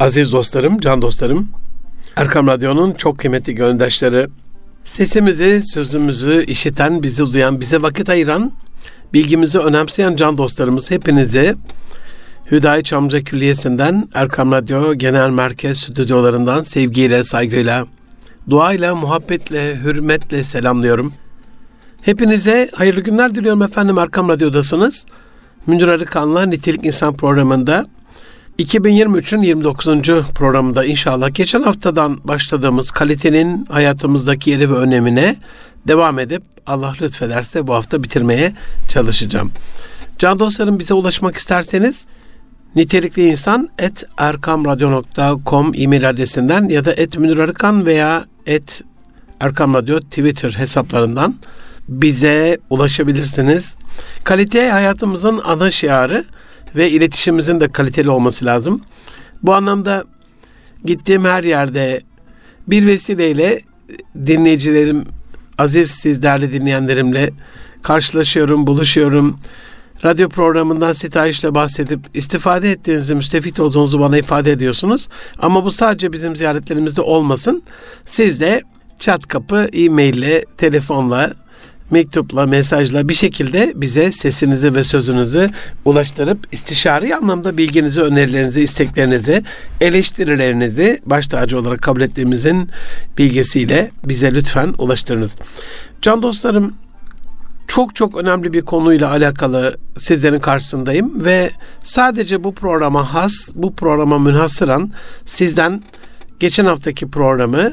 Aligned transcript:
Aziz 0.00 0.32
dostlarım, 0.32 0.80
can 0.80 1.02
dostlarım, 1.02 1.48
Erkam 2.16 2.46
Radyo'nun 2.46 2.92
çok 2.92 3.18
kıymetli 3.18 3.54
gönderçleri, 3.54 4.26
sesimizi, 4.84 5.62
sözümüzü 5.72 6.44
işiten, 6.44 7.02
bizi 7.02 7.32
duyan, 7.32 7.60
bize 7.60 7.82
vakit 7.82 8.10
ayıran, 8.10 8.52
bilgimizi 9.12 9.58
önemseyen 9.58 10.16
can 10.16 10.38
dostlarımız 10.38 10.90
hepinize 10.90 11.54
Hüdayi 12.50 12.84
Çamlıca 12.84 13.24
Külliyesi'nden 13.24 14.08
Erkam 14.14 14.52
Radyo 14.52 14.94
Genel 14.94 15.30
Merkez 15.30 15.78
stüdyolarından 15.78 16.62
sevgiyle, 16.62 17.24
saygıyla, 17.24 17.86
duayla, 18.50 18.94
muhabbetle, 18.94 19.80
hürmetle 19.82 20.44
selamlıyorum. 20.44 21.12
Hepinize 22.02 22.70
hayırlı 22.74 23.00
günler 23.00 23.34
diliyorum 23.34 23.62
efendim 23.62 23.98
Erkam 23.98 24.28
Radyo'dasınız. 24.28 25.06
Münir 25.66 25.88
Arıkan'la 25.88 26.46
Nitelik 26.46 26.84
İnsan 26.84 27.14
programında 27.14 27.86
2023'ün 28.58 29.42
29. 29.42 29.86
programında 30.34 30.84
inşallah 30.84 31.34
geçen 31.34 31.62
haftadan 31.62 32.18
başladığımız 32.24 32.90
kalitenin 32.90 33.64
hayatımızdaki 33.64 34.50
yeri 34.50 34.70
ve 34.70 34.74
önemine 34.74 35.36
devam 35.88 36.18
edip 36.18 36.42
Allah 36.66 36.94
lütfederse 37.00 37.66
bu 37.66 37.74
hafta 37.74 38.02
bitirmeye 38.02 38.52
çalışacağım. 38.88 39.52
Can 40.18 40.38
dostlarım 40.38 40.78
bize 40.78 40.94
ulaşmak 40.94 41.36
isterseniz 41.36 42.06
nitelikli 42.74 43.28
insan 43.28 43.68
et 43.78 44.04
erkamradyo.com 44.16 45.72
e-mail 45.76 46.08
adresinden 46.08 46.68
ya 46.68 46.84
da 46.84 46.92
et 46.92 47.18
Münir 47.18 47.86
veya 47.86 48.24
et 48.46 48.82
Erkam 49.40 49.74
Twitter 50.10 50.50
hesaplarından 50.50 51.34
bize 51.88 52.58
ulaşabilirsiniz. 52.70 53.76
Kalite 54.24 54.70
hayatımızın 54.70 55.40
ana 55.44 55.70
şiarı 55.70 56.24
ve 56.76 56.90
iletişimimizin 56.90 57.60
de 57.60 57.68
kaliteli 57.72 58.10
olması 58.10 58.44
lazım. 58.44 58.82
Bu 59.42 59.54
anlamda 59.54 60.04
gittiğim 60.84 61.24
her 61.24 61.44
yerde 61.44 62.00
bir 62.66 62.86
vesileyle 62.86 63.60
dinleyicilerim, 64.26 65.04
aziz 65.58 65.90
siz 65.90 66.22
değerli 66.22 66.52
dinleyenlerimle 66.52 67.30
karşılaşıyorum, 67.82 68.66
buluşuyorum. 68.66 69.38
Radyo 70.04 70.28
programından 70.28 70.92
sitayişle 70.92 71.54
bahsedip 71.54 72.00
istifade 72.14 72.70
ettiğinizi, 72.70 73.14
müstefit 73.14 73.60
olduğunuzu 73.60 74.00
bana 74.00 74.18
ifade 74.18 74.52
ediyorsunuz. 74.52 75.08
Ama 75.38 75.64
bu 75.64 75.72
sadece 75.72 76.12
bizim 76.12 76.36
ziyaretlerimizde 76.36 77.00
olmasın. 77.00 77.62
Siz 78.04 78.40
de 78.40 78.62
çat 78.98 79.26
kapı, 79.26 79.68
e-maille, 79.72 80.44
telefonla, 80.56 81.32
mektupla, 81.90 82.46
mesajla 82.46 83.08
bir 83.08 83.14
şekilde 83.14 83.72
bize 83.76 84.12
sesinizi 84.12 84.74
ve 84.74 84.84
sözünüzü 84.84 85.50
ulaştırıp 85.84 86.38
istişari 86.52 87.16
anlamda 87.16 87.56
bilginizi, 87.56 88.02
önerilerinizi, 88.02 88.60
isteklerinizi, 88.60 89.42
eleştirilerinizi 89.80 91.00
baş 91.06 91.26
tacı 91.26 91.58
olarak 91.58 91.82
kabul 91.82 92.00
ettiğimizin 92.00 92.70
bilgisiyle 93.18 93.90
bize 94.04 94.34
lütfen 94.34 94.74
ulaştırınız. 94.78 95.36
Can 96.02 96.22
dostlarım 96.22 96.74
çok 97.68 97.96
çok 97.96 98.16
önemli 98.16 98.52
bir 98.52 98.62
konuyla 98.62 99.10
alakalı 99.10 99.76
sizlerin 99.98 100.38
karşısındayım 100.38 101.24
ve 101.24 101.50
sadece 101.84 102.44
bu 102.44 102.54
programa 102.54 103.14
has, 103.14 103.50
bu 103.54 103.74
programa 103.74 104.18
münhasıran 104.18 104.92
sizden 105.24 105.82
geçen 106.40 106.64
haftaki 106.64 107.10
programı 107.10 107.72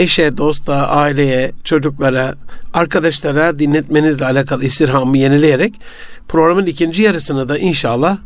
eşe, 0.00 0.36
dosta, 0.36 0.88
aileye, 0.88 1.52
çocuklara, 1.64 2.34
arkadaşlara 2.74 3.58
dinletmenizle 3.58 4.26
alakalı 4.26 4.64
istirhamı 4.64 5.18
yenileyerek 5.18 5.80
programın 6.28 6.66
ikinci 6.66 7.02
yarısını 7.02 7.48
da 7.48 7.58
inşallah 7.58 8.18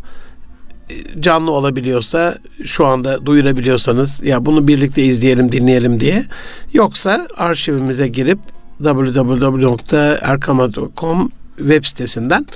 e, 0.90 0.94
canlı 1.20 1.50
olabiliyorsa 1.50 2.38
şu 2.64 2.86
anda 2.86 3.26
duyurabiliyorsanız 3.26 4.22
ya 4.22 4.46
bunu 4.46 4.68
birlikte 4.68 5.02
izleyelim 5.02 5.52
dinleyelim 5.52 6.00
diye. 6.00 6.24
Yoksa 6.72 7.28
arşivimize 7.36 8.08
girip 8.08 8.38
www.erkama.com 8.78 11.30
web 11.56 11.84
sitesinden 11.84 12.46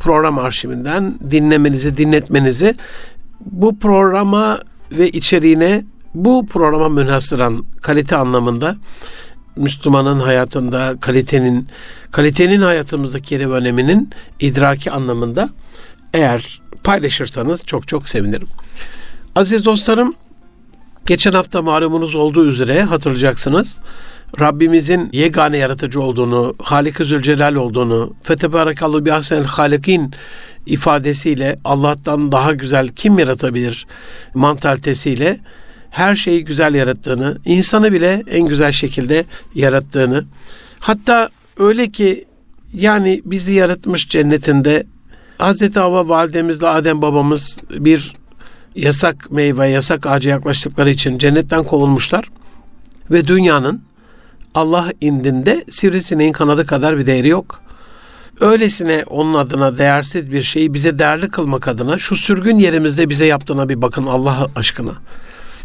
program 0.00 0.38
arşivinden 0.38 1.14
dinlemenizi 1.30 1.96
dinletmenizi 1.96 2.74
bu 3.40 3.78
programa 3.78 4.58
ve 4.92 5.10
içeriğine 5.10 5.84
bu 6.14 6.46
programa 6.46 6.88
münhasıran 6.88 7.64
kalite 7.82 8.16
anlamında 8.16 8.76
Müslümanın 9.56 10.20
hayatında 10.20 10.94
kalitenin 11.00 11.68
kalitenin 12.10 12.60
hayatımızdaki 12.60 13.34
yeri 13.34 13.50
ve 13.50 13.54
öneminin 13.54 14.10
idraki 14.40 14.90
anlamında 14.90 15.48
eğer 16.14 16.60
paylaşırsanız 16.84 17.64
çok 17.66 17.88
çok 17.88 18.08
sevinirim. 18.08 18.48
Aziz 19.34 19.64
dostlarım, 19.64 20.14
geçen 21.06 21.32
hafta 21.32 21.62
malumunuz 21.62 22.14
olduğu 22.14 22.46
üzere 22.46 22.82
hatırlayacaksınız. 22.82 23.78
Rabbimizin 24.40 25.08
yegane 25.12 25.56
yaratıcı 25.56 26.00
olduğunu, 26.02 26.54
Halik-i 26.62 27.04
Zülcelal 27.04 27.54
olduğunu, 27.54 28.14
Fetebarakallahu 28.22 29.04
bi 29.04 29.12
ahsenel 29.12 29.44
halikin 29.44 30.14
ifadesiyle 30.66 31.58
Allah'tan 31.64 32.32
daha 32.32 32.52
güzel 32.52 32.88
kim 32.88 33.18
yaratabilir 33.18 33.86
mantalitesiyle 34.34 35.40
her 35.94 36.16
şeyi 36.16 36.44
güzel 36.44 36.74
yarattığını, 36.74 37.38
insanı 37.44 37.92
bile 37.92 38.22
en 38.30 38.46
güzel 38.46 38.72
şekilde 38.72 39.24
yarattığını, 39.54 40.24
hatta 40.80 41.28
öyle 41.58 41.90
ki 41.90 42.24
yani 42.74 43.22
bizi 43.24 43.52
yaratmış 43.52 44.08
cennetinde 44.08 44.86
Hazreti 45.38 45.80
Havva 45.80 46.08
validemizle 46.08 46.66
Adem 46.66 47.02
babamız 47.02 47.58
bir 47.70 48.12
yasak 48.76 49.30
meyve, 49.30 49.68
yasak 49.68 50.06
ağaca 50.06 50.30
yaklaştıkları 50.30 50.90
için 50.90 51.18
cennetten 51.18 51.64
kovulmuşlar 51.64 52.30
ve 53.10 53.26
dünyanın 53.26 53.82
Allah 54.54 54.88
indinde 55.00 55.64
sivrisineğin 55.70 56.32
kanadı 56.32 56.66
kadar 56.66 56.98
bir 56.98 57.06
değeri 57.06 57.28
yok. 57.28 57.60
Öylesine 58.40 59.04
onun 59.06 59.34
adına 59.34 59.78
değersiz 59.78 60.32
bir 60.32 60.42
şeyi 60.42 60.74
bize 60.74 60.98
değerli 60.98 61.28
kılmak 61.28 61.68
adına 61.68 61.98
şu 61.98 62.16
sürgün 62.16 62.58
yerimizde 62.58 63.08
bize 63.08 63.26
yaptığına 63.26 63.68
bir 63.68 63.82
bakın 63.82 64.06
Allah 64.06 64.48
aşkına. 64.56 64.92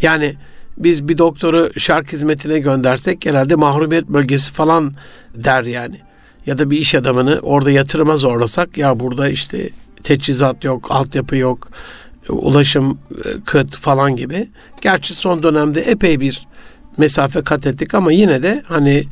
Yani 0.02 0.36
biz 0.78 1.08
bir 1.08 1.18
doktoru 1.18 1.72
şark 1.78 2.14
hizmetine 2.14 2.60
göndersek 2.60 3.22
genelde 3.22 3.56
mahrumiyet 3.56 4.08
bölgesi 4.08 4.54
falan 4.54 4.94
der 5.36 5.64
yani. 5.64 6.00
Ya 6.46 6.58
da 6.58 6.70
bir 6.70 6.78
iş 6.78 6.96
adamını 6.96 7.40
orada 7.42 7.72
yatırıma 7.72 8.18
zorlasak 8.18 8.78
ya 8.78 9.00
burada 9.00 9.30
işte 9.30 9.70
teçhizat 10.04 10.64
yok, 10.64 10.88
altyapı 10.92 11.36
yok, 11.36 11.70
ulaşım 12.30 13.00
e, 13.26 13.42
kıt 13.46 13.76
falan 13.76 14.16
gibi. 14.16 14.50
Gerçi 14.82 15.16
son 15.16 15.44
dönemde 15.44 15.82
epey 15.82 16.20
bir 16.20 16.48
mesafe 16.98 17.44
kat 17.44 17.68
ettik 17.68 17.94
ama 17.94 18.12
yine 18.12 18.44
de 18.44 18.64
hani 18.68 19.04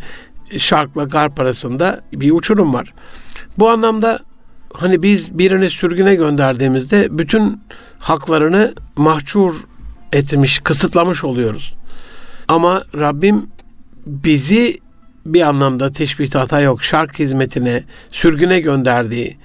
şarkla 0.58 1.04
garp 1.04 1.40
arasında 1.40 2.02
bir 2.14 2.32
uçurum 2.32 2.74
var. 2.74 2.94
Bu 3.58 3.70
anlamda 3.70 4.20
hani 4.74 5.04
biz 5.04 5.38
birini 5.38 5.70
sürgüne 5.70 6.16
gönderdiğimizde 6.16 7.18
bütün 7.18 7.62
haklarını 8.00 8.74
mahcur 8.98 9.56
etmiş, 10.14 10.60
kısıtlamış 10.60 11.24
oluyoruz. 11.24 11.74
Ama 12.48 12.84
Rabbim 12.96 13.48
bizi 14.06 14.80
bir 15.26 15.42
anlamda 15.42 15.92
teşbihte 15.92 16.40
hata 16.40 16.62
yok. 16.62 16.84
Şark 16.84 17.20
hizmetine, 17.20 17.84
sürgüne 18.12 18.60
gönderdiği, 18.60 19.38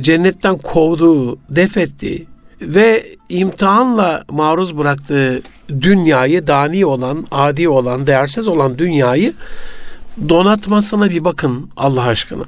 cennetten 0.00 0.58
kovduğu, 0.58 1.38
def 1.48 1.76
ettiği 1.76 2.26
ve 2.60 3.06
imtihanla 3.28 4.24
maruz 4.30 4.78
bıraktığı 4.78 5.42
dünyayı, 5.68 6.46
dani 6.46 6.86
olan, 6.86 7.26
adi 7.30 7.68
olan, 7.68 8.06
değersiz 8.06 8.48
olan 8.48 8.78
dünyayı 8.78 9.32
donatmasına 10.28 11.10
bir 11.10 11.24
bakın 11.24 11.70
Allah 11.76 12.02
aşkına. 12.02 12.44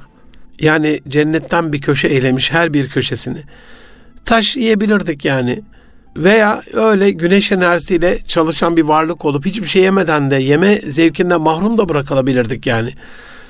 Yani 0.59 0.99
cennetten 1.07 1.73
bir 1.73 1.81
köşe 1.81 2.07
eylemiş 2.07 2.51
her 2.51 2.73
bir 2.73 2.89
köşesini. 2.89 3.43
Taş 4.25 4.55
yiyebilirdik 4.55 5.25
yani. 5.25 5.61
Veya 6.15 6.61
öyle 6.73 7.11
güneş 7.11 7.51
enerjisiyle 7.51 8.19
çalışan 8.27 8.77
bir 8.77 8.83
varlık 8.83 9.25
olup 9.25 9.45
hiçbir 9.45 9.67
şey 9.67 9.83
yemeden 9.83 10.31
de 10.31 10.35
yeme 10.35 10.75
zevkinden 10.75 11.41
mahrum 11.41 11.77
da 11.77 11.89
bırakılabilirdik 11.89 12.67
yani. 12.67 12.89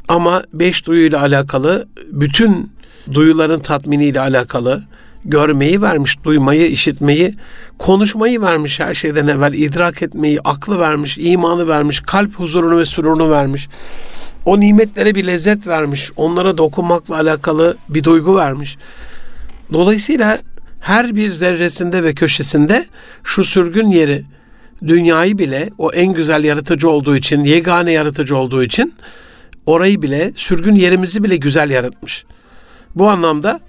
Ama 0.08 0.44
beş 0.54 0.86
duyuyla 0.86 1.22
alakalı 1.22 1.88
bütün 2.08 2.72
duyuların 3.14 3.60
tatminiyle 3.60 4.20
alakalı 4.20 4.84
görmeyi 5.26 5.82
vermiş, 5.82 6.24
duymayı, 6.24 6.68
işitmeyi, 6.68 7.34
konuşmayı 7.78 8.42
vermiş 8.42 8.80
her 8.80 8.94
şeyden 8.94 9.28
evvel, 9.28 9.54
idrak 9.54 10.02
etmeyi, 10.02 10.40
aklı 10.44 10.80
vermiş, 10.80 11.18
imanı 11.22 11.68
vermiş, 11.68 12.00
kalp 12.00 12.36
huzurunu 12.40 12.80
ve 12.80 12.86
sururunu 12.86 13.32
vermiş. 13.32 13.70
O 14.46 14.60
nimetlere 14.60 15.16
bir 15.16 15.28
lezzet 15.28 15.68
vermiş, 15.68 16.12
onlara 16.16 16.58
dokunmakla 16.58 17.16
alakalı 17.16 17.78
bir 17.90 18.04
duygu 18.04 18.36
vermiş. 18.36 18.78
Dolayısıyla 19.74 20.40
her 20.84 21.16
bir 21.16 21.32
zerresinde 21.32 22.04
ve 22.04 22.14
köşesinde 22.14 22.86
şu 23.24 23.46
sürgün 23.46 23.88
yeri 23.88 24.24
dünyayı 24.88 25.38
bile 25.38 25.70
o 25.78 25.92
en 25.92 26.14
güzel 26.14 26.44
yaratıcı 26.44 26.90
olduğu 26.90 27.16
için, 27.16 27.44
yegane 27.44 27.92
yaratıcı 27.92 28.38
olduğu 28.38 28.64
için 28.64 28.94
orayı 29.66 30.02
bile, 30.02 30.32
sürgün 30.36 30.76
yerimizi 30.76 31.24
bile 31.24 31.36
güzel 31.36 31.70
yaratmış. 31.70 32.26
Bu 32.96 33.10
anlamda 33.10 33.60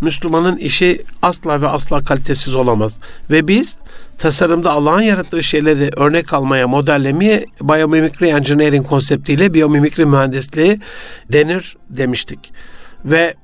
Müslümanın 0.00 0.56
işi 0.56 1.02
asla 1.22 1.62
ve 1.62 1.68
asla 1.68 2.04
kalitesiz 2.04 2.54
olamaz. 2.54 2.94
Ve 3.30 3.48
biz 3.48 3.76
tasarımda 4.18 4.72
Allah'ın 4.72 5.02
yarattığı 5.02 5.42
şeyleri 5.42 5.90
örnek 5.96 6.32
almaya, 6.32 6.68
modellemeye 6.68 7.46
biyomimikri 7.62 8.28
engineering 8.28 8.86
konseptiyle 8.86 9.54
biyomimikri 9.54 10.06
mühendisliği 10.06 10.80
denir 11.32 11.76
demiştik. 11.90 12.52
Ve 13.04 13.34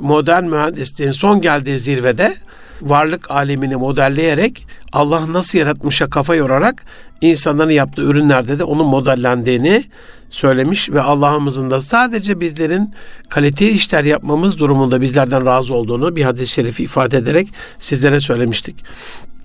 modern 0.00 0.44
mühendisliğin 0.44 1.12
son 1.12 1.40
geldiği 1.40 1.80
zirvede 1.80 2.34
varlık 2.82 3.30
alemini 3.30 3.76
modelleyerek 3.76 4.66
Allah 4.92 5.32
nasıl 5.32 5.58
yaratmışa 5.58 6.10
kafa 6.10 6.34
yorarak 6.34 6.84
insanların 7.20 7.70
yaptığı 7.70 8.02
ürünlerde 8.02 8.58
de 8.58 8.64
onun 8.64 8.86
modellendiğini 8.86 9.84
söylemiş 10.30 10.90
ve 10.90 11.02
Allah'ımızın 11.02 11.70
da 11.70 11.80
sadece 11.80 12.40
bizlerin 12.40 12.94
kaliteli 13.28 13.70
işler 13.70 14.04
yapmamız 14.04 14.58
durumunda 14.58 15.00
bizlerden 15.00 15.46
razı 15.46 15.74
olduğunu 15.74 16.16
bir 16.16 16.22
hadis-i 16.22 16.46
şerifi 16.46 16.84
ifade 16.84 17.16
ederek 17.16 17.48
sizlere 17.78 18.20
söylemiştik 18.20 18.76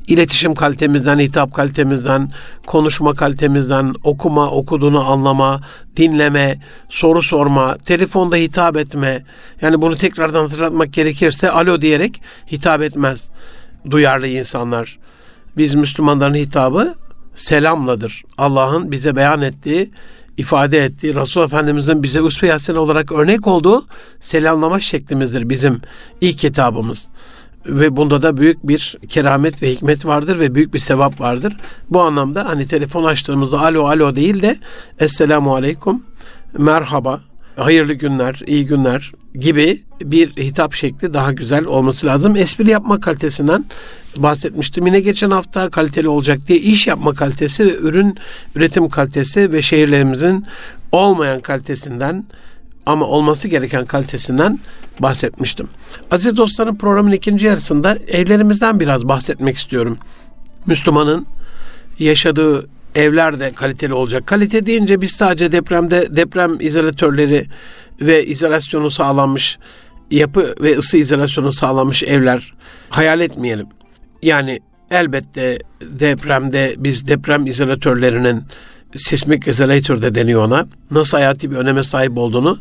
iletişim 0.08 0.56
kalitemizden, 0.56 1.20
hitap 1.20 1.54
kalitemizden, 1.54 2.32
konuşma 2.68 3.14
kalitemizden, 3.14 3.94
okuma, 4.04 4.52
okuduğunu 4.52 5.12
anlama, 5.12 5.60
dinleme, 5.98 6.60
soru 6.90 7.24
sorma, 7.24 7.78
telefonda 7.78 8.36
hitap 8.36 8.78
etme. 8.78 9.24
Yani 9.62 9.82
bunu 9.82 9.96
tekrardan 9.96 10.42
hatırlatmak 10.42 10.94
gerekirse 10.94 11.52
alo 11.52 11.82
diyerek 11.82 12.22
hitap 12.52 12.82
etmez 12.82 13.30
duyarlı 13.90 14.28
insanlar. 14.28 15.00
Biz 15.58 15.76
Müslümanların 15.76 16.36
hitabı 16.36 16.96
selamladır. 17.36 18.24
Allah'ın 18.38 18.92
bize 18.92 19.16
beyan 19.16 19.42
ettiği, 19.42 19.92
ifade 20.38 20.86
ettiği, 20.86 21.16
Resul 21.16 21.44
Efendimizin 21.44 22.04
bize 22.04 22.22
usve 22.22 22.80
olarak 22.80 23.12
örnek 23.12 23.48
olduğu 23.48 23.86
selamlama 24.20 24.80
şeklimizdir 24.80 25.50
bizim 25.50 25.82
ilk 26.22 26.44
hitabımız 26.44 27.08
ve 27.68 27.96
bunda 27.96 28.22
da 28.22 28.38
büyük 28.38 28.68
bir 28.68 28.98
keramet 29.10 29.64
ve 29.64 29.72
hikmet 29.72 30.06
vardır 30.06 30.40
ve 30.40 30.56
büyük 30.56 30.74
bir 30.74 30.80
sevap 30.80 31.22
vardır. 31.22 31.58
Bu 31.90 32.02
anlamda 32.02 32.46
hani 32.46 32.66
telefon 32.66 33.04
açtığımızda 33.04 33.62
alo 33.62 33.86
alo 33.86 34.16
değil 34.16 34.42
de 34.42 34.58
Esselamu 35.00 35.56
Aleyküm, 35.56 36.04
merhaba, 36.58 37.22
hayırlı 37.56 37.94
günler, 37.94 38.42
iyi 38.48 38.66
günler 38.66 39.12
gibi 39.36 39.84
bir 40.02 40.30
hitap 40.30 40.74
şekli 40.74 41.14
daha 41.14 41.32
güzel 41.34 41.66
olması 41.66 42.08
lazım. 42.08 42.36
Espri 42.36 42.70
yapma 42.70 43.00
kalitesinden 43.00 43.66
bahsetmiştim. 44.18 44.88
Yine 44.88 45.00
geçen 45.00 45.32
hafta 45.32 45.70
kaliteli 45.70 46.08
olacak 46.08 46.40
diye 46.48 46.60
iş 46.60 46.88
yapma 46.88 47.14
kalitesi 47.14 47.66
ve 47.66 47.76
ürün 47.76 48.18
üretim 48.56 48.90
kalitesi 48.90 49.52
ve 49.52 49.62
şehirlerimizin 49.62 50.46
olmayan 50.92 51.40
kalitesinden 51.40 52.26
ama 52.88 53.06
olması 53.06 53.48
gereken 53.48 53.86
kalitesinden 53.86 54.60
bahsetmiştim. 55.00 55.70
Aziz 56.12 56.38
dostlarım 56.38 56.78
programın 56.78 57.12
ikinci 57.12 57.46
yarısında 57.46 57.98
evlerimizden 58.08 58.80
biraz 58.80 59.08
bahsetmek 59.08 59.58
istiyorum. 59.58 59.98
Müslümanın 60.66 61.28
yaşadığı 62.00 62.70
evler 62.96 63.40
de 63.40 63.52
kaliteli 63.52 63.94
olacak. 63.94 64.28
Kalite 64.28 64.66
deyince 64.66 65.02
biz 65.02 65.12
sadece 65.12 65.52
depremde 65.52 66.16
deprem 66.16 66.60
izolatörleri 66.60 67.46
ve 68.02 68.26
izolasyonu 68.26 68.92
sağlanmış 68.92 69.58
yapı 70.12 70.56
ve 70.62 70.78
ısı 70.78 70.98
izolasyonu 70.98 71.52
sağlanmış 71.52 72.04
evler 72.04 72.54
hayal 72.90 73.20
etmeyelim. 73.20 73.68
Yani 74.22 74.60
elbette 74.92 75.58
depremde 75.82 76.76
biz 76.78 77.08
deprem 77.08 77.48
izolatörlerinin 77.48 78.44
sismik 78.96 79.48
izolatör 79.48 80.02
de 80.02 80.16
deniyor 80.16 80.46
ona. 80.46 80.68
Nasıl 80.92 81.18
hayati 81.18 81.52
bir 81.52 81.56
öneme 81.56 81.84
sahip 81.84 82.18
olduğunu 82.18 82.60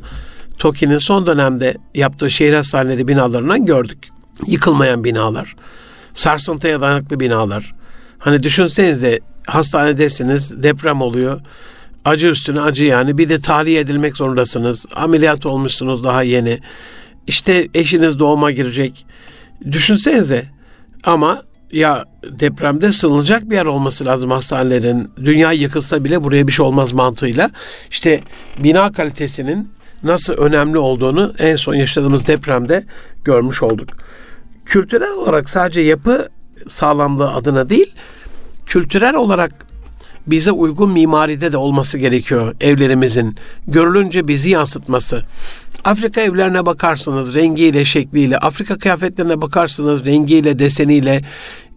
TOKİ'nin 0.58 0.98
son 0.98 1.26
dönemde 1.26 1.76
yaptığı 1.94 2.30
şehir 2.30 2.52
hastaneleri 2.52 3.08
binalarından 3.08 3.66
gördük. 3.66 4.08
Yıkılmayan 4.46 5.04
binalar, 5.04 5.56
sarsıntıya 6.14 6.80
dayanıklı 6.80 7.20
binalar. 7.20 7.74
Hani 8.18 8.42
düşünsenize 8.42 9.20
hastanedesiniz, 9.46 10.62
deprem 10.62 11.00
oluyor. 11.00 11.40
Acı 12.04 12.28
üstüne 12.28 12.60
acı 12.60 12.84
yani. 12.84 13.18
Bir 13.18 13.28
de 13.28 13.40
tahliye 13.40 13.80
edilmek 13.80 14.16
zorundasınız. 14.16 14.86
Ameliyat 14.94 15.46
olmuşsunuz 15.46 16.04
daha 16.04 16.22
yeni. 16.22 16.58
İşte 17.26 17.68
eşiniz 17.74 18.18
doğuma 18.18 18.50
girecek. 18.50 19.06
Düşünsenize. 19.72 20.44
Ama 21.04 21.42
ya 21.72 22.04
depremde 22.40 22.92
sığınacak 22.92 23.50
bir 23.50 23.54
yer 23.54 23.66
olması 23.66 24.04
lazım 24.04 24.30
hastanelerin. 24.30 25.10
Dünya 25.24 25.52
yıkılsa 25.52 26.04
bile 26.04 26.24
buraya 26.24 26.46
bir 26.46 26.52
şey 26.52 26.66
olmaz 26.66 26.92
mantığıyla. 26.92 27.50
İşte 27.90 28.20
bina 28.58 28.92
kalitesinin 28.92 29.68
nasıl 30.02 30.34
önemli 30.34 30.78
olduğunu 30.78 31.34
en 31.38 31.56
son 31.56 31.74
yaşadığımız 31.74 32.26
depremde 32.26 32.84
görmüş 33.24 33.62
olduk. 33.62 33.88
Kültürel 34.66 35.10
olarak 35.10 35.50
sadece 35.50 35.80
yapı 35.80 36.28
sağlamlığı 36.68 37.34
adına 37.34 37.68
değil, 37.68 37.92
kültürel 38.66 39.14
olarak 39.14 39.66
bize 40.26 40.52
uygun 40.52 40.90
mimaride 40.90 41.52
de 41.52 41.56
olması 41.56 41.98
gerekiyor 41.98 42.54
evlerimizin. 42.60 43.36
Görülünce 43.66 44.28
bizi 44.28 44.50
yansıtması. 44.50 45.22
Afrika 45.86 46.20
evlerine 46.20 46.66
bakarsınız 46.66 47.34
rengiyle, 47.34 47.84
şekliyle, 47.84 48.38
Afrika 48.38 48.78
kıyafetlerine 48.78 49.40
bakarsınız 49.40 50.04
rengiyle, 50.04 50.58
deseniyle, 50.58 51.22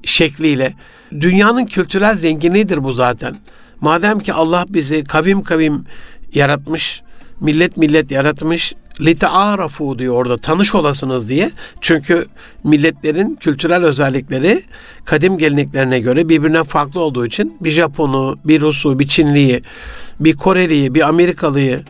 şekliyle. 0.04 0.74
Dünyanın 1.12 1.66
kültürel 1.66 2.16
zenginliğidir 2.16 2.84
bu 2.84 2.94
zaten. 2.94 3.38
Madem 3.82 4.20
ki 4.20 4.34
Allah 4.34 4.66
bizi 4.70 5.04
kavim 5.04 5.44
kavim 5.44 5.86
yaratmış, 6.34 7.02
millet 7.40 7.78
millet 7.78 8.12
yaratmış, 8.12 8.74
lite'arafu 9.02 10.00
diyor 10.00 10.16
orada 10.16 10.38
tanış 10.38 10.76
olasınız 10.76 11.30
diye. 11.30 11.52
Çünkü 11.82 12.26
milletlerin 12.64 13.36
kültürel 13.36 13.84
özellikleri 13.84 14.62
kadim 15.06 15.38
geleneklerine 15.38 16.00
göre 16.00 16.30
birbirinden 16.30 16.64
farklı 16.64 17.00
olduğu 17.00 17.26
için 17.26 17.58
bir 17.62 17.72
Japonu, 17.72 18.40
bir 18.46 18.62
Rus'u, 18.62 19.00
bir 19.00 19.08
Çinliyi, 19.08 19.62
bir 20.20 20.38
Koreliyi, 20.38 20.96
bir 20.96 21.08
Amerikalıyı, 21.08 21.82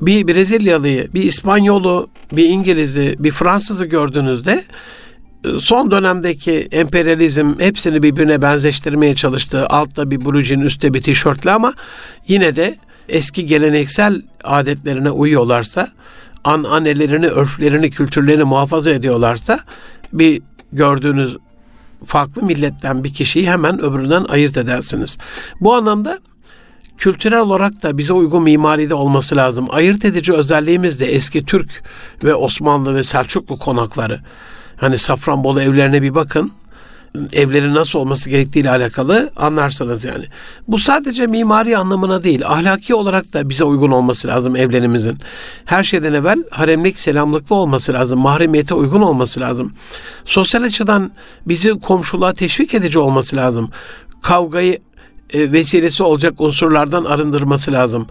bir 0.00 0.28
Brezilyalıyı, 0.28 1.12
bir 1.14 1.22
İspanyolu, 1.22 2.08
bir 2.32 2.44
İngiliz'i, 2.44 3.16
bir 3.18 3.30
Fransız'ı 3.30 3.84
gördüğünüzde 3.84 4.64
son 5.58 5.90
dönemdeki 5.90 6.68
emperyalizm 6.72 7.60
hepsini 7.60 8.02
birbirine 8.02 8.42
benzeştirmeye 8.42 9.14
çalıştı. 9.14 9.66
Altta 9.68 10.10
bir 10.10 10.24
blue 10.24 10.64
üstte 10.64 10.94
bir 10.94 11.02
tişörtle 11.02 11.50
ama 11.50 11.72
yine 12.28 12.56
de 12.56 12.78
eski 13.08 13.46
geleneksel 13.46 14.22
adetlerine 14.44 15.10
uyuyorlarsa, 15.10 15.88
an 16.44 16.64
annelerini, 16.64 17.26
örflerini, 17.26 17.90
kültürlerini 17.90 18.44
muhafaza 18.44 18.90
ediyorlarsa 18.90 19.60
bir 20.12 20.42
gördüğünüz 20.72 21.36
farklı 22.06 22.42
milletten 22.42 23.04
bir 23.04 23.14
kişiyi 23.14 23.50
hemen 23.50 23.82
öbüründen 23.82 24.24
ayırt 24.28 24.56
edersiniz. 24.56 25.18
Bu 25.60 25.74
anlamda 25.74 26.18
kültürel 27.00 27.40
olarak 27.40 27.82
da 27.82 27.98
bize 27.98 28.12
uygun 28.12 28.42
mimaride 28.42 28.94
olması 28.94 29.36
lazım. 29.36 29.66
Ayırt 29.70 30.04
edici 30.04 30.32
özelliğimiz 30.32 31.00
de 31.00 31.06
eski 31.06 31.44
Türk 31.44 31.82
ve 32.24 32.34
Osmanlı 32.34 32.94
ve 32.94 33.02
Selçuklu 33.02 33.58
konakları. 33.58 34.20
Hani 34.76 34.98
Safranbolu 34.98 35.62
evlerine 35.62 36.02
bir 36.02 36.14
bakın 36.14 36.52
evlerin 37.32 37.74
nasıl 37.74 37.98
olması 37.98 38.30
gerektiği 38.30 38.60
ile 38.60 38.70
alakalı 38.70 39.30
anlarsınız 39.36 40.04
yani. 40.04 40.24
Bu 40.68 40.78
sadece 40.78 41.26
mimari 41.26 41.76
anlamına 41.76 42.22
değil, 42.22 42.46
ahlaki 42.46 42.94
olarak 42.94 43.34
da 43.34 43.48
bize 43.48 43.64
uygun 43.64 43.90
olması 43.90 44.28
lazım 44.28 44.56
evlerimizin. 44.56 45.18
Her 45.64 45.84
şeyden 45.84 46.14
evvel 46.14 46.44
haremlik, 46.50 47.00
selamlıklı 47.00 47.56
olması 47.56 47.92
lazım, 47.92 48.18
mahremiyete 48.18 48.74
uygun 48.74 49.02
olması 49.02 49.40
lazım. 49.40 49.72
Sosyal 50.24 50.62
açıdan 50.62 51.10
bizi 51.46 51.78
komşuluğa 51.78 52.32
teşvik 52.32 52.74
edici 52.74 52.98
olması 52.98 53.36
lazım. 53.36 53.70
Kavgayı 54.22 54.78
e, 55.32 55.52
vesilesi 55.52 56.02
olacak 56.02 56.40
unsurlardan 56.40 57.04
arındırması 57.04 57.72
lazım 57.72 58.06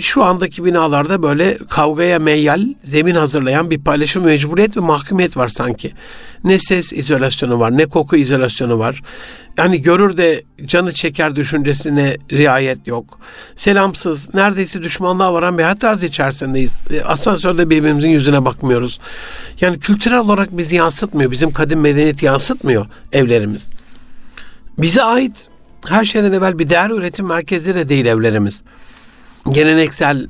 şu 0.00 0.24
andaki 0.24 0.64
binalarda 0.64 1.22
böyle 1.22 1.58
kavgaya 1.58 2.18
meyyal 2.18 2.60
zemin 2.84 3.14
hazırlayan 3.14 3.70
bir 3.70 3.84
paylaşım 3.84 4.24
mecburiyet 4.24 4.76
ve 4.76 4.80
mahkumiyet 4.80 5.36
var 5.36 5.48
sanki. 5.48 5.92
Ne 6.44 6.58
ses 6.58 6.92
izolasyonu 6.92 7.60
var, 7.60 7.76
ne 7.76 7.86
koku 7.86 8.16
izolasyonu 8.16 8.78
var. 8.78 9.02
Yani 9.58 9.82
görür 9.82 10.16
de 10.16 10.42
canı 10.64 10.92
çeker 10.92 11.36
düşüncesine 11.36 12.16
riayet 12.32 12.86
yok. 12.86 13.18
Selamsız, 13.56 14.34
neredeyse 14.34 14.82
düşmanlığa 14.82 15.34
varan 15.34 15.58
bir 15.58 15.62
hayat 15.62 15.80
tarzı 15.80 16.06
içerisindeyiz. 16.06 16.74
E, 16.90 17.02
asansörde 17.02 17.70
birbirimizin 17.70 18.08
yüzüne 18.08 18.44
bakmıyoruz. 18.44 19.00
Yani 19.60 19.80
kültürel 19.80 20.18
olarak 20.18 20.58
bizi 20.58 20.76
yansıtmıyor. 20.76 21.30
Bizim 21.30 21.52
kadim 21.52 21.80
medeniyet 21.80 22.22
yansıtmıyor 22.22 22.86
evlerimiz. 23.12 23.66
Bize 24.78 25.02
ait 25.02 25.48
her 25.86 26.04
şeyden 26.04 26.32
evvel 26.32 26.58
bir 26.58 26.70
değer 26.70 26.90
üretim 26.90 27.26
merkezi 27.26 27.74
de 27.74 27.88
değil 27.88 28.06
evlerimiz 28.06 28.62
geleneksel 29.52 30.26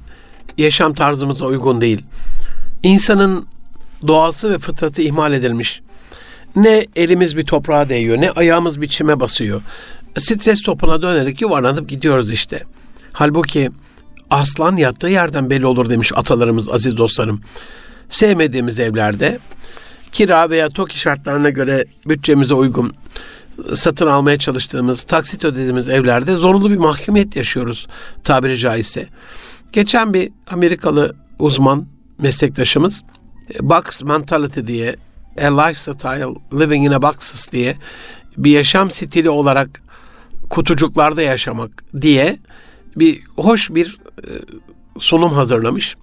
yaşam 0.58 0.94
tarzımıza 0.94 1.46
uygun 1.46 1.80
değil. 1.80 2.04
İnsanın 2.82 3.46
doğası 4.06 4.50
ve 4.50 4.58
fıtratı 4.58 5.02
ihmal 5.02 5.32
edilmiş. 5.32 5.80
Ne 6.56 6.86
elimiz 6.96 7.36
bir 7.36 7.46
toprağa 7.46 7.88
değiyor, 7.88 8.20
ne 8.20 8.30
ayağımız 8.30 8.80
bir 8.80 8.88
çime 8.88 9.20
basıyor. 9.20 9.62
Stres 10.18 10.62
topuna 10.62 11.02
dönerek 11.02 11.40
yuvarlanıp 11.40 11.88
gidiyoruz 11.88 12.32
işte. 12.32 12.62
Halbuki 13.12 13.70
aslan 14.30 14.76
yattığı 14.76 15.08
yerden 15.08 15.50
belli 15.50 15.66
olur 15.66 15.90
demiş 15.90 16.12
atalarımız, 16.14 16.68
aziz 16.68 16.96
dostlarım. 16.96 17.40
Sevmediğimiz 18.08 18.80
evlerde 18.80 19.38
kira 20.12 20.50
veya 20.50 20.68
TOKİ 20.68 20.98
şartlarına 20.98 21.50
göre 21.50 21.84
bütçemize 22.06 22.54
uygun 22.54 22.94
satın 23.74 24.06
almaya 24.06 24.38
çalıştığımız, 24.38 25.02
taksit 25.02 25.44
ödediğimiz 25.44 25.88
evlerde 25.88 26.32
zorunlu 26.32 26.70
bir 26.70 26.76
mahkumiyet 26.76 27.36
yaşıyoruz 27.36 27.86
tabiri 28.24 28.58
caizse. 28.58 29.08
Geçen 29.72 30.14
bir 30.14 30.30
Amerikalı 30.50 31.16
uzman 31.38 31.86
meslektaşımız 32.18 33.02
box 33.60 34.02
mentality 34.02 34.60
diye 34.66 34.96
a 35.42 35.62
lifestyle 35.62 36.34
living 36.52 36.86
in 36.86 36.92
a 36.92 37.02
boxes 37.02 37.52
diye 37.52 37.76
bir 38.36 38.50
yaşam 38.50 38.90
stili 38.90 39.30
olarak 39.30 39.82
kutucuklarda 40.50 41.22
yaşamak 41.22 41.84
diye 42.00 42.38
bir 42.96 43.22
hoş 43.36 43.70
bir 43.70 43.98
e, 44.18 44.30
sunum 44.98 45.32
hazırlamış. 45.32 45.96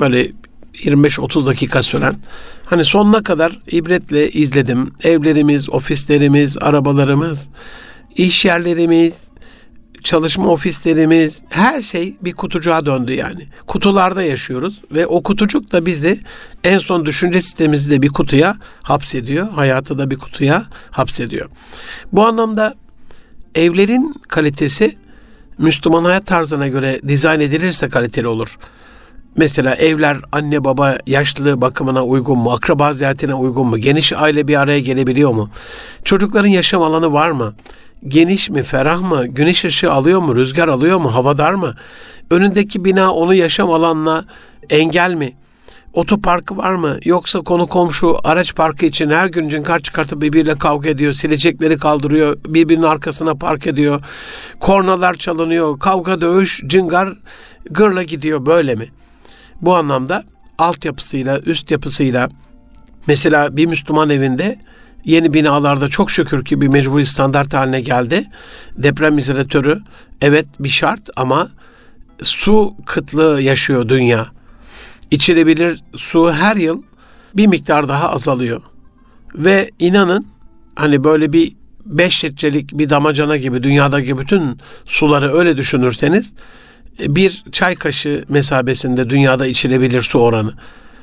Böyle 0.00 0.32
25-30 0.84 1.46
dakika 1.46 1.82
süren. 1.82 2.16
Hani 2.64 2.84
sonuna 2.84 3.22
kadar 3.22 3.60
ibretle 3.70 4.30
izledim. 4.30 4.92
Evlerimiz, 5.02 5.70
ofislerimiz, 5.70 6.58
arabalarımız, 6.60 7.48
iş 8.16 8.44
yerlerimiz, 8.44 9.14
çalışma 10.04 10.48
ofislerimiz, 10.48 11.42
her 11.48 11.80
şey 11.80 12.16
bir 12.22 12.32
kutucuğa 12.32 12.86
döndü 12.86 13.12
yani. 13.12 13.46
Kutularda 13.66 14.22
yaşıyoruz 14.22 14.80
ve 14.92 15.06
o 15.06 15.22
kutucuk 15.22 15.72
da 15.72 15.86
bizi 15.86 16.20
en 16.64 16.78
son 16.78 17.06
düşünce 17.06 17.42
sistemimizi 17.42 17.90
de 17.90 18.02
bir 18.02 18.08
kutuya 18.08 18.56
hapsediyor. 18.82 19.50
Hayatı 19.50 19.98
da 19.98 20.10
bir 20.10 20.16
kutuya 20.16 20.64
hapsediyor. 20.90 21.48
Bu 22.12 22.26
anlamda 22.26 22.74
evlerin 23.54 24.14
kalitesi 24.28 24.96
Müslüman 25.58 26.04
hayat 26.04 26.26
tarzına 26.26 26.68
göre 26.68 27.00
dizayn 27.08 27.40
edilirse 27.40 27.88
kaliteli 27.88 28.26
olur. 28.26 28.58
Mesela 29.36 29.74
evler 29.74 30.16
anne 30.32 30.64
baba 30.64 30.98
yaşlı 31.06 31.60
bakımına 31.60 32.04
uygun 32.04 32.38
mu? 32.38 32.52
Akraba 32.52 32.94
ziyaretine 32.94 33.34
uygun 33.34 33.66
mu? 33.66 33.78
Geniş 33.78 34.12
aile 34.12 34.48
bir 34.48 34.60
araya 34.60 34.80
gelebiliyor 34.80 35.32
mu? 35.34 35.50
Çocukların 36.04 36.48
yaşam 36.48 36.82
alanı 36.82 37.12
var 37.12 37.30
mı? 37.30 37.54
Geniş 38.08 38.50
mi, 38.50 38.62
ferah 38.62 39.00
mı? 39.00 39.26
Güneş 39.26 39.64
ışığı 39.64 39.92
alıyor 39.92 40.20
mu? 40.20 40.36
Rüzgar 40.36 40.68
alıyor 40.68 40.98
mu? 40.98 41.14
Havadar 41.14 41.54
mı? 41.54 41.74
Önündeki 42.30 42.84
bina 42.84 43.14
onu 43.14 43.34
yaşam 43.34 43.72
alanına 43.72 44.24
engel 44.70 45.14
mi? 45.14 45.32
Otoparkı 45.92 46.56
var 46.56 46.74
mı? 46.74 46.96
Yoksa 47.04 47.40
konu 47.40 47.66
komşu 47.66 48.16
araç 48.24 48.54
parkı 48.54 48.86
için 48.86 49.10
her 49.10 49.26
gün 49.26 49.48
cinkar 49.48 49.80
çıkartıp 49.80 50.22
birbiriyle 50.22 50.58
kavga 50.58 50.88
ediyor. 50.88 51.12
Silecekleri 51.12 51.76
kaldırıyor. 51.76 52.38
Birbirinin 52.46 52.82
arkasına 52.82 53.34
park 53.34 53.66
ediyor. 53.66 54.00
Kornalar 54.60 55.14
çalınıyor. 55.14 55.78
Kavga 55.78 56.20
dövüş 56.20 56.60
cingar 56.66 57.16
gırla 57.70 58.02
gidiyor 58.02 58.46
böyle 58.46 58.74
mi? 58.74 58.86
Bu 59.62 59.76
anlamda 59.76 60.24
altyapısıyla, 60.58 61.38
üst 61.38 61.70
yapısıyla 61.70 62.28
mesela 63.06 63.56
bir 63.56 63.66
Müslüman 63.66 64.10
evinde 64.10 64.58
yeni 65.04 65.34
binalarda 65.34 65.88
çok 65.88 66.10
şükür 66.10 66.44
ki 66.44 66.60
bir 66.60 66.68
mecburi 66.68 67.06
standart 67.06 67.54
haline 67.54 67.80
geldi. 67.80 68.24
Deprem 68.78 69.18
izolatörü 69.18 69.80
evet 70.20 70.46
bir 70.60 70.68
şart 70.68 71.00
ama 71.16 71.48
su 72.22 72.74
kıtlığı 72.86 73.42
yaşıyor 73.42 73.88
dünya. 73.88 74.26
İçilebilir 75.10 75.82
su 75.96 76.32
her 76.32 76.56
yıl 76.56 76.82
bir 77.36 77.46
miktar 77.46 77.88
daha 77.88 78.10
azalıyor. 78.10 78.62
Ve 79.34 79.70
inanın 79.78 80.26
hani 80.76 81.04
böyle 81.04 81.32
bir 81.32 81.52
5 81.84 82.24
litrelik 82.24 82.78
bir 82.78 82.90
damacana 82.90 83.36
gibi 83.36 83.62
dünyadaki 83.62 84.18
bütün 84.18 84.58
suları 84.86 85.34
öyle 85.34 85.56
düşünürseniz 85.56 86.32
bir 86.98 87.44
çay 87.52 87.74
kaşığı 87.74 88.24
mesabesinde 88.28 89.10
dünyada 89.10 89.46
içilebilir 89.46 90.02
su 90.02 90.18
oranı. 90.18 90.52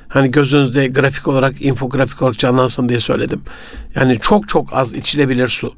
Hani 0.07 0.31
gözünüzde 0.31 0.87
grafik 0.87 1.27
olarak, 1.27 1.61
infografik 1.61 2.21
olarak 2.21 2.39
canlansın 2.39 2.89
diye 2.89 2.99
söyledim. 2.99 3.41
Yani 3.95 4.19
çok 4.21 4.49
çok 4.49 4.73
az 4.73 4.93
içilebilir 4.93 5.47
su. 5.47 5.73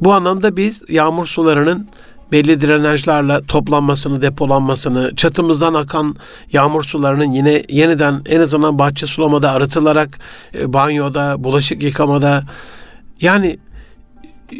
Bu 0.00 0.12
anlamda 0.12 0.56
biz 0.56 0.82
yağmur 0.88 1.26
sularının 1.26 1.88
belli 2.32 2.60
drenajlarla 2.60 3.42
toplanmasını, 3.46 4.22
depolanmasını, 4.22 5.16
çatımızdan 5.16 5.74
akan 5.74 6.16
yağmur 6.52 6.82
sularının 6.82 7.32
yine 7.32 7.62
yeniden 7.68 8.22
en 8.28 8.40
azından 8.40 8.78
bahçe 8.78 9.06
sulamada 9.06 9.50
arıtılarak 9.50 10.18
e, 10.58 10.72
banyoda, 10.72 11.44
bulaşık 11.44 11.82
yıkamada 11.82 12.42
yani 13.20 13.58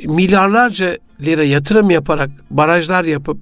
milyarlarca 0.05 0.99
lira 1.21 1.45
yatırım 1.45 1.91
yaparak 1.91 2.31
barajlar 2.51 3.05
yapıp 3.05 3.39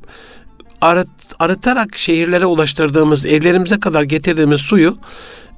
arıt, 0.83 1.11
arıtarak 1.39 1.97
şehirlere 1.97 2.47
ulaştırdığımız, 2.47 3.27
evlerimize 3.27 3.81
kadar 3.81 4.03
getirdiğimiz 4.03 4.61
suyu 4.61 4.97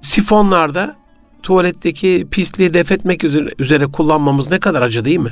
sifonlarda 0.02 0.97
tuvaletteki 1.43 2.26
pisliği 2.31 2.75
defetmek 2.75 3.25
üzere, 3.25 3.50
üzere 3.59 3.85
kullanmamız 3.87 4.50
ne 4.50 4.59
kadar 4.59 4.83
acı 4.83 5.04
değil 5.04 5.19
mi? 5.19 5.31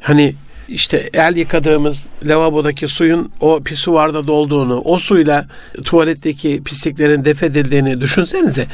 Hani 0.00 0.34
işte 0.68 1.10
el 1.14 1.36
yıkadığımız 1.36 2.06
lavabodaki 2.24 2.88
suyun 2.88 3.32
o 3.40 3.62
pisuvarda 3.62 4.26
dolduğunu, 4.26 4.80
o 4.80 4.98
suyla 4.98 5.46
tuvaletteki 5.84 6.62
pisliklerin 6.64 7.24
defedildiğini 7.24 8.00
düşünsenize. 8.00 8.66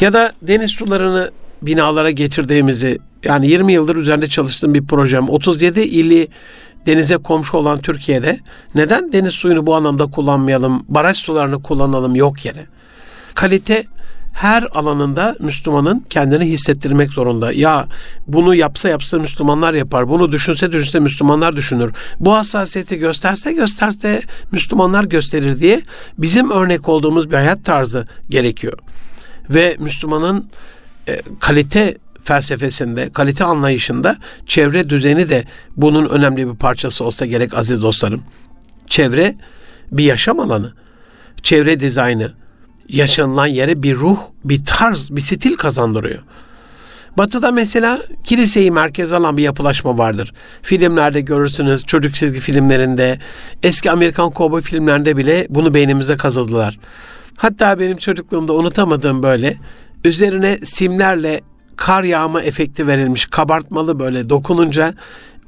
Ya 0.00 0.12
da 0.12 0.32
deniz 0.42 0.70
sularını 0.70 1.30
binalara 1.62 2.10
getirdiğimizi 2.10 2.98
yani 3.24 3.48
20 3.48 3.72
yıldır 3.72 3.96
üzerinde 3.96 4.26
çalıştığım 4.26 4.74
bir 4.74 4.86
projem 4.86 5.28
37 5.28 5.80
ili 5.80 6.28
denize 6.86 7.16
komşu 7.16 7.56
olan 7.56 7.78
Türkiye'de 7.78 8.40
neden 8.74 9.12
deniz 9.12 9.34
suyunu 9.34 9.66
bu 9.66 9.74
anlamda 9.74 10.06
kullanmayalım, 10.06 10.84
baraj 10.88 11.16
sularını 11.16 11.62
kullanalım 11.62 12.14
yok 12.14 12.44
yere. 12.44 12.66
Kalite 13.34 13.84
her 14.32 14.68
alanında 14.72 15.36
Müslümanın 15.40 16.00
kendini 16.10 16.44
hissettirmek 16.44 17.10
zorunda. 17.10 17.52
Ya 17.52 17.86
bunu 18.26 18.54
yapsa 18.54 18.88
yapsa 18.88 19.18
Müslümanlar 19.18 19.74
yapar. 19.74 20.08
Bunu 20.08 20.32
düşünse 20.32 20.72
düşünse 20.72 20.98
Müslümanlar 20.98 21.56
düşünür. 21.56 21.92
Bu 22.20 22.34
hassasiyeti 22.34 22.98
gösterse 22.98 23.52
gösterse 23.52 24.22
Müslümanlar 24.52 25.04
gösterir 25.04 25.60
diye 25.60 25.82
bizim 26.18 26.50
örnek 26.50 26.88
olduğumuz 26.88 27.30
bir 27.30 27.34
hayat 27.34 27.64
tarzı 27.64 28.08
gerekiyor. 28.28 28.78
Ve 29.50 29.76
Müslümanın 29.78 30.50
e, 31.08 31.22
kalite 31.40 31.98
felsefesinde, 32.24 33.12
kalite 33.12 33.44
anlayışında 33.44 34.16
çevre 34.46 34.88
düzeni 34.88 35.28
de 35.28 35.44
bunun 35.76 36.08
önemli 36.08 36.48
bir 36.48 36.56
parçası 36.56 37.04
olsa 37.04 37.26
gerek 37.26 37.54
aziz 37.54 37.82
dostlarım. 37.82 38.22
Çevre 38.86 39.34
bir 39.92 40.04
yaşam 40.04 40.40
alanı. 40.40 40.72
Çevre 41.42 41.80
dizaynı 41.80 42.32
yaşanılan 42.88 43.46
yere 43.46 43.82
bir 43.82 43.96
ruh, 43.96 44.18
bir 44.44 44.64
tarz, 44.64 45.10
bir 45.10 45.20
stil 45.20 45.54
kazandırıyor. 45.54 46.22
Batı'da 47.18 47.52
mesela 47.52 47.98
kiliseyi 48.24 48.70
merkez 48.70 49.12
alan 49.12 49.36
bir 49.36 49.42
yapılaşma 49.42 49.98
vardır. 49.98 50.32
Filmlerde 50.62 51.20
görürsünüz, 51.20 51.84
çocuk 51.84 52.14
çizgi 52.14 52.40
filmlerinde, 52.40 53.18
eski 53.62 53.90
Amerikan 53.90 54.30
kovboy 54.30 54.62
filmlerinde 54.62 55.16
bile 55.16 55.46
bunu 55.50 55.74
beynimize 55.74 56.16
kazıdılar. 56.16 56.78
Hatta 57.38 57.78
benim 57.80 57.96
çocukluğumda 57.96 58.52
unutamadığım 58.52 59.22
böyle 59.22 59.56
üzerine 60.04 60.58
simlerle 60.58 61.40
kar 61.76 62.04
yağma 62.04 62.42
efekti 62.42 62.86
verilmiş 62.86 63.26
kabartmalı 63.26 63.98
böyle 63.98 64.30
dokununca 64.30 64.94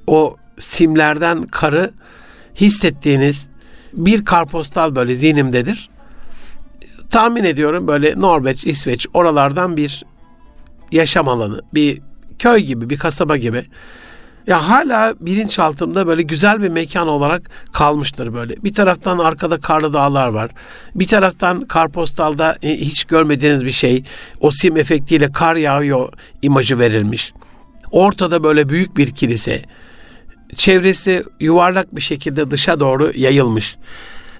o 0.06 0.36
simlerden 0.58 1.42
karı 1.42 1.90
hissettiğiniz 2.56 3.48
bir 3.92 4.24
karpostal 4.24 4.94
böyle 4.96 5.16
zihnimdedir. 5.16 5.90
Tahmin 7.10 7.44
ediyorum 7.44 7.86
böyle 7.86 8.20
Norveç, 8.20 8.64
İsveç 8.64 9.06
oralardan 9.14 9.76
bir 9.76 10.04
yaşam 10.92 11.28
alanı, 11.28 11.60
bir 11.74 12.00
köy 12.38 12.60
gibi, 12.60 12.90
bir 12.90 12.96
kasaba 12.96 13.36
gibi. 13.36 13.64
Ya 14.46 14.68
hala 14.68 15.14
bilinçaltımda 15.20 16.06
böyle 16.06 16.22
güzel 16.22 16.62
bir 16.62 16.68
mekan 16.68 17.08
olarak 17.08 17.50
kalmıştır 17.72 18.34
böyle. 18.34 18.54
Bir 18.64 18.74
taraftan 18.74 19.18
arkada 19.18 19.60
karlı 19.60 19.92
dağlar 19.92 20.28
var. 20.28 20.50
Bir 20.94 21.06
taraftan 21.06 21.60
karpostalda 21.60 22.56
e, 22.62 22.76
hiç 22.76 23.04
görmediğiniz 23.04 23.64
bir 23.64 23.72
şey. 23.72 24.04
O 24.40 24.50
sim 24.50 24.76
efektiyle 24.76 25.32
kar 25.32 25.56
yağıyor 25.56 26.12
imajı 26.42 26.78
verilmiş. 26.78 27.32
Ortada 27.90 28.44
böyle 28.44 28.68
büyük 28.68 28.96
bir 28.96 29.10
kilise. 29.10 29.62
Çevresi 30.56 31.24
yuvarlak 31.40 31.96
bir 31.96 32.00
şekilde 32.00 32.50
dışa 32.50 32.80
doğru 32.80 33.12
yayılmış. 33.14 33.76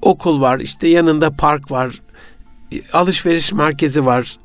Okul 0.02 0.40
var, 0.40 0.61
işte 0.61 0.88
yanında 0.88 1.30
park 1.30 1.70
var. 1.70 2.00
Alışveriş 2.92 3.52
merkezi 3.52 4.06
var. 4.06 4.38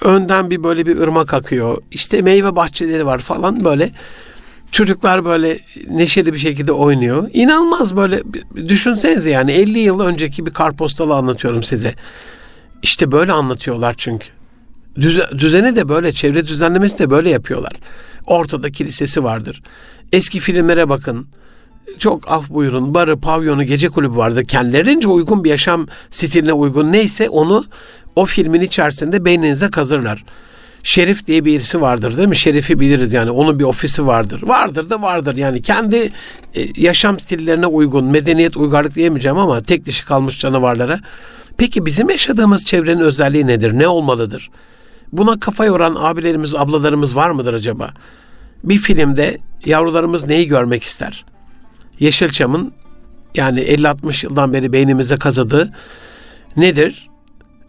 Önden 0.00 0.50
bir 0.50 0.62
böyle 0.62 0.86
bir 0.86 0.98
ırmak 0.98 1.34
akıyor. 1.34 1.78
İşte 1.90 2.22
meyve 2.22 2.56
bahçeleri 2.56 3.06
var 3.06 3.18
falan 3.18 3.64
böyle 3.64 3.90
Çocuklar 4.72 5.24
böyle 5.24 5.58
neşeli 5.90 6.32
bir 6.32 6.38
şekilde 6.38 6.72
oynuyor. 6.72 7.30
İnanılmaz 7.32 7.96
böyle 7.96 8.20
düşünsenize 8.68 9.30
yani 9.30 9.52
50 9.52 9.78
yıl 9.78 10.00
önceki 10.00 10.46
bir 10.46 10.50
karpostalı 10.50 11.14
anlatıyorum 11.14 11.62
size. 11.62 11.94
İşte 12.82 13.12
böyle 13.12 13.32
anlatıyorlar 13.32 13.94
çünkü. 13.98 14.26
Düzeni 15.38 15.76
de 15.76 15.88
böyle, 15.88 16.12
çevre 16.12 16.46
düzenlemesi 16.46 16.98
de 16.98 17.10
böyle 17.10 17.30
yapıyorlar. 17.30 17.72
Ortada 18.26 18.70
kilisesi 18.70 19.24
vardır. 19.24 19.62
Eski 20.12 20.40
filmlere 20.40 20.88
bakın. 20.88 21.26
Çok 21.98 22.32
af 22.32 22.50
buyurun. 22.50 22.94
Barı, 22.94 23.20
pavyonu, 23.20 23.64
gece 23.64 23.88
kulübü 23.88 24.16
vardı. 24.16 24.44
Kendilerince 24.44 25.08
uygun 25.08 25.44
bir 25.44 25.50
yaşam 25.50 25.86
stiline 26.10 26.52
uygun 26.52 26.92
neyse 26.92 27.28
onu 27.28 27.64
o 28.16 28.26
filmin 28.26 28.60
içerisinde 28.60 29.24
beyninize 29.24 29.70
kazırlar. 29.70 30.24
Şerif 30.82 31.26
diye 31.26 31.44
birisi 31.44 31.80
vardır 31.80 32.16
değil 32.16 32.28
mi? 32.28 32.36
Şerif'i 32.36 32.80
biliriz 32.80 33.12
yani 33.12 33.30
onun 33.30 33.58
bir 33.58 33.64
ofisi 33.64 34.06
vardır. 34.06 34.42
Vardır 34.42 34.90
da 34.90 35.02
vardır 35.02 35.36
yani 35.36 35.62
kendi 35.62 35.96
e, 36.54 36.66
yaşam 36.76 37.20
stillerine 37.20 37.66
uygun 37.66 38.04
medeniyet 38.04 38.56
uygarlık 38.56 38.94
diyemeyeceğim 38.94 39.38
ama 39.38 39.60
tek 39.60 39.84
dişi 39.84 40.04
kalmış 40.04 40.38
canavarlara. 40.38 41.00
Peki 41.56 41.86
bizim 41.86 42.10
yaşadığımız 42.10 42.64
çevrenin 42.64 43.00
özelliği 43.00 43.46
nedir? 43.46 43.72
Ne 43.72 43.88
olmalıdır? 43.88 44.50
Buna 45.12 45.40
kafa 45.40 45.64
yoran 45.64 45.96
abilerimiz, 45.98 46.54
ablalarımız 46.54 47.16
var 47.16 47.30
mıdır 47.30 47.54
acaba? 47.54 47.90
Bir 48.64 48.78
filmde 48.78 49.38
yavrularımız 49.66 50.26
neyi 50.26 50.48
görmek 50.48 50.82
ister? 50.82 51.24
Yeşilçam'ın 52.00 52.72
yani 53.34 53.60
50-60 53.60 54.26
yıldan 54.26 54.52
beri 54.52 54.72
beynimize 54.72 55.16
kazıdığı 55.16 55.70
nedir? 56.56 57.08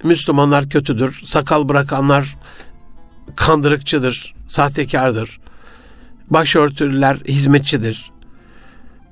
Müslümanlar 0.04 0.70
kötüdür, 0.70 1.22
sakal 1.26 1.70
bırakanlar 1.70 2.38
kandırıkçıdır, 3.36 4.36
sahtekardır. 4.48 5.40
Başörtülüler 6.30 7.18
hizmetçidir. 7.28 8.12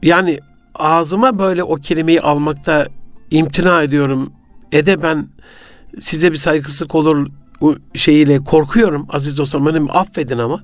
Yani 0.04 0.40
ağzıma 0.76 1.40
böyle 1.40 1.64
o 1.64 1.76
kelimeyi 1.76 2.22
almakta 2.22 2.88
imtina 3.32 3.84
ediyorum. 3.84 4.34
Ede 4.72 5.02
ben 5.04 5.28
size 6.00 6.32
bir 6.32 6.38
saygısızlık 6.38 6.96
olur 6.96 7.28
şeyiyle 7.94 8.44
korkuyorum 8.44 9.08
aziz 9.10 9.38
dostlarım. 9.38 9.66
Beni 9.66 9.92
affedin 9.92 10.38
ama. 10.38 10.64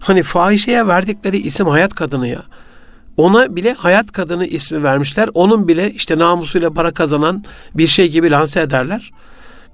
Hani 0.00 0.22
fahişeye 0.22 0.86
verdikleri 0.86 1.38
isim 1.38 1.66
hayat 1.66 1.94
kadını 1.94 2.28
ya. 2.28 2.42
Ona 3.16 3.56
bile 3.56 3.72
hayat 3.72 4.12
kadını 4.12 4.46
ismi 4.46 4.82
vermişler. 4.82 5.28
Onun 5.34 5.68
bile 5.68 5.90
işte 5.90 6.18
namusuyla 6.18 6.72
para 6.72 6.90
kazanan 6.90 7.44
bir 7.74 7.86
şey 7.86 8.10
gibi 8.10 8.30
lanse 8.30 8.60
ederler. 8.60 9.10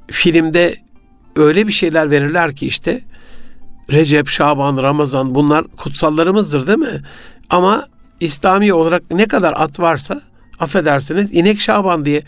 Filmde 0.07 0.75
öyle 1.37 1.67
bir 1.67 1.73
şeyler 1.73 2.11
verirler 2.11 2.57
ki 2.57 2.67
işte 2.67 3.01
Recep, 3.93 4.29
Şaban, 4.29 4.83
Ramazan 4.83 5.35
bunlar 5.35 5.65
kutsallarımızdır 5.77 6.67
değil 6.67 6.79
mi? 6.79 7.01
Ama 7.51 7.87
İslami 8.21 8.73
olarak 8.73 9.11
ne 9.11 9.27
kadar 9.27 9.55
at 9.57 9.81
varsa 9.81 10.23
affedersiniz 10.61 11.35
inek 11.35 11.61
Şaban 11.61 12.05
diye 12.05 12.23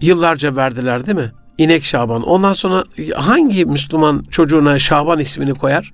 yıllarca 0.00 0.56
verdiler 0.56 1.06
değil 1.06 1.18
mi? 1.18 1.32
İnek 1.58 1.84
Şaban. 1.84 2.22
Ondan 2.22 2.52
sonra 2.52 2.84
hangi 3.14 3.64
Müslüman 3.64 4.24
çocuğuna 4.30 4.78
Şaban 4.78 5.20
ismini 5.20 5.54
koyar? 5.54 5.92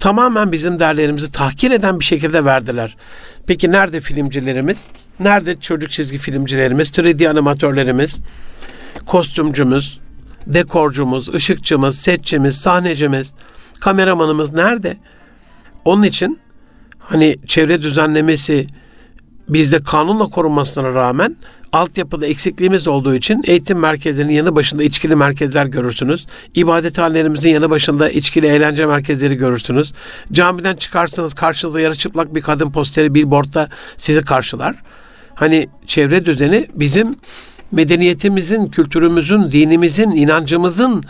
Tamamen 0.00 0.52
bizim 0.52 0.80
değerlerimizi 0.80 1.32
tahkir 1.32 1.70
eden 1.70 2.00
bir 2.00 2.04
şekilde 2.04 2.44
verdiler. 2.44 2.96
Peki 3.46 3.70
nerede 3.72 4.00
filmcilerimiz? 4.00 4.86
Nerede 5.20 5.60
çocuk 5.60 5.90
çizgi 5.90 6.18
filmcilerimiz, 6.18 6.90
3D 6.90 7.28
animatörlerimiz, 7.28 8.20
kostümcümüz, 9.06 10.00
dekorcumuz, 10.46 11.28
ışıkçımız, 11.34 11.98
setçimiz, 11.98 12.56
sahnecimiz, 12.56 13.34
kameramanımız 13.80 14.52
nerede? 14.52 14.96
Onun 15.84 16.02
için 16.02 16.38
hani 16.98 17.36
çevre 17.46 17.82
düzenlemesi 17.82 18.66
bizde 19.48 19.82
kanunla 19.82 20.24
korunmasına 20.24 20.94
rağmen 20.94 21.36
altyapıda 21.72 22.26
eksikliğimiz 22.26 22.88
olduğu 22.88 23.14
için 23.14 23.42
eğitim 23.46 23.78
merkezlerinin 23.78 24.32
yanı 24.32 24.56
başında 24.56 24.82
içkili 24.82 25.16
merkezler 25.16 25.66
görürsünüz. 25.66 26.26
İbadethanelerimizin 26.54 27.48
yanı 27.48 27.70
başında 27.70 28.10
içkili 28.10 28.46
eğlence 28.46 28.86
merkezleri 28.86 29.34
görürsünüz. 29.34 29.92
Camiden 30.32 30.76
çıkarsınız 30.76 31.34
karşınızda 31.34 31.80
yarı 31.80 31.94
çıplak 31.94 32.34
bir 32.34 32.40
kadın 32.40 32.70
posteri 32.70 33.14
billboardda 33.14 33.68
sizi 33.96 34.24
karşılar. 34.24 34.76
Hani 35.34 35.68
çevre 35.86 36.24
düzeni 36.24 36.66
bizim 36.74 37.16
medeniyetimizin, 37.72 38.66
kültürümüzün, 38.66 39.50
dinimizin, 39.50 40.10
inancımızın 40.10 41.04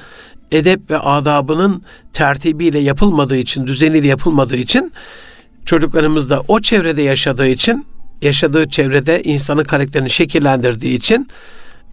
edep 0.53 0.91
ve 0.91 0.99
adabının 0.99 1.83
tertibiyle 2.13 2.79
yapılmadığı 2.79 3.37
için, 3.37 3.67
düzeniyle 3.67 4.09
yapılmadığı 4.09 4.57
için 4.57 4.93
çocuklarımız 5.67 6.31
da 6.31 6.43
o 6.49 6.61
çevrede 6.61 7.03
yaşadığı 7.03 7.47
için, 7.47 7.87
yaşadığı 8.23 8.69
çevrede 8.69 9.23
insanın 9.23 9.65
karakterini 9.65 10.11
şekillendirdiği 10.11 10.97
için 10.99 11.29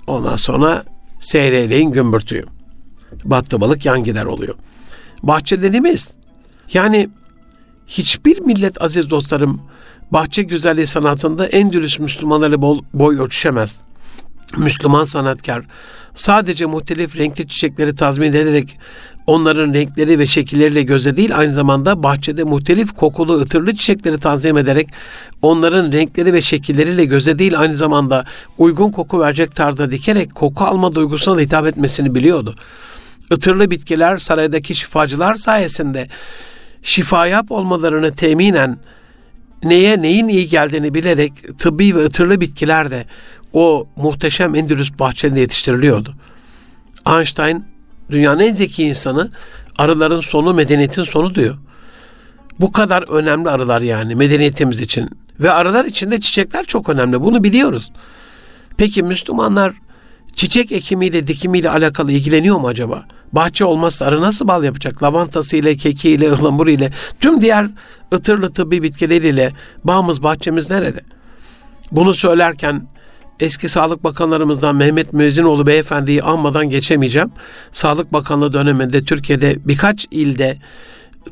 ondan 0.07 0.35
sonra 0.35 0.83
seyreleyin 1.19 1.91
gümbürtüyü. 1.91 2.43
Battı 3.25 3.61
balık 3.61 3.85
yan 3.85 4.03
gider 4.03 4.25
oluyor. 4.25 4.55
Bahçelerimiz 5.23 6.13
yani 6.73 7.09
hiçbir 7.87 8.39
millet 8.39 8.81
aziz 8.81 9.09
dostlarım 9.09 9.61
bahçe 10.11 10.43
güzelliği 10.43 10.87
sanatında 10.87 11.47
en 11.47 11.73
dürüst 11.73 11.99
Müslümanlarla 11.99 12.61
boy 12.93 13.19
ölçüşemez. 13.19 13.81
Müslüman 14.57 15.05
sanatkar 15.05 15.63
sadece 16.15 16.65
muhtelif 16.65 17.17
renkli 17.17 17.47
çiçekleri 17.47 17.95
tazmin 17.95 18.29
ederek 18.29 18.77
onların 19.27 19.73
renkleri 19.73 20.19
ve 20.19 20.27
şekilleriyle 20.27 20.83
göze 20.83 21.17
değil 21.17 21.37
aynı 21.37 21.53
zamanda 21.53 22.03
bahçede 22.03 22.43
muhtelif 22.43 22.93
kokulu 22.95 23.33
ıtırlı 23.33 23.75
çiçekleri 23.75 24.17
tanzim 24.17 24.57
ederek 24.57 24.87
onların 25.41 25.91
renkleri 25.91 26.33
ve 26.33 26.41
şekilleriyle 26.41 27.05
göze 27.05 27.39
değil 27.39 27.59
aynı 27.59 27.75
zamanda 27.75 28.25
uygun 28.57 28.91
koku 28.91 29.19
verecek 29.19 29.55
tarzda 29.55 29.91
dikerek 29.91 30.35
koku 30.35 30.63
alma 30.63 30.95
duygusuna 30.95 31.41
hitap 31.41 31.65
etmesini 31.67 32.15
biliyordu. 32.15 32.55
Itırlı 33.31 33.71
bitkiler 33.71 34.17
saraydaki 34.17 34.75
şifacılar 34.75 35.35
sayesinde 35.35 36.07
şifa 36.83 37.27
yap 37.27 37.51
olmalarını 37.51 38.11
teminen 38.11 38.77
neye 39.63 40.01
neyin 40.01 40.27
iyi 40.27 40.49
geldiğini 40.49 40.93
bilerek 40.93 41.33
tıbbi 41.57 41.95
ve 41.95 42.05
ıtırlı 42.05 42.41
bitkiler 42.41 42.91
de 42.91 43.05
o 43.53 43.87
muhteşem 43.95 44.55
Endülüs 44.55 44.91
bahçelerinde 44.99 45.39
yetiştiriliyordu. 45.39 46.15
Einstein 47.07 47.65
dünyanın 48.09 48.39
en 48.39 48.53
zeki 48.53 48.83
insanı 48.83 49.31
arıların 49.77 50.21
sonu 50.21 50.53
medeniyetin 50.53 51.03
sonu 51.03 51.35
diyor. 51.35 51.57
Bu 52.59 52.71
kadar 52.71 53.03
önemli 53.03 53.49
arılar 53.49 53.81
yani 53.81 54.15
medeniyetimiz 54.15 54.81
için. 54.81 55.09
Ve 55.39 55.51
arılar 55.51 55.85
içinde 55.85 56.21
çiçekler 56.21 56.65
çok 56.65 56.89
önemli. 56.89 57.21
Bunu 57.21 57.43
biliyoruz. 57.43 57.91
Peki 58.77 59.03
Müslümanlar 59.03 59.73
çiçek 60.35 60.71
ekimiyle 60.71 61.27
dikimiyle 61.27 61.69
alakalı 61.69 62.11
ilgileniyor 62.11 62.57
mu 62.57 62.67
acaba? 62.67 63.05
Bahçe 63.33 63.65
olmazsa 63.65 64.05
arı 64.05 64.21
nasıl 64.21 64.47
bal 64.47 64.63
yapacak? 64.63 65.03
Lavantası 65.03 65.61
keki 65.61 66.09
ile 66.09 66.31
ıhlamur 66.31 66.67
ile, 66.67 66.91
tüm 67.19 67.41
diğer 67.41 67.67
ıtırlı 68.13 68.53
tıbbi 68.53 68.83
bitkileriyle 68.83 69.51
bağımız, 69.83 70.23
bahçemiz 70.23 70.69
nerede? 70.69 70.99
Bunu 71.91 72.13
söylerken 72.13 72.87
eski 73.39 73.69
Sağlık 73.69 74.03
Bakanlarımızdan 74.03 74.75
Mehmet 74.75 75.13
Müezzinoğlu 75.13 75.67
beyefendiyi 75.67 76.23
anmadan 76.23 76.69
geçemeyeceğim. 76.69 77.31
Sağlık 77.71 78.13
Bakanlığı 78.13 78.53
döneminde 78.53 79.03
Türkiye'de 79.03 79.57
birkaç 79.65 80.07
ilde 80.11 80.57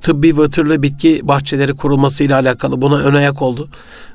tıbbi 0.02 0.38
vıtırlı 0.38 0.84
bitki 0.84 1.20
bahçeleri 1.24 1.74
kurulmasıyla 1.74 2.40
alakalı 2.40 2.82
buna 2.82 2.98
ön 2.98 3.16
ayak 3.16 3.42
oldu. 3.42 3.70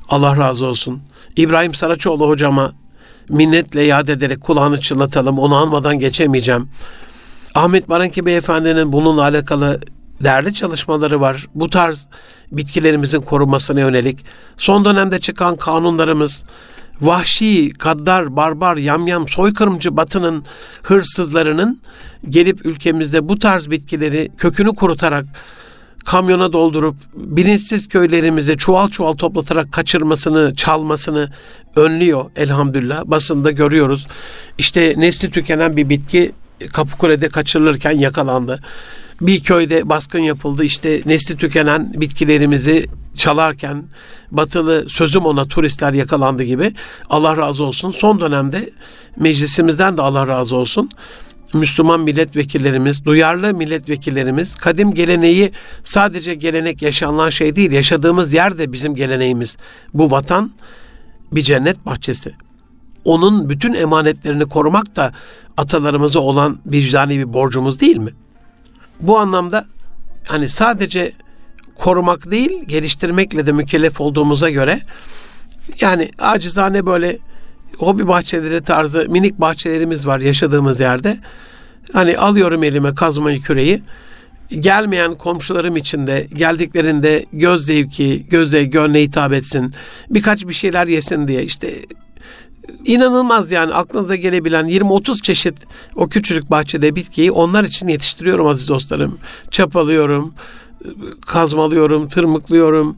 Allah 0.09 0.37
razı 0.37 0.65
olsun. 0.65 1.01
İbrahim 1.35 1.73
Saraçoğlu 1.73 2.27
hocama 2.27 2.71
minnetle 3.29 3.81
yad 3.81 4.07
ederek 4.07 4.41
kulağını 4.41 4.79
çınlatalım. 4.79 5.39
Onu 5.39 5.55
anmadan 5.55 5.99
geçemeyeceğim. 5.99 6.69
Ahmet 7.55 7.89
Baranki 7.89 8.25
Beyefendi'nin 8.25 8.91
bununla 8.91 9.21
alakalı 9.21 9.79
değerli 10.23 10.53
çalışmaları 10.53 11.21
var. 11.21 11.47
Bu 11.55 11.69
tarz 11.69 12.07
bitkilerimizin 12.51 13.21
korunmasına 13.21 13.79
yönelik. 13.79 14.25
Son 14.57 14.85
dönemde 14.85 15.19
çıkan 15.19 15.55
kanunlarımız, 15.55 16.43
vahşi, 17.01 17.69
gaddar, 17.69 18.35
barbar, 18.35 18.77
yamyam, 18.77 19.27
soykırımcı 19.27 19.97
batının 19.97 20.45
hırsızlarının 20.83 21.81
gelip 22.29 22.65
ülkemizde 22.65 23.29
bu 23.29 23.39
tarz 23.39 23.69
bitkileri 23.69 24.31
kökünü 24.37 24.75
kurutarak 24.75 25.25
kamyona 26.05 26.53
doldurup 26.53 26.95
bilinçsiz 27.13 27.87
köylerimize 27.87 28.57
çuval 28.57 28.89
çuval 28.89 29.13
toplatarak 29.13 29.71
kaçırmasını, 29.71 30.55
çalmasını 30.55 31.29
önlüyor 31.75 32.25
elhamdülillah. 32.35 33.05
Basında 33.05 33.51
görüyoruz. 33.51 34.07
İşte 34.57 34.93
nesli 34.97 35.31
tükenen 35.31 35.77
bir 35.77 35.89
bitki 35.89 36.31
Kapıkule'de 36.73 37.29
kaçırılırken 37.29 37.91
yakalandı. 37.91 38.59
Bir 39.21 39.43
köyde 39.43 39.89
baskın 39.89 40.19
yapıldı. 40.19 40.63
İşte 40.63 41.01
nesli 41.05 41.37
tükenen 41.37 41.93
bitkilerimizi 41.95 42.85
çalarken 43.15 43.85
batılı 44.31 44.89
sözüm 44.89 45.25
ona 45.25 45.47
turistler 45.47 45.93
yakalandı 45.93 46.43
gibi 46.43 46.73
Allah 47.09 47.37
razı 47.37 47.63
olsun. 47.63 47.91
Son 47.91 48.19
dönemde 48.19 48.69
meclisimizden 49.17 49.97
de 49.97 50.01
Allah 50.01 50.27
razı 50.27 50.55
olsun. 50.55 50.89
Müslüman 51.53 52.01
milletvekillerimiz, 52.01 53.05
duyarlı 53.05 53.53
milletvekillerimiz 53.53 54.55
kadim 54.55 54.93
geleneği 54.93 55.51
sadece 55.83 56.35
gelenek 56.35 56.81
yaşanılan 56.81 57.29
şey 57.29 57.55
değil, 57.55 57.71
yaşadığımız 57.71 58.33
yer 58.33 58.57
de 58.57 58.71
bizim 58.71 58.95
geleneğimiz. 58.95 59.57
Bu 59.93 60.11
vatan 60.11 60.51
bir 61.31 61.41
cennet 61.41 61.85
bahçesi. 61.85 62.33
Onun 63.05 63.49
bütün 63.49 63.73
emanetlerini 63.73 64.45
korumak 64.45 64.95
da 64.95 65.13
atalarımıza 65.57 66.19
olan 66.19 66.59
vicdani 66.65 67.19
bir 67.19 67.33
borcumuz 67.33 67.79
değil 67.79 67.97
mi? 67.97 68.11
Bu 69.03 69.19
anlamda 69.19 69.65
hani 70.27 70.49
sadece 70.49 71.11
korumak 71.75 72.31
değil, 72.31 72.65
geliştirmekle 72.65 73.45
de 73.45 73.51
mükellef 73.51 74.01
olduğumuza 74.01 74.49
göre 74.49 74.79
yani 75.81 76.11
acizane 76.19 76.85
böyle 76.85 77.17
hobi 77.77 78.07
bahçeleri 78.07 78.63
tarzı 78.63 79.05
minik 79.09 79.39
bahçelerimiz 79.41 80.07
var 80.07 80.19
yaşadığımız 80.19 80.79
yerde. 80.79 81.17
Hani 81.93 82.17
alıyorum 82.17 82.63
elime 82.63 82.95
kazmayı 82.95 83.41
küreği. 83.41 83.81
gelmeyen 84.59 85.15
komşularım 85.15 85.77
için 85.77 86.07
de 86.07 86.27
geldiklerinde 86.33 87.25
göz 87.33 87.65
zevki, 87.65 88.25
göze, 88.29 88.63
gönle 88.63 89.01
hitap 89.01 89.33
etsin. 89.33 89.73
Birkaç 90.09 90.47
bir 90.47 90.53
şeyler 90.53 90.87
yesin 90.87 91.27
diye 91.27 91.43
işte 91.43 91.73
inanılmaz 92.85 93.51
yani 93.51 93.73
aklınıza 93.73 94.15
gelebilen 94.15 94.65
20-30 94.65 95.21
çeşit 95.21 95.55
o 95.95 96.09
küçücük 96.09 96.51
bahçede 96.51 96.95
bitkiyi 96.95 97.31
onlar 97.31 97.63
için 97.63 97.87
yetiştiriyorum 97.87 98.47
aziz 98.47 98.67
dostlarım. 98.67 99.19
Çapalıyorum, 99.51 100.33
kazmalıyorum, 101.21 102.09
tırmıklıyorum, 102.09 102.97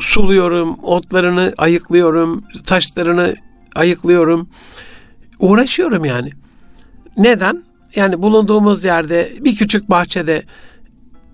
suluyorum, 0.00 0.76
otlarını 0.82 1.54
ayıklıyorum, 1.58 2.44
taşlarını 2.66 3.34
ayıklıyorum. 3.76 4.48
Uğraşıyorum 5.38 6.04
yani. 6.04 6.30
Neden? 7.16 7.62
Yani 7.94 8.22
bulunduğumuz 8.22 8.84
yerde 8.84 9.32
bir 9.40 9.56
küçük 9.56 9.90
bahçede 9.90 10.42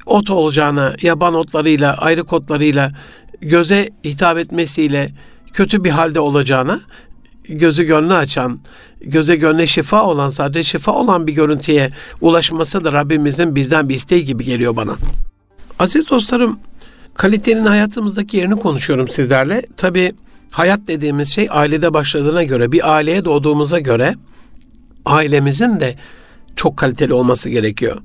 ot 0.06 0.30
olacağına, 0.30 0.94
yaban 1.02 1.34
otlarıyla, 1.34 1.94
ayrı 1.94 2.22
otlarıyla 2.22 2.92
göze 3.40 3.88
hitap 4.04 4.38
etmesiyle 4.38 5.10
kötü 5.52 5.84
bir 5.84 5.90
halde 5.90 6.20
olacağına 6.20 6.80
gözü 7.48 7.85
gönlü 7.85 8.14
açan, 8.14 8.61
göze 9.00 9.37
gönle 9.37 9.66
şifa 9.66 10.04
olan, 10.04 10.30
sadece 10.30 10.64
şifa 10.64 10.92
olan 10.92 11.26
bir 11.26 11.32
görüntüye 11.32 11.90
ulaşması 12.20 12.85
da 12.85 12.92
Rabbimizin 12.92 13.54
bizden 13.54 13.88
bir 13.88 13.94
isteği 13.94 14.24
gibi 14.24 14.44
geliyor 14.44 14.76
bana. 14.76 14.92
Aziz 15.78 16.11
dostlarım, 16.11 16.59
kalitenin 17.14 17.66
hayatımızdaki 17.66 18.37
yerini 18.37 18.56
konuşuyorum 18.56 19.09
sizlerle. 19.09 19.62
Tabi 19.76 20.12
hayat 20.50 20.80
dediğimiz 20.87 21.28
şey 21.28 21.48
ailede 21.50 21.94
başladığına 21.94 22.42
göre, 22.42 22.72
bir 22.72 22.94
aileye 22.94 23.24
doğduğumuza 23.24 23.78
göre 23.78 24.14
ailemizin 25.04 25.80
de 25.80 25.96
çok 26.56 26.76
kaliteli 26.76 27.12
olması 27.12 27.48
gerekiyor. 27.50 27.96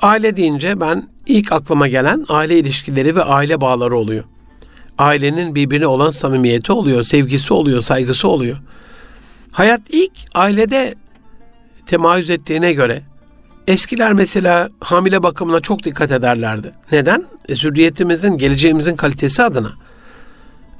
Aile 0.00 0.36
deyince 0.36 0.80
ben 0.80 1.08
ilk 1.26 1.52
aklıma 1.52 1.88
gelen 1.88 2.24
aile 2.28 2.58
ilişkileri 2.58 3.16
ve 3.16 3.22
aile 3.22 3.60
bağları 3.60 3.96
oluyor. 3.98 4.24
Ailenin 4.98 5.54
birbirine 5.54 5.86
olan 5.86 6.10
samimiyeti 6.10 6.72
oluyor, 6.72 7.04
sevgisi 7.04 7.54
oluyor, 7.54 7.82
saygısı 7.82 8.28
oluyor. 8.28 8.56
Hayat 9.52 9.80
ilk 9.88 10.12
ailede 10.34 10.94
temayüz 11.86 12.30
ettiğine 12.30 12.72
göre 12.72 13.02
eskiler 13.66 14.12
mesela 14.12 14.68
hamile 14.80 15.22
bakımına 15.22 15.60
çok 15.60 15.84
dikkat 15.84 16.12
ederlerdi. 16.12 16.72
Neden? 16.92 17.24
E, 17.48 17.54
zürriyetimizin, 17.54 18.38
geleceğimizin 18.38 18.96
kalitesi 18.96 19.42
adına. 19.42 19.72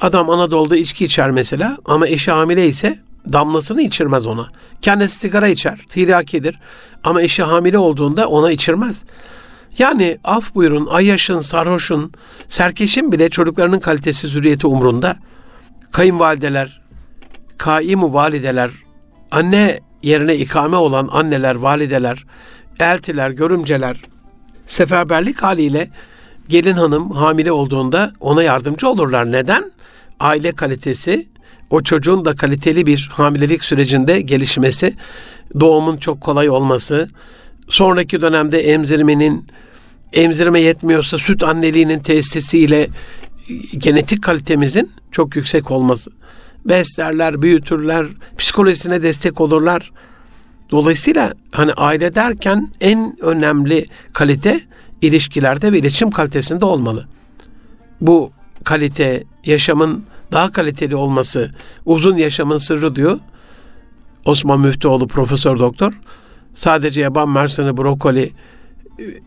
Adam 0.00 0.30
Anadolu'da 0.30 0.76
içki 0.76 1.04
içer 1.04 1.30
mesela 1.30 1.76
ama 1.84 2.08
eşi 2.08 2.30
hamile 2.30 2.66
ise 2.66 2.98
damlasını 3.32 3.82
içirmez 3.82 4.26
ona. 4.26 4.48
Kendisi 4.82 5.18
sigara 5.18 5.48
içer, 5.48 5.80
tiryakidir 5.88 6.58
ama 7.04 7.22
eşi 7.22 7.42
hamile 7.42 7.78
olduğunda 7.78 8.28
ona 8.28 8.50
içirmez. 8.50 9.02
Yani 9.78 10.18
af 10.24 10.54
buyurun, 10.54 10.86
ayyaşın, 10.86 11.40
sarhoşun, 11.40 12.12
serkeşin 12.48 13.12
bile 13.12 13.30
çocuklarının 13.30 13.80
kalitesi 13.80 14.28
zürriyeti 14.28 14.66
umrunda. 14.66 15.16
Kayınvalideler, 15.92 16.80
kaimu 17.58 18.12
valideler, 18.14 18.70
anne 19.30 19.80
yerine 20.02 20.36
ikame 20.36 20.76
olan 20.76 21.08
anneler, 21.12 21.54
valideler, 21.54 22.24
eltiler, 22.80 23.30
görümceler, 23.30 24.00
seferberlik 24.66 25.42
haliyle 25.42 25.90
gelin 26.48 26.72
hanım 26.72 27.10
hamile 27.10 27.52
olduğunda 27.52 28.12
ona 28.20 28.42
yardımcı 28.42 28.88
olurlar. 28.88 29.32
Neden? 29.32 29.72
Aile 30.20 30.52
kalitesi, 30.52 31.28
o 31.70 31.82
çocuğun 31.82 32.24
da 32.24 32.36
kaliteli 32.36 32.86
bir 32.86 33.10
hamilelik 33.12 33.64
sürecinde 33.64 34.20
gelişmesi, 34.20 34.94
doğumun 35.60 35.96
çok 35.96 36.20
kolay 36.20 36.50
olması, 36.50 37.08
sonraki 37.68 38.20
dönemde 38.20 38.58
emzirmenin 38.58 39.46
emzirme 40.12 40.60
yetmiyorsa 40.60 41.18
süt 41.18 41.42
anneliğinin 41.42 41.98
tesisiyle 41.98 42.88
genetik 43.78 44.22
kalitemizin 44.22 44.90
çok 45.12 45.36
yüksek 45.36 45.70
olması. 45.70 46.10
Beslerler, 46.64 47.42
büyütürler, 47.42 48.06
psikolojisine 48.38 49.02
destek 49.02 49.40
olurlar. 49.40 49.92
Dolayısıyla 50.70 51.32
hani 51.52 51.72
aile 51.72 52.14
derken 52.14 52.72
en 52.80 53.16
önemli 53.20 53.86
kalite 54.12 54.60
ilişkilerde 55.02 55.72
ve 55.72 55.78
iletişim 55.78 56.10
kalitesinde 56.10 56.64
olmalı. 56.64 57.06
Bu 58.00 58.32
kalite 58.64 59.24
yaşamın 59.44 60.04
daha 60.32 60.52
kaliteli 60.52 60.96
olması, 60.96 61.50
uzun 61.84 62.16
yaşamın 62.16 62.58
sırrı 62.58 62.96
diyor. 62.96 63.18
Osman 64.24 64.60
Müftüoğlu 64.60 65.08
Profesör 65.08 65.58
Doktor. 65.58 65.92
Sadece 66.54 67.00
yaban 67.00 67.28
mersini, 67.28 67.76
brokoli 67.76 68.32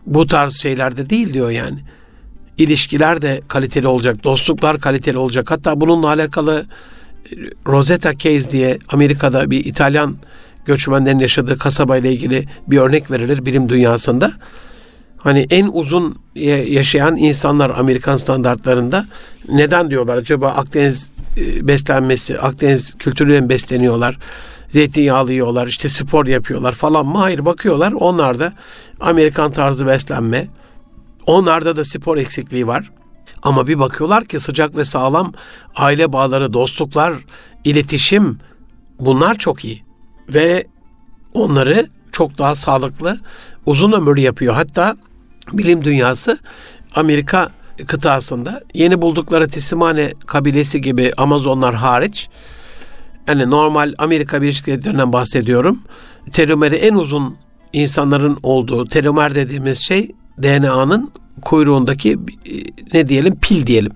bu 0.06 0.26
tarz 0.26 0.54
şeylerde 0.54 1.10
değil 1.10 1.32
diyor 1.32 1.50
yani. 1.50 1.78
İlişkiler 2.58 3.22
de 3.22 3.40
kaliteli 3.48 3.86
olacak, 3.86 4.24
dostluklar 4.24 4.78
kaliteli 4.78 5.18
olacak. 5.18 5.50
Hatta 5.50 5.80
bununla 5.80 6.08
alakalı 6.08 6.66
e, 7.32 7.36
Rosetta 7.66 8.18
Case 8.18 8.52
diye 8.52 8.78
Amerika'da 8.88 9.50
bir 9.50 9.64
İtalyan 9.64 10.16
göçmenlerin 10.66 11.18
yaşadığı 11.18 11.58
kasabayla 11.58 12.10
ilgili 12.10 12.44
bir 12.66 12.78
örnek 12.78 13.10
verilir 13.10 13.46
bilim 13.46 13.68
dünyasında. 13.68 14.32
Hani 15.16 15.46
en 15.50 15.70
uzun 15.72 16.18
yaşayan 16.66 17.16
insanlar 17.16 17.70
Amerikan 17.70 18.16
standartlarında 18.16 19.06
neden 19.48 19.90
diyorlar 19.90 20.16
acaba 20.16 20.48
Akdeniz 20.48 21.10
e, 21.36 21.68
beslenmesi, 21.68 22.38
Akdeniz 22.38 22.94
kültürüyle 22.98 23.48
besleniyorlar? 23.48 24.18
Zeytinyağlı 24.68 25.32
yiyorlar, 25.32 25.66
işte 25.66 25.88
spor 25.88 26.26
yapıyorlar 26.26 26.72
falan 26.72 27.06
mı? 27.06 27.18
Hayır 27.18 27.44
bakıyorlar. 27.44 27.92
Onlar 27.92 28.38
da 28.38 28.52
Amerikan 29.00 29.52
tarzı 29.52 29.86
beslenme. 29.86 30.46
Onlarda 31.26 31.76
da 31.76 31.84
spor 31.84 32.16
eksikliği 32.16 32.66
var. 32.66 32.90
Ama 33.42 33.66
bir 33.66 33.78
bakıyorlar 33.78 34.24
ki 34.24 34.40
sıcak 34.40 34.76
ve 34.76 34.84
sağlam 34.84 35.32
aile 35.76 36.12
bağları, 36.12 36.52
dostluklar, 36.52 37.14
iletişim 37.64 38.38
bunlar 39.00 39.34
çok 39.34 39.64
iyi. 39.64 39.82
Ve 40.28 40.66
onları 41.34 41.86
çok 42.12 42.38
daha 42.38 42.56
sağlıklı, 42.56 43.18
uzun 43.66 43.92
ömürlü 43.92 44.20
yapıyor. 44.20 44.54
Hatta 44.54 44.96
bilim 45.52 45.84
dünyası 45.84 46.38
Amerika 46.94 47.48
kıtasında 47.86 48.60
yeni 48.74 49.02
buldukları 49.02 49.48
Tisimane 49.48 50.12
kabilesi 50.26 50.80
gibi 50.80 51.12
Amazonlar 51.16 51.74
hariç 51.74 52.28
yani 53.28 53.50
normal 53.50 53.94
Amerika 53.98 54.42
Birleşik 54.42 54.66
Devletleri'nden 54.66 55.12
bahsediyorum. 55.12 55.82
Telomeri 56.32 56.74
en 56.74 56.94
uzun 56.94 57.36
insanların 57.72 58.38
olduğu 58.42 58.84
telomer 58.84 59.34
dediğimiz 59.34 59.78
şey 59.78 60.10
DNA'nın 60.42 61.12
kuyruğundaki 61.42 62.18
ne 62.92 63.06
diyelim 63.08 63.38
pil 63.40 63.66
diyelim. 63.66 63.92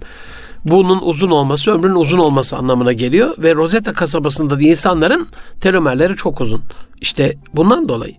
Bunun 0.65 1.01
uzun 1.03 1.31
olması 1.31 1.71
ömrün 1.71 1.95
uzun 1.95 2.19
olması 2.19 2.57
anlamına 2.57 2.93
geliyor 2.93 3.35
ve 3.39 3.55
Rosetta 3.55 3.93
kasabasında 3.93 4.61
da 4.61 4.63
insanların 4.63 5.29
telomerleri 5.61 6.17
çok 6.17 6.41
uzun. 6.41 6.63
İşte 7.01 7.37
bundan 7.55 7.89
dolayı 7.89 8.15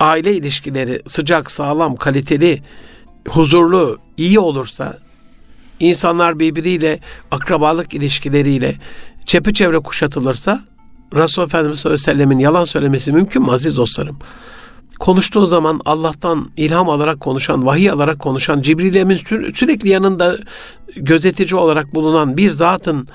aile 0.00 0.36
ilişkileri 0.36 1.02
sıcak, 1.06 1.50
sağlam, 1.50 1.96
kaliteli, 1.96 2.62
huzurlu, 3.28 3.98
iyi 4.16 4.38
olursa 4.38 4.98
insanlar 5.80 6.38
birbiriyle 6.38 6.98
akrabalık 7.30 7.94
ilişkileriyle 7.94 8.74
çepeçevre 9.26 9.78
kuşatılırsa 9.78 10.60
Resulullah 11.14 11.48
Efendimiz 11.48 11.80
sallallahu 11.80 11.94
aleyhi 11.94 12.08
ve 12.08 12.12
sellemin 12.12 12.38
yalan 12.38 12.64
söylemesi 12.64 13.12
mümkün 13.12 13.42
mü 13.42 13.50
aziz 13.50 13.76
dostlarım? 13.76 14.18
Konuştuğu 14.98 15.46
zaman 15.46 15.80
Allah'tan 15.84 16.50
ilham 16.56 16.90
alarak 16.90 17.20
konuşan, 17.20 17.66
vahiy 17.66 17.90
alarak 17.90 18.18
konuşan, 18.18 18.62
Cibril 18.62 18.94
Emin 18.94 19.20
sürekli 19.54 19.88
yanında 19.88 20.36
gözetici 20.96 21.54
olarak 21.54 21.94
bulunan 21.94 22.36
bir 22.36 22.50
zatın 22.50 23.08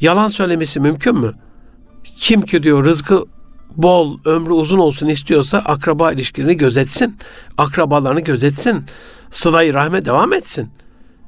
yalan 0.00 0.28
söylemesi 0.28 0.80
mümkün 0.80 1.16
mü? 1.16 1.32
Kim 2.16 2.42
ki 2.42 2.62
diyor 2.62 2.84
rızkı 2.84 3.24
bol, 3.76 4.18
ömrü 4.24 4.52
uzun 4.52 4.78
olsun 4.78 5.08
istiyorsa 5.08 5.58
akraba 5.58 6.12
ilişkilerini 6.12 6.56
gözetsin. 6.56 7.16
Akrabalarını 7.58 8.20
gözetsin. 8.20 8.84
Sıla-i 9.30 9.74
rahme 9.74 10.04
devam 10.04 10.32
etsin. 10.32 10.70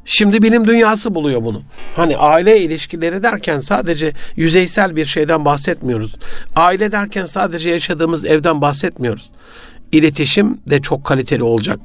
Şimdi 0.04 0.42
bilim 0.42 0.66
dünyası 0.66 1.14
buluyor 1.14 1.42
bunu. 1.42 1.62
Hani 1.96 2.16
aile 2.16 2.60
ilişkileri 2.60 3.22
derken 3.22 3.60
sadece 3.60 4.12
yüzeysel 4.36 4.96
bir 4.96 5.04
şeyden 5.04 5.44
bahsetmiyoruz. 5.44 6.14
Aile 6.56 6.92
derken 6.92 7.26
sadece 7.26 7.70
yaşadığımız 7.70 8.24
evden 8.24 8.60
bahsetmiyoruz. 8.60 9.30
İletişim 9.92 10.60
de 10.66 10.82
çok 10.82 11.04
kaliteli 11.04 11.42
olacak. 11.42 11.80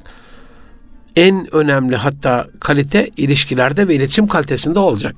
En 1.15 1.55
önemli 1.55 1.95
hatta 1.95 2.47
kalite 2.59 3.09
ilişkilerde 3.17 3.87
ve 3.87 3.95
iletişim 3.95 4.27
kalitesinde 4.27 4.79
olacak. 4.79 5.15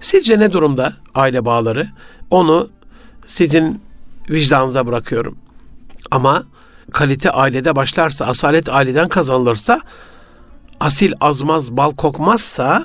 Sizce 0.00 0.38
ne 0.38 0.52
durumda 0.52 0.92
aile 1.14 1.44
bağları? 1.44 1.86
Onu 2.30 2.68
sizin 3.26 3.80
vicdanınıza 4.30 4.86
bırakıyorum. 4.86 5.38
Ama 6.10 6.44
kalite 6.92 7.30
ailede 7.30 7.76
başlarsa, 7.76 8.26
asalet 8.26 8.68
aileden 8.68 9.08
kazanılırsa 9.08 9.80
asil 10.80 11.12
azmaz 11.20 11.72
bal 11.72 11.90
kokmazsa 11.90 12.84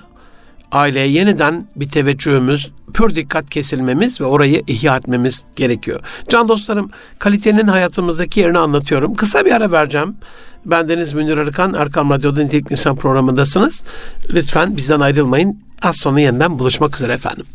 aileye 0.72 1.08
yeniden 1.08 1.68
bir 1.76 1.90
teveccühümüz, 1.90 2.72
pür 2.94 3.16
dikkat 3.16 3.50
kesilmemiz 3.50 4.22
ve 4.22 4.26
orayı 4.26 4.62
ihya 4.68 4.98
etmemiz 4.98 5.44
gerekiyor. 5.56 6.00
Can 6.30 6.48
dostlarım, 6.48 6.90
kalitenin 7.20 7.68
hayatımızdaki 7.68 8.40
yerini 8.40 8.60
anlatıyorum. 8.60 9.14
Kısa 9.14 9.46
bir 9.46 9.52
ara 9.52 9.72
vereceğim. 9.72 10.16
Ben 10.66 10.90
Deniz 10.90 11.14
Münir 11.14 11.38
Arıkan, 11.38 11.74
Erkam 11.74 12.10
Radyo'da 12.10 12.44
Nitelik 12.44 12.72
İnsan 12.72 12.96
programındasınız. 12.96 13.84
Lütfen 14.30 14.78
bizden 14.78 15.00
ayrılmayın. 15.00 15.60
Az 15.82 15.96
sonra 15.96 16.20
yeniden 16.20 16.60
buluşmak 16.60 16.96
üzere 16.96 17.14
efendim. 17.14 17.46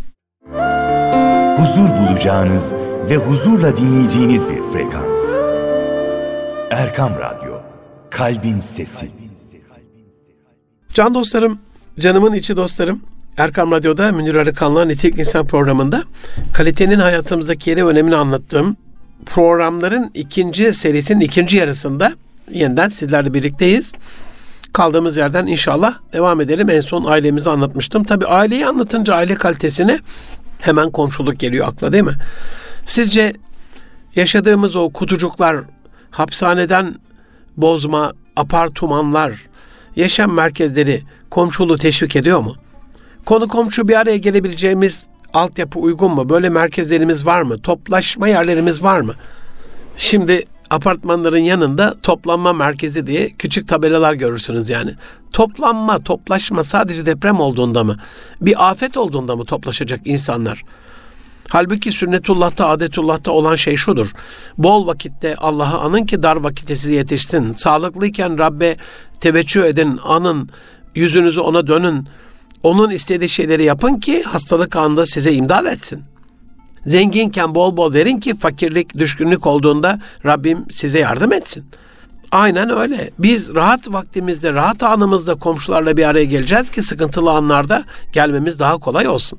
Huzur 1.59 1.89
bulacağınız 1.89 2.75
ve 3.11 3.17
huzurla 3.17 3.77
dinleyeceğiniz 3.77 4.49
bir 4.49 4.63
frekans. 4.73 5.33
Erkam 6.71 7.13
Radyo, 7.15 7.55
Kalbin 8.11 8.59
Sesi. 8.59 9.26
Can 10.97 11.15
dostlarım, 11.15 11.59
canımın 12.01 12.33
içi 12.33 12.57
dostlarım, 12.57 13.01
Erkam 13.37 13.71
Radyo'da 13.71 14.13
Münir 14.13 14.35
Arıkan'la 14.35 14.85
Nitelik 14.85 15.19
İnsan 15.19 15.47
programında 15.47 16.03
kalitenin 16.55 16.99
hayatımızdaki 16.99 17.71
yeri 17.71 17.85
önemini 17.87 18.17
anlattığım 18.17 18.77
programların 19.27 20.11
ikinci 20.15 20.75
serisinin 20.75 21.21
ikinci 21.21 21.57
yarısında 21.57 22.13
yeniden 22.53 22.89
sizlerle 22.89 23.35
birlikteyiz. 23.35 23.95
Kaldığımız 24.73 25.17
yerden 25.17 25.47
inşallah 25.47 25.95
devam 26.13 26.41
edelim. 26.41 26.71
En 26.71 26.81
son 26.81 27.05
ailemizi 27.05 27.51
anlatmıştım. 27.51 28.05
Tabi 28.05 28.27
aileyi 28.27 28.67
anlatınca 28.67 29.15
aile 29.15 29.35
kalitesine 29.35 29.99
hemen 30.59 30.91
komşuluk 30.91 31.39
geliyor 31.39 31.69
akla 31.69 31.93
değil 31.93 32.05
mi? 32.05 32.17
Sizce 32.87 33.33
yaşadığımız 34.15 34.77
o 34.77 34.91
kutucuklar, 34.91 35.57
hapishaneden 36.11 36.95
bozma, 37.57 38.13
apartmanlar, 38.37 39.33
yaşam 39.97 40.33
merkezleri 40.33 41.03
komşuluğu 41.31 41.79
teşvik 41.79 42.17
ediyor 42.17 42.41
mu? 42.41 42.55
Konu 43.25 43.49
komşu 43.49 43.89
bir 43.89 44.01
araya 44.01 44.17
gelebileceğimiz 44.17 45.07
altyapı 45.33 45.79
uygun 45.79 46.11
mu? 46.11 46.29
Böyle 46.29 46.49
merkezlerimiz 46.49 47.27
var 47.27 47.43
mı? 47.43 47.63
Toplaşma 47.63 48.29
yerlerimiz 48.29 48.83
var 48.83 49.01
mı? 49.01 49.15
Şimdi 49.97 50.43
apartmanların 50.71 51.39
yanında 51.39 51.95
toplanma 52.03 52.53
merkezi 52.53 53.07
diye 53.07 53.29
küçük 53.29 53.69
tabelalar 53.69 54.15
görürsünüz 54.15 54.71
yani. 54.71 54.91
Toplanma, 55.33 55.99
toplaşma 55.99 56.65
sadece 56.65 57.07
deprem 57.07 57.41
olduğunda 57.41 57.85
mı? 57.85 57.97
Bir 58.41 58.71
afet 58.71 58.97
olduğunda 58.97 59.37
mı 59.37 59.45
toplaşacak 59.45 60.01
insanlar? 60.05 60.63
Halbuki 61.49 61.93
sünnetullah'ta, 61.93 62.69
adetullah'ta 62.69 63.31
olan 63.31 63.57
şey 63.57 63.77
şudur. 63.77 64.13
Bol 64.59 64.87
vakitte 64.87 65.37
Allah'ı 65.37 65.79
anın 65.79 66.05
ki 66.05 66.23
dar 66.23 66.37
vakitte 66.37 66.77
sizi 66.77 66.95
yetişsin. 66.95 67.55
Sağlıklıyken 67.55 68.39
Rabbe 68.39 68.77
teveccüh 69.21 69.65
edin, 69.65 70.01
anın, 70.05 70.51
yüzünüzü 70.95 71.41
ona 71.41 71.67
dönün. 71.67 72.09
Onun 72.63 72.91
istediği 72.91 73.29
şeyleri 73.29 73.65
yapın 73.65 73.95
ki 73.95 74.23
hastalık 74.23 74.77
anında 74.77 75.07
size 75.07 75.33
imdad 75.33 75.67
etsin. 75.67 76.05
Zenginken 76.87 77.55
bol 77.55 77.77
bol 77.77 77.95
verin 77.95 78.21
ki 78.21 78.37
fakirlik, 78.37 78.99
düşkünlük 78.99 79.47
olduğunda 79.47 80.01
Rabbim 80.25 80.67
size 80.73 80.99
yardım 80.99 81.33
etsin. 81.33 81.65
Aynen 82.33 82.71
öyle. 82.71 83.11
Biz 83.19 83.55
rahat 83.55 83.93
vaktimizde, 83.93 84.53
rahat 84.53 84.83
anımızda 84.83 85.35
komşularla 85.35 85.97
bir 85.97 86.09
araya 86.09 86.25
geleceğiz 86.25 86.71
ki 86.71 86.83
sıkıntılı 86.83 87.31
anlarda 87.31 87.85
gelmemiz 88.13 88.59
daha 88.59 88.79
kolay 88.79 89.09
olsun. 89.09 89.39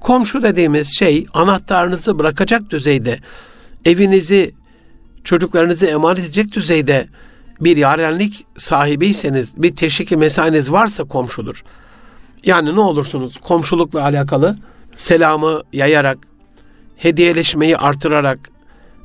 Komşu 0.00 0.42
dediğimiz 0.42 0.98
şey 0.98 1.26
anahtarınızı 1.34 2.18
bırakacak 2.18 2.70
düzeyde, 2.70 3.18
evinizi, 3.84 4.54
çocuklarınızı 5.24 5.86
emanet 5.86 6.18
edecek 6.18 6.52
düzeyde 6.52 7.06
bir 7.60 7.76
yarenlik 7.76 8.46
sahibiyseniz, 8.56 9.62
bir 9.62 9.76
teşviki 9.76 10.16
mesainiz 10.16 10.72
varsa 10.72 11.04
komşudur. 11.04 11.64
Yani 12.44 12.74
ne 12.74 12.80
olursunuz 12.80 13.38
komşulukla 13.42 14.02
alakalı 14.02 14.58
selamı 14.94 15.60
yayarak, 15.72 16.18
hediyeleşmeyi 16.96 17.76
artırarak, 17.76 18.38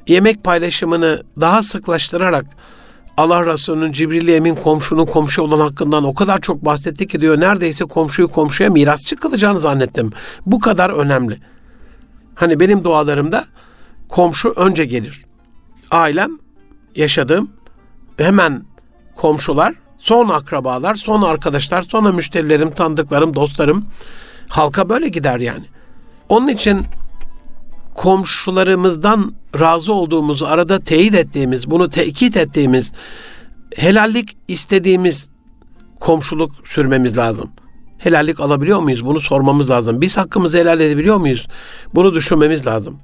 yemek 0.07 0.43
paylaşımını 0.43 1.23
daha 1.41 1.63
sıklaştırarak 1.63 2.45
Allah 3.21 3.45
Resulü'nün 3.45 3.91
Cibril 3.91 4.27
Emin 4.27 4.55
komşunun 4.55 5.05
komşu 5.05 5.41
olan 5.41 5.59
hakkından 5.59 6.03
o 6.03 6.13
kadar 6.13 6.41
çok 6.41 6.65
bahsetti 6.65 7.07
ki 7.07 7.21
diyor 7.21 7.39
neredeyse 7.39 7.85
komşuyu 7.85 8.27
komşuya 8.27 8.69
mirasçı 8.69 9.15
kılacağını 9.15 9.59
zannettim. 9.59 10.11
Bu 10.45 10.59
kadar 10.59 10.89
önemli. 10.89 11.39
Hani 12.35 12.59
benim 12.59 12.83
dualarımda 12.83 13.45
komşu 14.09 14.49
önce 14.49 14.85
gelir. 14.85 15.21
Ailem, 15.91 16.31
yaşadığım 16.95 17.51
hemen 18.17 18.63
komşular, 19.15 19.73
son 19.97 20.29
akrabalar, 20.29 20.95
son 20.95 21.21
arkadaşlar, 21.21 21.81
sonra 21.81 22.11
müşterilerim, 22.11 22.71
tanıdıklarım, 22.71 23.35
dostlarım. 23.35 23.85
Halka 24.47 24.89
böyle 24.89 25.07
gider 25.07 25.39
yani. 25.39 25.65
Onun 26.29 26.47
için 26.47 26.85
komşularımızdan 27.95 29.33
razı 29.59 29.93
olduğumuzu 29.93 30.45
arada 30.45 30.79
teyit 30.79 31.15
ettiğimiz, 31.15 31.71
bunu 31.71 31.89
tekit 31.89 32.37
ettiğimiz, 32.37 32.91
helallik 33.75 34.37
istediğimiz 34.47 35.29
komşuluk 35.99 36.51
sürmemiz 36.67 37.17
lazım. 37.17 37.49
Helallik 37.97 38.39
alabiliyor 38.39 38.79
muyuz? 38.79 39.05
Bunu 39.05 39.21
sormamız 39.21 39.69
lazım. 39.69 40.01
Biz 40.01 40.17
hakkımızı 40.17 40.57
helal 40.57 40.79
edebiliyor 40.79 41.17
muyuz? 41.17 41.47
Bunu 41.95 42.13
düşünmemiz 42.13 42.67
lazım 42.67 42.99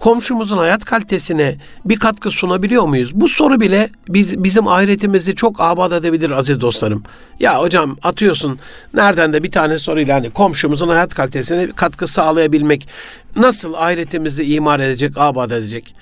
komşumuzun 0.00 0.58
hayat 0.58 0.84
kalitesine 0.84 1.56
bir 1.84 1.98
katkı 1.98 2.30
sunabiliyor 2.30 2.86
muyuz? 2.86 3.10
Bu 3.14 3.28
soru 3.28 3.60
bile 3.60 3.90
biz, 4.08 4.44
bizim 4.44 4.68
ahiretimizi 4.68 5.34
çok 5.34 5.60
abad 5.60 5.92
edebilir 5.92 6.30
aziz 6.30 6.60
dostlarım. 6.60 7.02
Ya 7.40 7.60
hocam 7.60 7.96
atıyorsun 8.02 8.58
nereden 8.94 9.32
de 9.32 9.42
bir 9.42 9.50
tane 9.50 9.78
soruyla 9.78 10.16
hani 10.16 10.30
komşumuzun 10.30 10.88
hayat 10.88 11.14
kalitesine 11.14 11.70
katkı 11.76 12.08
sağlayabilmek 12.08 12.88
nasıl 13.36 13.74
ahiretimizi 13.74 14.54
imar 14.54 14.80
edecek, 14.80 15.12
abad 15.16 15.50
edecek? 15.50 15.94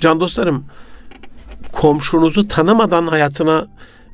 Can 0.00 0.20
dostlarım 0.20 0.64
komşunuzu 1.72 2.48
tanımadan 2.48 3.06
hayatına 3.06 3.66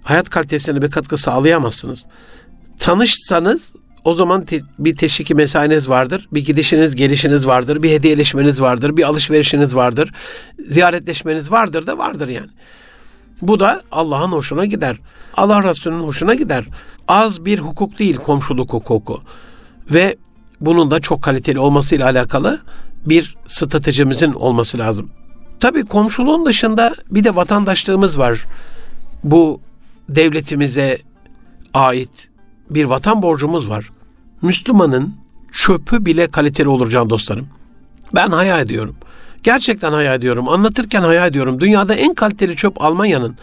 hayat 0.02 0.30
kalitesine 0.30 0.82
bir 0.82 0.90
katkı 0.90 1.18
sağlayamazsınız. 1.18 2.04
Tanışsanız 2.78 3.72
o 4.04 4.14
zaman 4.14 4.42
te- 4.42 4.62
bir 4.78 4.94
teşviki 4.96 5.34
mesainiz 5.34 5.88
vardır. 5.88 6.28
Bir 6.32 6.44
gidişiniz, 6.44 6.94
gelişiniz 6.94 7.46
vardır. 7.46 7.82
Bir 7.82 7.90
hediyeleşmeniz 7.90 8.60
vardır. 8.60 8.96
Bir 8.96 9.02
alışverişiniz 9.02 9.76
vardır. 9.76 10.12
Ziyaretleşmeniz 10.68 11.50
vardır 11.50 11.86
da 11.86 11.98
vardır 11.98 12.28
yani. 12.28 12.50
Bu 13.42 13.60
da 13.60 13.82
Allah'ın 13.92 14.32
hoşuna 14.32 14.64
gider. 14.64 14.96
Allah 15.36 15.64
Resulü'nün 15.70 16.02
hoşuna 16.02 16.34
gider. 16.34 16.64
Az 17.08 17.44
bir 17.44 17.58
hukuk 17.58 17.98
değil 17.98 18.16
komşuluk 18.16 18.72
hukuku. 18.72 19.22
Ve 19.90 20.16
bunun 20.60 20.90
da 20.90 21.00
çok 21.00 21.22
kaliteli 21.22 21.58
olmasıyla 21.58 22.06
alakalı 22.06 22.60
bir 23.06 23.36
stratejimizin 23.46 24.32
olması 24.32 24.78
lazım. 24.78 25.10
Tabii 25.60 25.84
komşuluğun 25.84 26.46
dışında 26.46 26.92
bir 27.10 27.24
de 27.24 27.36
vatandaşlığımız 27.36 28.18
var. 28.18 28.44
Bu 29.24 29.60
devletimize 30.08 30.98
ait 31.74 32.33
bir 32.74 32.84
vatan 32.84 33.22
borcumuz 33.22 33.68
var. 33.68 33.90
Müslümanın 34.42 35.14
çöpü 35.52 36.06
bile 36.06 36.26
kaliteli 36.30 36.68
olur 36.68 36.90
can 36.90 37.10
dostlarım. 37.10 37.48
Ben 38.14 38.30
hayal 38.30 38.60
ediyorum. 38.60 38.96
Gerçekten 39.42 39.92
hayal 39.92 40.14
ediyorum. 40.14 40.48
Anlatırken 40.48 41.02
hayal 41.02 41.28
ediyorum. 41.28 41.60
Dünyada 41.60 41.94
en 41.94 42.14
kaliteli 42.14 42.56
çöp 42.56 42.82
Almanya'nın. 42.84 43.36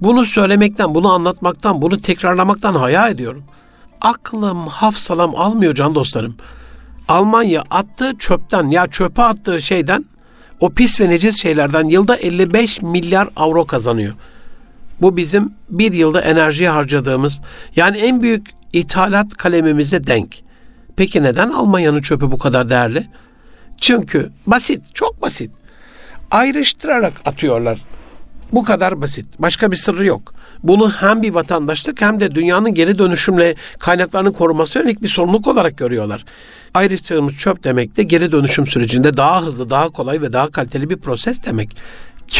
Bunu 0.00 0.24
söylemekten, 0.24 0.94
bunu 0.94 1.12
anlatmaktan, 1.12 1.82
bunu 1.82 1.98
tekrarlamaktan 1.98 2.74
hayal 2.74 3.12
ediyorum. 3.12 3.44
Aklım, 4.00 4.66
hafsalam 4.66 5.34
almıyor 5.36 5.74
can 5.74 5.94
dostlarım. 5.94 6.36
Almanya 7.08 7.64
attığı 7.70 8.18
çöpten 8.18 8.68
ya 8.68 8.86
çöpe 8.86 9.22
attığı 9.22 9.60
şeyden 9.60 10.04
o 10.60 10.70
pis 10.70 11.00
ve 11.00 11.10
necis 11.10 11.42
şeylerden 11.42 11.84
yılda 11.84 12.16
55 12.16 12.82
milyar 12.82 13.28
avro 13.36 13.66
kazanıyor. 13.66 14.14
Bu 15.00 15.16
bizim 15.16 15.54
bir 15.70 15.92
yılda 15.92 16.20
enerjiye 16.20 16.70
harcadığımız 16.70 17.40
yani 17.76 17.98
en 17.98 18.22
büyük 18.22 18.55
ithalat 18.72 19.34
kalemimize 19.34 20.04
denk. 20.04 20.42
Peki 20.96 21.22
neden 21.22 21.50
Almanya'nın 21.50 22.02
çöpü 22.02 22.32
bu 22.32 22.38
kadar 22.38 22.68
değerli? 22.68 23.06
Çünkü 23.80 24.30
basit, 24.46 24.94
çok 24.94 25.22
basit. 25.22 25.50
Ayrıştırarak 26.30 27.12
atıyorlar. 27.24 27.78
Bu 28.52 28.64
kadar 28.64 29.00
basit. 29.00 29.26
Başka 29.38 29.70
bir 29.70 29.76
sırrı 29.76 30.06
yok. 30.06 30.34
Bunu 30.62 30.90
hem 30.90 31.22
bir 31.22 31.34
vatandaşlık 31.34 32.00
hem 32.00 32.20
de 32.20 32.34
dünyanın 32.34 32.74
geri 32.74 32.98
dönüşümle 32.98 33.54
kaynaklarının 33.78 34.32
koruması 34.32 34.78
yönelik 34.78 35.02
bir 35.02 35.08
sorumluluk 35.08 35.46
olarak 35.46 35.78
görüyorlar. 35.78 36.24
Ayrıştığımız 36.74 37.36
çöp 37.36 37.64
demek 37.64 37.96
de 37.96 38.02
geri 38.02 38.32
dönüşüm 38.32 38.66
sürecinde 38.66 39.16
daha 39.16 39.42
hızlı, 39.42 39.70
daha 39.70 39.88
kolay 39.88 40.20
ve 40.20 40.32
daha 40.32 40.50
kaliteli 40.50 40.90
bir 40.90 40.96
proses 40.96 41.46
demek. 41.46 41.76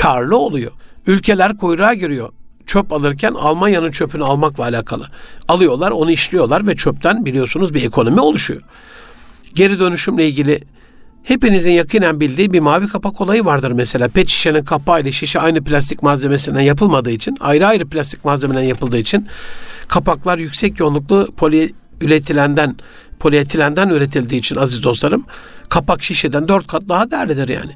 Karlı 0.00 0.36
oluyor. 0.36 0.72
Ülkeler 1.06 1.56
kuyruğa 1.56 1.94
giriyor 1.94 2.32
çöp 2.66 2.92
alırken 2.92 3.32
Almanya'nın 3.32 3.90
çöpünü 3.90 4.24
almakla 4.24 4.64
alakalı. 4.64 5.06
Alıyorlar, 5.48 5.90
onu 5.90 6.10
işliyorlar 6.10 6.66
ve 6.66 6.76
çöpten 6.76 7.26
biliyorsunuz 7.26 7.74
bir 7.74 7.84
ekonomi 7.84 8.20
oluşuyor. 8.20 8.62
Geri 9.54 9.80
dönüşümle 9.80 10.28
ilgili 10.28 10.60
hepinizin 11.22 11.70
yakinen 11.70 12.20
bildiği 12.20 12.52
bir 12.52 12.60
mavi 12.60 12.88
kapak 12.88 13.20
olayı 13.20 13.44
vardır 13.44 13.70
mesela. 13.70 14.08
Pet 14.08 14.28
şişenin 14.28 14.64
kapağı 14.64 15.00
ile 15.00 15.12
şişe 15.12 15.40
aynı 15.40 15.64
plastik 15.64 16.02
malzemesinden 16.02 16.60
yapılmadığı 16.60 17.10
için, 17.10 17.36
ayrı 17.40 17.66
ayrı 17.66 17.88
plastik 17.88 18.24
malzemeden 18.24 18.62
yapıldığı 18.62 18.98
için 18.98 19.26
kapaklar 19.88 20.38
yüksek 20.38 20.80
yoğunluklu 20.80 21.28
poliüretilenden, 21.36 22.76
polietilenden 23.18 23.88
üretildiği 23.88 24.40
için 24.40 24.56
aziz 24.56 24.82
dostlarım 24.82 25.24
kapak 25.68 26.02
şişeden 26.04 26.48
dört 26.48 26.66
kat 26.66 26.88
daha 26.88 27.10
değerlidir 27.10 27.48
yani. 27.48 27.72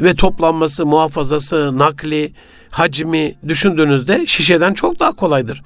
Ve 0.00 0.14
toplanması, 0.14 0.86
muhafazası, 0.86 1.78
nakli, 1.78 2.32
hacmi 2.70 3.34
düşündüğünüzde 3.48 4.26
şişeden 4.26 4.74
çok 4.74 5.00
daha 5.00 5.12
kolaydır. 5.12 5.62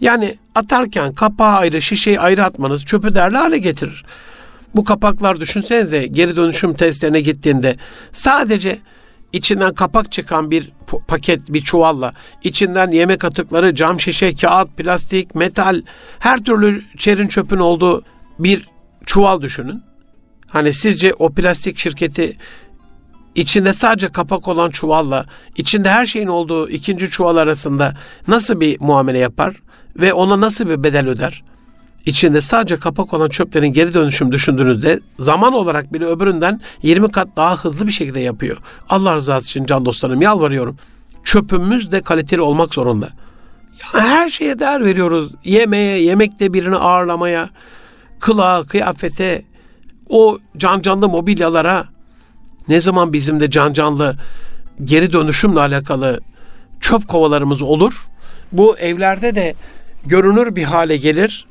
Yani 0.00 0.38
atarken 0.54 1.14
kapağı 1.14 1.56
ayrı, 1.56 1.82
şişeyi 1.82 2.20
ayrı 2.20 2.44
atmanız 2.44 2.84
çöpü 2.84 3.14
değerli 3.14 3.36
hale 3.36 3.58
getirir. 3.58 4.04
Bu 4.74 4.84
kapaklar 4.84 5.40
düşünsenize 5.40 6.06
geri 6.06 6.36
dönüşüm 6.36 6.74
testlerine 6.74 7.20
gittiğinde 7.20 7.76
sadece 8.12 8.78
içinden 9.32 9.74
kapak 9.74 10.12
çıkan 10.12 10.50
bir 10.50 10.72
paket, 11.08 11.40
bir 11.48 11.60
çuvalla 11.60 12.12
içinden 12.44 12.90
yemek 12.90 13.24
atıkları, 13.24 13.74
cam 13.74 14.00
şişe, 14.00 14.34
kağıt, 14.34 14.76
plastik, 14.76 15.34
metal, 15.34 15.82
her 16.18 16.38
türlü 16.38 16.84
çerin 16.96 17.28
çöpün 17.28 17.58
olduğu 17.58 18.04
bir 18.38 18.68
çuval 19.06 19.42
düşünün. 19.42 19.82
Hani 20.48 20.74
sizce 20.74 21.14
o 21.14 21.30
plastik 21.30 21.78
şirketi 21.78 22.36
içinde 23.34 23.72
sadece 23.72 24.08
kapak 24.08 24.48
olan 24.48 24.70
çuvalla 24.70 25.26
içinde 25.56 25.90
her 25.90 26.06
şeyin 26.06 26.26
olduğu 26.26 26.68
ikinci 26.68 27.10
çuval 27.10 27.36
arasında 27.36 27.94
nasıl 28.28 28.60
bir 28.60 28.80
muamele 28.80 29.18
yapar 29.18 29.54
ve 29.96 30.12
ona 30.12 30.40
nasıl 30.40 30.68
bir 30.68 30.82
bedel 30.82 31.08
öder? 31.08 31.42
İçinde 32.06 32.40
sadece 32.40 32.76
kapak 32.76 33.14
olan 33.14 33.28
çöplerin 33.28 33.72
geri 33.72 33.94
dönüşüm 33.94 34.32
düşündüğünüzde 34.32 35.00
zaman 35.18 35.52
olarak 35.52 35.92
bile 35.92 36.04
öbüründen 36.04 36.60
20 36.82 37.10
kat 37.10 37.28
daha 37.36 37.56
hızlı 37.56 37.86
bir 37.86 37.92
şekilde 37.92 38.20
yapıyor. 38.20 38.56
Allah 38.88 39.14
rızası 39.14 39.46
için 39.46 39.66
can 39.66 39.84
dostlarım 39.84 40.22
yalvarıyorum. 40.22 40.76
Çöpümüz 41.24 41.92
de 41.92 42.00
kaliteli 42.00 42.40
olmak 42.40 42.74
zorunda. 42.74 43.08
Her 43.92 44.30
şeye 44.30 44.58
değer 44.58 44.84
veriyoruz. 44.84 45.32
Yemeğe, 45.44 45.98
yemekte 46.02 46.52
birini 46.52 46.76
ağırlamaya, 46.76 47.48
kılığa, 48.20 48.64
kıyafete, 48.64 49.42
o 50.08 50.38
can 50.56 50.80
canlı 50.80 51.08
mobilyalara 51.08 51.84
ne 52.68 52.80
zaman 52.80 53.12
bizim 53.12 53.40
de 53.40 53.50
can 53.50 53.72
canlı 53.72 54.16
geri 54.84 55.12
dönüşümle 55.12 55.60
alakalı 55.60 56.20
çöp 56.80 57.08
kovalarımız 57.08 57.62
olur. 57.62 58.06
Bu 58.52 58.78
evlerde 58.78 59.34
de 59.34 59.54
görünür 60.06 60.56
bir 60.56 60.64
hale 60.64 60.96
gelir. 60.96 61.46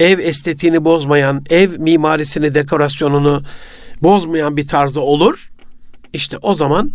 Ev 0.00 0.18
estetiğini 0.18 0.84
bozmayan, 0.84 1.44
ev 1.50 1.70
mimarisini, 1.78 2.54
dekorasyonunu 2.54 3.42
bozmayan 4.02 4.56
bir 4.56 4.68
tarzda 4.68 5.00
olur. 5.00 5.50
İşte 6.12 6.38
o 6.42 6.54
zaman 6.54 6.92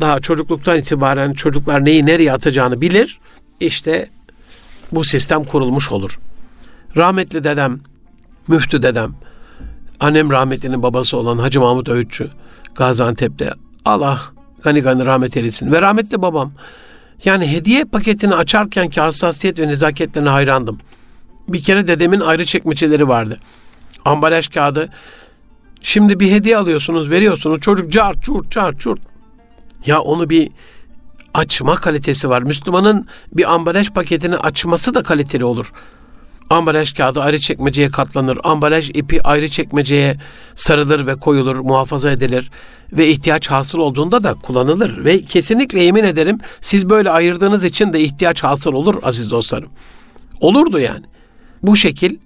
daha 0.00 0.20
çocukluktan 0.20 0.78
itibaren 0.78 1.32
çocuklar 1.32 1.84
neyi 1.84 2.06
nereye 2.06 2.32
atacağını 2.32 2.80
bilir. 2.80 3.18
İşte 3.60 4.08
bu 4.92 5.04
sistem 5.04 5.44
kurulmuş 5.44 5.92
olur. 5.92 6.18
Rahmetli 6.96 7.44
dedem, 7.44 7.80
müftü 8.48 8.82
dedem, 8.82 9.14
annem 10.00 10.30
rahmetlinin 10.30 10.82
babası 10.82 11.16
olan 11.16 11.38
Hacı 11.38 11.60
Mahmut 11.60 11.88
Öğütçü, 11.88 12.30
Gaziantep'te. 12.74 13.50
Allah 13.84 14.20
gani 14.62 14.80
gani 14.80 15.06
rahmet 15.06 15.36
eylesin. 15.36 15.72
Ve 15.72 15.82
rahmetli 15.82 16.22
babam. 16.22 16.52
Yani 17.24 17.52
hediye 17.52 17.84
paketini 17.84 18.34
açarken 18.34 18.88
ki 18.88 19.00
hassasiyet 19.00 19.58
ve 19.58 19.68
nezaketlerine 19.68 20.28
hayrandım. 20.28 20.78
Bir 21.48 21.62
kere 21.62 21.88
dedemin 21.88 22.20
ayrı 22.20 22.44
çekmeceleri 22.44 23.08
vardı. 23.08 23.38
Ambalaj 24.04 24.48
kağıdı. 24.48 24.88
Şimdi 25.80 26.20
bir 26.20 26.30
hediye 26.30 26.56
alıyorsunuz, 26.56 27.10
veriyorsunuz. 27.10 27.60
Çocuk 27.60 27.92
cart 27.92 28.22
çurt 28.22 28.50
cart 28.50 28.80
çurt. 28.80 29.00
Ya 29.86 30.00
onu 30.00 30.30
bir 30.30 30.50
açma 31.34 31.74
kalitesi 31.74 32.28
var. 32.28 32.42
Müslümanın 32.42 33.06
bir 33.32 33.52
ambalaj 33.54 33.90
paketini 33.90 34.36
açması 34.36 34.94
da 34.94 35.02
kaliteli 35.02 35.44
olur. 35.44 35.72
Ambalaj 36.50 36.94
kağıdı 36.94 37.22
ayrı 37.22 37.38
çekmeceye 37.38 37.88
katlanır. 37.88 38.38
Ambalaj 38.44 38.90
ipi 38.90 39.22
ayrı 39.22 39.48
çekmeceye 39.48 40.16
sarılır 40.54 41.06
ve 41.06 41.14
koyulur, 41.14 41.56
muhafaza 41.56 42.10
edilir. 42.10 42.50
Ve 42.92 43.08
ihtiyaç 43.08 43.50
hasıl 43.50 43.78
olduğunda 43.78 44.24
da 44.24 44.34
kullanılır. 44.34 45.04
Ve 45.04 45.24
kesinlikle 45.24 45.82
yemin 45.82 46.04
ederim 46.04 46.38
siz 46.60 46.88
böyle 46.88 47.10
ayırdığınız 47.10 47.64
için 47.64 47.92
de 47.92 48.00
ihtiyaç 48.00 48.44
hasıl 48.44 48.72
olur 48.72 49.02
aziz 49.02 49.30
dostlarım. 49.30 49.70
Olurdu 50.40 50.78
yani. 50.78 51.04
Bu 51.62 51.76
şekil 51.76 52.16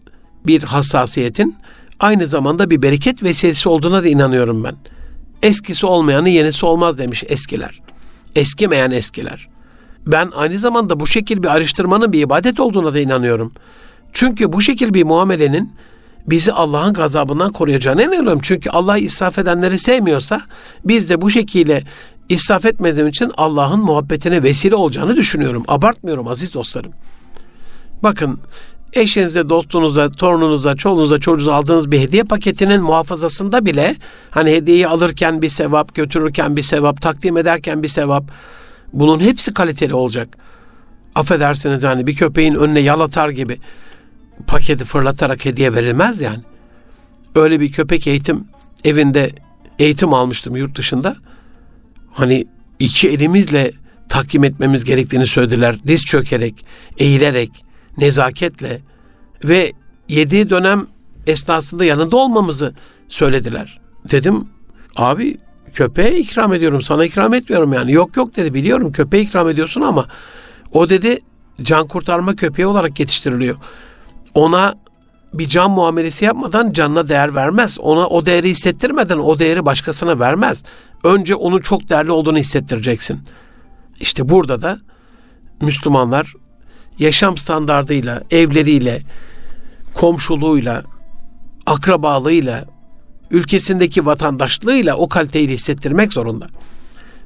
bir 0.46 0.62
hassasiyetin 0.62 1.56
aynı 2.00 2.26
zamanda 2.26 2.70
bir 2.70 2.82
bereket 2.82 3.22
vesilesi 3.22 3.68
olduğuna 3.68 4.04
da 4.04 4.08
inanıyorum 4.08 4.64
ben. 4.64 4.76
Eskisi 5.42 5.86
olmayanı 5.86 6.28
yenisi 6.28 6.66
olmaz 6.66 6.98
demiş 6.98 7.24
eskiler. 7.28 7.80
Eskimeyen 8.36 8.90
eskiler. 8.90 9.48
Ben 10.06 10.30
aynı 10.36 10.58
zamanda 10.58 11.00
bu 11.00 11.06
şekil 11.06 11.42
bir 11.42 11.48
araştırmanın 11.48 12.12
bir 12.12 12.20
ibadet 12.20 12.60
olduğuna 12.60 12.94
da 12.94 13.00
inanıyorum. 13.00 13.52
Çünkü 14.12 14.52
bu 14.52 14.60
şekil 14.60 14.94
bir 14.94 15.04
muamelenin 15.04 15.72
bizi 16.26 16.52
Allah'ın 16.52 16.92
gazabından 16.92 17.52
koruyacağına 17.52 18.02
inanıyorum. 18.02 18.40
Çünkü 18.42 18.70
Allah 18.70 18.98
israf 18.98 19.38
edenleri 19.38 19.78
sevmiyorsa 19.78 20.40
biz 20.84 21.10
de 21.10 21.20
bu 21.20 21.30
şekilde 21.30 21.82
israf 22.28 22.64
etmediğim 22.64 23.08
için 23.08 23.32
Allah'ın 23.36 23.80
muhabbetine 23.80 24.42
vesile 24.42 24.74
olacağını 24.74 25.16
düşünüyorum. 25.16 25.64
Abartmıyorum 25.68 26.28
aziz 26.28 26.54
dostlarım. 26.54 26.92
Bakın 28.02 28.40
eşinize, 28.92 29.48
dostunuza, 29.48 30.10
torununuza, 30.10 30.76
çoluğunuza, 30.76 31.20
çocuğunuza 31.20 31.54
aldığınız 31.54 31.90
bir 31.90 32.00
hediye 32.00 32.22
paketinin 32.22 32.82
muhafazasında 32.82 33.66
bile 33.66 33.96
hani 34.30 34.50
hediyeyi 34.50 34.88
alırken 34.88 35.42
bir 35.42 35.48
sevap, 35.48 35.94
götürürken 35.94 36.56
bir 36.56 36.62
sevap, 36.62 37.02
takdim 37.02 37.36
ederken 37.36 37.82
bir 37.82 37.88
sevap 37.88 38.24
bunun 38.92 39.20
hepsi 39.20 39.54
kaliteli 39.54 39.94
olacak. 39.94 40.28
Affedersiniz 41.14 41.82
yani 41.82 42.06
bir 42.06 42.14
köpeğin 42.14 42.54
önüne 42.54 42.80
yalatar 42.80 43.28
gibi 43.28 43.58
paketi 44.46 44.84
fırlatarak 44.84 45.44
hediye 45.44 45.74
verilmez 45.74 46.20
yani. 46.20 46.42
Öyle 47.34 47.60
bir 47.60 47.72
köpek 47.72 48.06
eğitim 48.06 48.44
evinde 48.84 49.30
eğitim 49.78 50.14
almıştım 50.14 50.56
yurt 50.56 50.76
dışında. 50.76 51.16
Hani 52.12 52.46
iki 52.78 53.08
elimizle 53.08 53.72
takdim 54.08 54.44
etmemiz 54.44 54.84
gerektiğini 54.84 55.26
söylediler. 55.26 55.76
Diz 55.86 56.04
çökerek, 56.04 56.64
eğilerek, 56.98 57.50
nezaketle 57.98 58.80
ve 59.44 59.72
yediği 60.08 60.50
dönem 60.50 60.86
esnasında 61.26 61.84
yanında 61.84 62.16
olmamızı 62.16 62.74
söylediler. 63.08 63.80
Dedim 64.10 64.48
abi 64.96 65.36
köpeğe 65.74 66.18
ikram 66.18 66.54
ediyorum 66.54 66.82
sana 66.82 67.04
ikram 67.04 67.34
etmiyorum 67.34 67.72
yani. 67.72 67.92
Yok 67.92 68.16
yok 68.16 68.36
dedi 68.36 68.54
biliyorum 68.54 68.92
köpeğe 68.92 69.22
ikram 69.22 69.48
ediyorsun 69.48 69.80
ama 69.80 70.06
o 70.72 70.88
dedi 70.88 71.18
can 71.62 71.88
kurtarma 71.88 72.36
köpeği 72.36 72.66
olarak 72.66 73.00
yetiştiriliyor 73.00 73.56
ona 74.34 74.74
bir 75.34 75.48
can 75.48 75.70
muamelesi 75.70 76.24
yapmadan 76.24 76.72
canına 76.72 77.08
değer 77.08 77.34
vermez. 77.34 77.78
Ona 77.78 78.06
o 78.06 78.26
değeri 78.26 78.50
hissettirmeden 78.50 79.18
o 79.18 79.38
değeri 79.38 79.66
başkasına 79.66 80.20
vermez. 80.20 80.62
Önce 81.04 81.34
onun 81.34 81.58
çok 81.58 81.88
değerli 81.88 82.10
olduğunu 82.10 82.38
hissettireceksin. 82.38 83.22
İşte 84.00 84.28
burada 84.28 84.62
da 84.62 84.78
Müslümanlar 85.60 86.34
yaşam 86.98 87.36
standardıyla, 87.36 88.22
evleriyle, 88.30 89.02
komşuluğuyla, 89.94 90.84
akrabalığıyla, 91.66 92.64
ülkesindeki 93.30 94.06
vatandaşlığıyla 94.06 94.96
o 94.96 95.08
kaliteyi 95.08 95.48
hissettirmek 95.48 96.12
zorunda. 96.12 96.46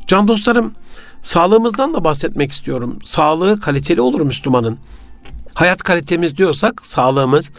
Can 0.07 0.29
dostlarım, 0.29 0.75
sağlığımızdan 1.23 1.95
da 1.95 2.05
bahsetmek 2.05 2.53
istiyorum. 2.53 2.99
Sağlığı 3.05 3.61
kaliteli 3.61 4.01
olur 4.01 4.21
Müslümanın. 4.21 4.79
Hayat 5.55 5.83
kalitemiz 5.83 6.37
diyorsak 6.37 6.87
sağlığımız 6.87 7.51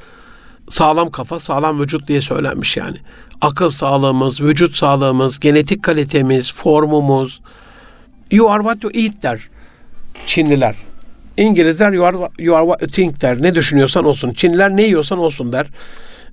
sağlam 0.69 1.12
kafa, 1.12 1.39
sağlam 1.39 1.82
vücut 1.82 2.08
diye 2.08 2.21
söylenmiş 2.21 2.77
yani. 2.77 2.97
Akıl 3.41 3.69
sağlığımız, 3.69 4.41
vücut 4.41 4.75
sağlığımız, 4.75 5.39
genetik 5.39 5.84
kalitemiz, 5.84 6.53
formumuz. 6.53 7.41
You 8.32 8.51
are 8.51 8.63
what 8.63 8.84
you 8.84 9.06
eat 9.06 9.23
der 9.23 9.49
Çinliler. 10.27 10.75
İngilizler 11.38 11.91
you 11.91 12.06
are, 12.06 12.17
you 12.39 12.56
are 12.56 12.65
what 12.65 12.82
you 12.82 12.91
think 12.91 13.21
der. 13.21 13.41
Ne 13.41 13.56
düşünüyorsan 13.56 14.06
olsun. 14.06 14.34
Çinliler 14.34 14.69
ne 14.69 14.84
yiyorsan 14.84 15.17
olsun 15.17 15.51
der. 15.51 15.67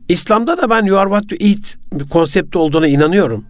İslam'da 0.08 0.58
da 0.58 0.70
ben 0.70 0.84
you 0.84 0.98
are 0.98 1.10
what 1.10 1.32
you 1.32 1.50
eat 1.50 1.76
bir 1.92 2.08
konsepti 2.08 2.58
olduğuna 2.58 2.86
inanıyorum. 2.86 3.44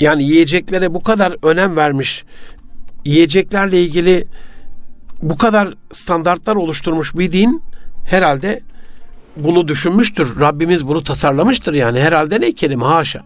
Yani 0.00 0.24
yiyeceklere 0.24 0.94
bu 0.94 1.02
kadar 1.02 1.36
önem 1.42 1.76
vermiş, 1.76 2.24
yiyeceklerle 3.04 3.82
ilgili 3.82 4.26
bu 5.22 5.38
kadar 5.38 5.74
standartlar 5.92 6.56
oluşturmuş 6.56 7.14
bir 7.14 7.32
din 7.32 7.62
herhalde 8.04 8.62
bunu 9.36 9.68
düşünmüştür. 9.68 10.40
Rabbimiz 10.40 10.86
bunu 10.86 11.04
tasarlamıştır 11.04 11.74
yani. 11.74 12.00
Herhalde 12.00 12.40
ne 12.40 12.52
kelime 12.52 12.84
haşa. 12.84 13.22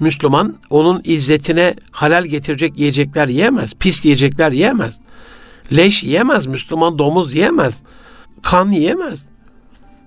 Müslüman 0.00 0.56
onun 0.70 1.00
izzetine 1.04 1.74
halal 1.90 2.24
getirecek 2.24 2.78
yiyecekler 2.78 3.28
yiyemez. 3.28 3.74
Pis 3.74 4.04
yiyecekler 4.04 4.52
yiyemez. 4.52 4.98
Leş 5.76 6.02
yiyemez. 6.02 6.46
Müslüman 6.46 6.98
domuz 6.98 7.34
yiyemez. 7.34 7.82
Kan 8.42 8.70
yiyemez. 8.70 9.28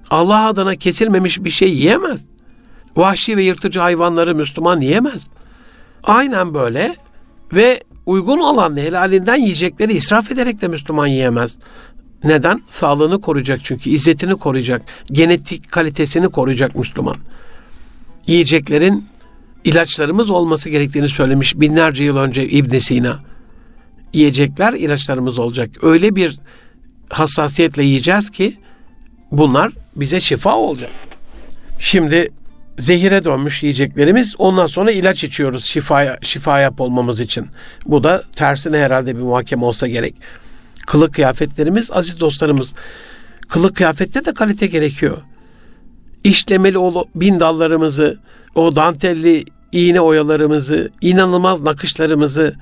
Allah 0.09 0.47
adına 0.47 0.75
kesilmemiş 0.75 1.43
bir 1.43 1.49
şey 1.49 1.73
yiyemez. 1.73 2.25
Vahşi 2.95 3.37
ve 3.37 3.43
yırtıcı 3.43 3.79
hayvanları 3.79 4.35
Müslüman 4.35 4.81
yiyemez. 4.81 5.27
Aynen 6.03 6.53
böyle 6.53 6.95
ve 7.53 7.79
uygun 8.09 8.39
olan 8.39 8.77
helalinden 8.77 9.35
yiyecekleri 9.35 9.93
israf 9.93 10.31
ederek 10.31 10.61
de 10.61 10.67
Müslüman 10.67 11.07
yiyemez. 11.07 11.57
Neden? 12.23 12.59
Sağlığını 12.69 13.21
koruyacak 13.21 13.59
çünkü 13.63 13.89
izzetini 13.89 14.35
koruyacak, 14.35 14.81
genetik 15.11 15.71
kalitesini 15.71 16.29
koruyacak 16.29 16.75
Müslüman. 16.75 17.17
Yiyeceklerin 18.27 19.05
ilaçlarımız 19.63 20.29
olması 20.29 20.69
gerektiğini 20.69 21.09
söylemiş 21.09 21.59
binlerce 21.59 22.03
yıl 22.03 22.17
önce 22.17 22.49
İbn 22.49 22.77
Sina. 22.77 23.19
Yiyecekler 24.13 24.73
ilaçlarımız 24.73 25.39
olacak. 25.39 25.69
Öyle 25.81 26.15
bir 26.15 26.39
hassasiyetle 27.09 27.83
yiyeceğiz 27.83 28.29
ki 28.29 28.57
bunlar 29.31 29.71
bize 29.95 30.21
şifa 30.21 30.55
olacak. 30.55 30.91
Şimdi 31.79 32.29
zehire 32.79 33.25
dönmüş 33.25 33.63
yiyeceklerimiz 33.63 34.35
ondan 34.37 34.67
sonra 34.67 34.91
ilaç 34.91 35.23
içiyoruz 35.23 35.65
şifaya, 35.65 36.17
şifa 36.21 36.59
yap 36.59 36.81
olmamız 36.81 37.19
için. 37.19 37.47
Bu 37.85 38.03
da 38.03 38.23
tersine 38.35 38.77
herhalde 38.77 39.17
bir 39.17 39.21
muhakeme 39.21 39.65
olsa 39.65 39.87
gerek. 39.87 40.15
Kılık 40.87 41.13
kıyafetlerimiz 41.13 41.91
aziz 41.91 42.19
dostlarımız. 42.19 42.73
Kılık 43.49 43.75
kıyafette 43.75 44.25
de 44.25 44.33
kalite 44.33 44.67
gerekiyor. 44.67 45.17
İşlemeli 46.23 46.77
o 46.77 47.05
bin 47.15 47.39
dallarımızı, 47.39 48.19
o 48.55 48.75
dantelli 48.75 49.45
iğne 49.71 50.01
oyalarımızı, 50.01 50.89
inanılmaz 51.01 51.61
nakışlarımızı, 51.61 52.53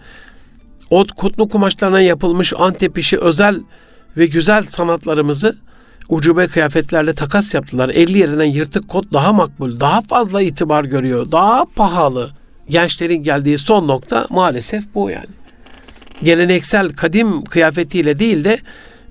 o 0.90 1.06
kutlu 1.16 1.50
kumaşlarına 1.50 2.02
yapılmış 2.02 2.54
Antep 2.58 2.98
işi 2.98 3.20
özel 3.20 3.60
ve 4.18 4.26
güzel 4.26 4.66
sanatlarımızı 4.66 5.58
ucube 6.10 6.48
kıyafetlerle 6.48 7.14
takas 7.14 7.54
yaptılar. 7.54 7.90
50 7.90 8.18
yerinden 8.18 8.46
yırtık 8.46 8.88
kot 8.88 9.14
daha 9.14 9.34
makbul, 9.34 9.80
daha 9.80 10.02
fazla 10.02 10.42
itibar 10.42 10.84
görüyor, 10.84 11.32
daha 11.32 11.66
pahalı. 11.76 12.32
Gençlerin 12.70 13.24
geldiği 13.24 13.58
son 13.58 13.88
nokta 13.88 14.28
maalesef 14.30 14.84
bu 14.96 15.10
yani. 15.10 15.38
Geleneksel 16.24 16.90
kadim 16.90 17.42
kıyafetiyle 17.44 18.20
değil 18.20 18.44
de 18.44 18.60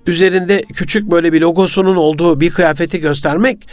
üzerinde 0.07 0.63
küçük 0.63 1.11
böyle 1.11 1.33
bir 1.33 1.41
logosunun 1.41 1.97
olduğu 1.97 2.41
bir 2.41 2.51
kıyafeti 2.51 3.01
göstermek, 3.01 3.69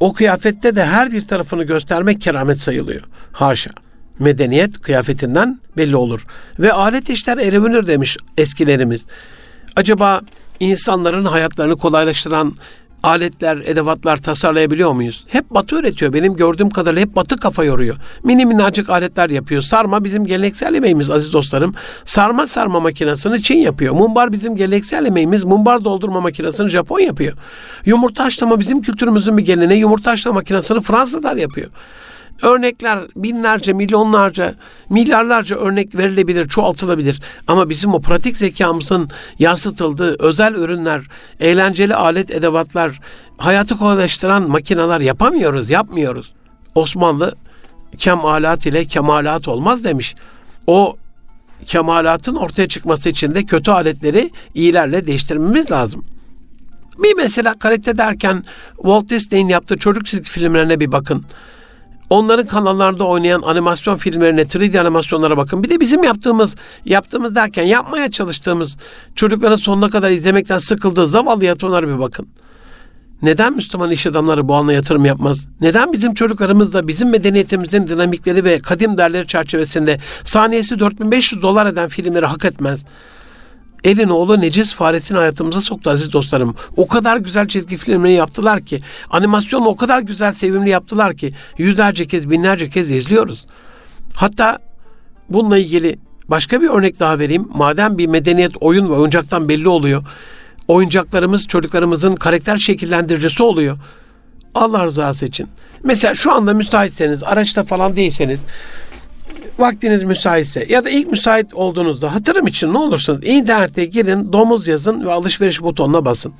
o 0.00 0.12
kıyafette 0.12 0.76
de 0.76 0.84
her 0.84 1.12
bir 1.12 1.28
tarafını 1.28 1.64
göstermek 1.64 2.20
keramet 2.20 2.58
sayılıyor. 2.58 3.02
Haşa. 3.32 3.70
Medeniyet 4.18 4.80
kıyafetinden 4.80 5.60
belli 5.76 5.96
olur. 5.96 6.26
Ve 6.58 6.72
alet 6.72 7.10
işler 7.10 7.38
ele 7.38 7.86
demiş 7.86 8.16
eskilerimiz. 8.38 9.06
Acaba 9.76 10.20
insanların 10.62 11.24
hayatlarını 11.24 11.76
kolaylaştıran 11.76 12.54
aletler, 13.02 13.56
edevatlar 13.56 14.16
tasarlayabiliyor 14.16 14.92
muyuz? 14.92 15.24
Hep 15.28 15.50
Batı 15.50 15.76
üretiyor. 15.76 16.12
Benim 16.12 16.36
gördüğüm 16.36 16.70
kadarıyla 16.70 17.02
hep 17.02 17.16
Batı 17.16 17.36
kafa 17.36 17.64
yoruyor. 17.64 17.96
Mini 18.24 18.46
minnacık 18.46 18.90
aletler 18.90 19.30
yapıyor. 19.30 19.62
Sarma 19.62 20.04
bizim 20.04 20.26
geleneksel 20.26 20.74
yemeğimiz 20.74 21.10
aziz 21.10 21.32
dostlarım. 21.32 21.74
Sarma 22.04 22.46
sarma 22.46 22.80
makinesini 22.80 23.42
Çin 23.42 23.58
yapıyor. 23.58 23.94
Mumbar 23.94 24.32
bizim 24.32 24.56
geleneksel 24.56 25.04
yemeğimiz. 25.04 25.44
Mumbar 25.44 25.84
doldurma 25.84 26.20
makinesini 26.20 26.68
Japon 26.68 27.00
yapıyor. 27.00 27.32
Yumurta 27.84 28.24
haşlama 28.24 28.60
bizim 28.60 28.82
kültürümüzün 28.82 29.36
bir 29.36 29.42
geleneği. 29.42 29.80
Yumurta 29.80 30.10
haşlama 30.10 30.34
makinesini 30.34 30.80
Fransızlar 30.80 31.36
yapıyor. 31.36 31.68
Örnekler 32.42 32.98
binlerce, 33.16 33.72
milyonlarca, 33.72 34.54
milyarlarca 34.90 35.56
örnek 35.56 35.94
verilebilir, 35.94 36.48
çoğaltılabilir. 36.48 37.22
Ama 37.46 37.68
bizim 37.68 37.94
o 37.94 38.00
pratik 38.00 38.36
zekamızın 38.36 39.10
yansıtıldığı 39.38 40.16
özel 40.18 40.54
ürünler, 40.54 41.02
eğlenceli 41.40 41.94
alet 41.94 42.30
edevatlar, 42.30 43.00
hayatı 43.38 43.76
kolaylaştıran 43.76 44.50
makineler 44.50 45.00
yapamıyoruz, 45.00 45.70
yapmıyoruz. 45.70 46.32
Osmanlı 46.74 47.34
kemalat 47.98 48.66
ile 48.66 48.84
kemalat 48.84 49.48
olmaz 49.48 49.84
demiş. 49.84 50.14
O 50.66 50.96
kemalatın 51.66 52.34
ortaya 52.34 52.68
çıkması 52.68 53.08
için 53.08 53.34
de 53.34 53.44
kötü 53.44 53.70
aletleri 53.70 54.30
iyilerle 54.54 55.06
değiştirmemiz 55.06 55.70
lazım. 55.70 56.04
Bir 56.98 57.16
mesela 57.16 57.58
kalite 57.58 57.98
derken 57.98 58.44
Walt 58.76 59.08
Disney'in 59.08 59.48
yaptığı 59.48 59.78
çocuk 59.78 60.06
filmlerine 60.06 60.80
bir 60.80 60.92
bakın. 60.92 61.24
Onların 62.12 62.46
kanallarda 62.46 63.04
oynayan 63.04 63.42
animasyon 63.42 63.96
filmlerine, 63.96 64.42
3D 64.42 64.80
animasyonlara 64.80 65.36
bakın. 65.36 65.62
Bir 65.62 65.70
de 65.70 65.80
bizim 65.80 66.04
yaptığımız, 66.04 66.54
yaptığımız 66.84 67.34
derken 67.34 67.62
yapmaya 67.62 68.10
çalıştığımız 68.10 68.76
çocukların 69.14 69.56
sonuna 69.56 69.90
kadar 69.90 70.10
izlemekten 70.10 70.58
sıkıldığı 70.58 71.08
zavallı 71.08 71.44
yatırımlara 71.44 71.88
bir 71.88 71.98
bakın. 71.98 72.28
Neden 73.22 73.56
Müslüman 73.56 73.90
iş 73.90 74.06
adamları 74.06 74.48
bu 74.48 74.54
alana 74.54 74.72
yatırım 74.72 75.04
yapmaz? 75.04 75.46
Neden 75.60 75.92
bizim 75.92 76.14
çocuklarımız 76.14 76.74
da 76.74 76.88
bizim 76.88 77.10
medeniyetimizin 77.10 77.88
dinamikleri 77.88 78.44
ve 78.44 78.58
kadim 78.58 78.98
değerleri 78.98 79.26
çerçevesinde 79.26 79.98
saniyesi 80.24 80.78
4500 80.78 81.42
dolar 81.42 81.66
eden 81.66 81.88
filmleri 81.88 82.26
hak 82.26 82.44
etmez? 82.44 82.84
Elin 83.84 84.08
oğlu 84.08 84.40
Necis 84.40 84.74
faresini 84.74 85.18
hayatımıza 85.18 85.60
soktu 85.60 85.90
aziz 85.90 86.12
dostlarım. 86.12 86.54
O 86.76 86.88
kadar 86.88 87.16
güzel 87.16 87.48
çizgi 87.48 87.76
filmleri 87.76 88.12
yaptılar 88.12 88.60
ki, 88.60 88.80
animasyonu 89.10 89.68
o 89.68 89.76
kadar 89.76 90.00
güzel, 90.00 90.32
sevimli 90.32 90.70
yaptılar 90.70 91.16
ki 91.16 91.34
yüzlerce 91.58 92.06
kez, 92.06 92.30
binlerce 92.30 92.70
kez 92.70 92.90
izliyoruz. 92.90 93.46
Hatta 94.14 94.58
bununla 95.28 95.58
ilgili 95.58 95.98
başka 96.28 96.60
bir 96.60 96.68
örnek 96.68 97.00
daha 97.00 97.18
vereyim. 97.18 97.48
Madem 97.54 97.98
bir 97.98 98.06
medeniyet 98.06 98.52
oyun 98.60 98.88
ve 98.88 98.92
oyuncaktan 98.92 99.48
belli 99.48 99.68
oluyor. 99.68 100.04
Oyuncaklarımız 100.68 101.46
çocuklarımızın 101.46 102.14
karakter 102.14 102.56
şekillendiricisi 102.56 103.42
oluyor. 103.42 103.78
Allah 104.54 104.84
rızası 104.84 105.26
için. 105.26 105.48
Mesela 105.84 106.14
şu 106.14 106.32
anda 106.32 106.54
müsaitseniz, 106.54 107.22
araçta 107.22 107.64
falan 107.64 107.96
değilseniz 107.96 108.40
vaktiniz 109.58 110.02
müsaitse 110.02 110.66
ya 110.68 110.84
da 110.84 110.90
ilk 110.90 111.10
müsait 111.10 111.54
olduğunuzda 111.54 112.14
hatırım 112.14 112.46
için 112.46 112.72
ne 112.72 112.78
olursunuz 112.78 113.20
internete 113.24 113.84
girin, 113.84 114.32
domuz 114.32 114.68
yazın 114.68 115.06
ve 115.06 115.12
alışveriş 115.12 115.62
butonuna 115.62 116.04
basın. 116.04 116.34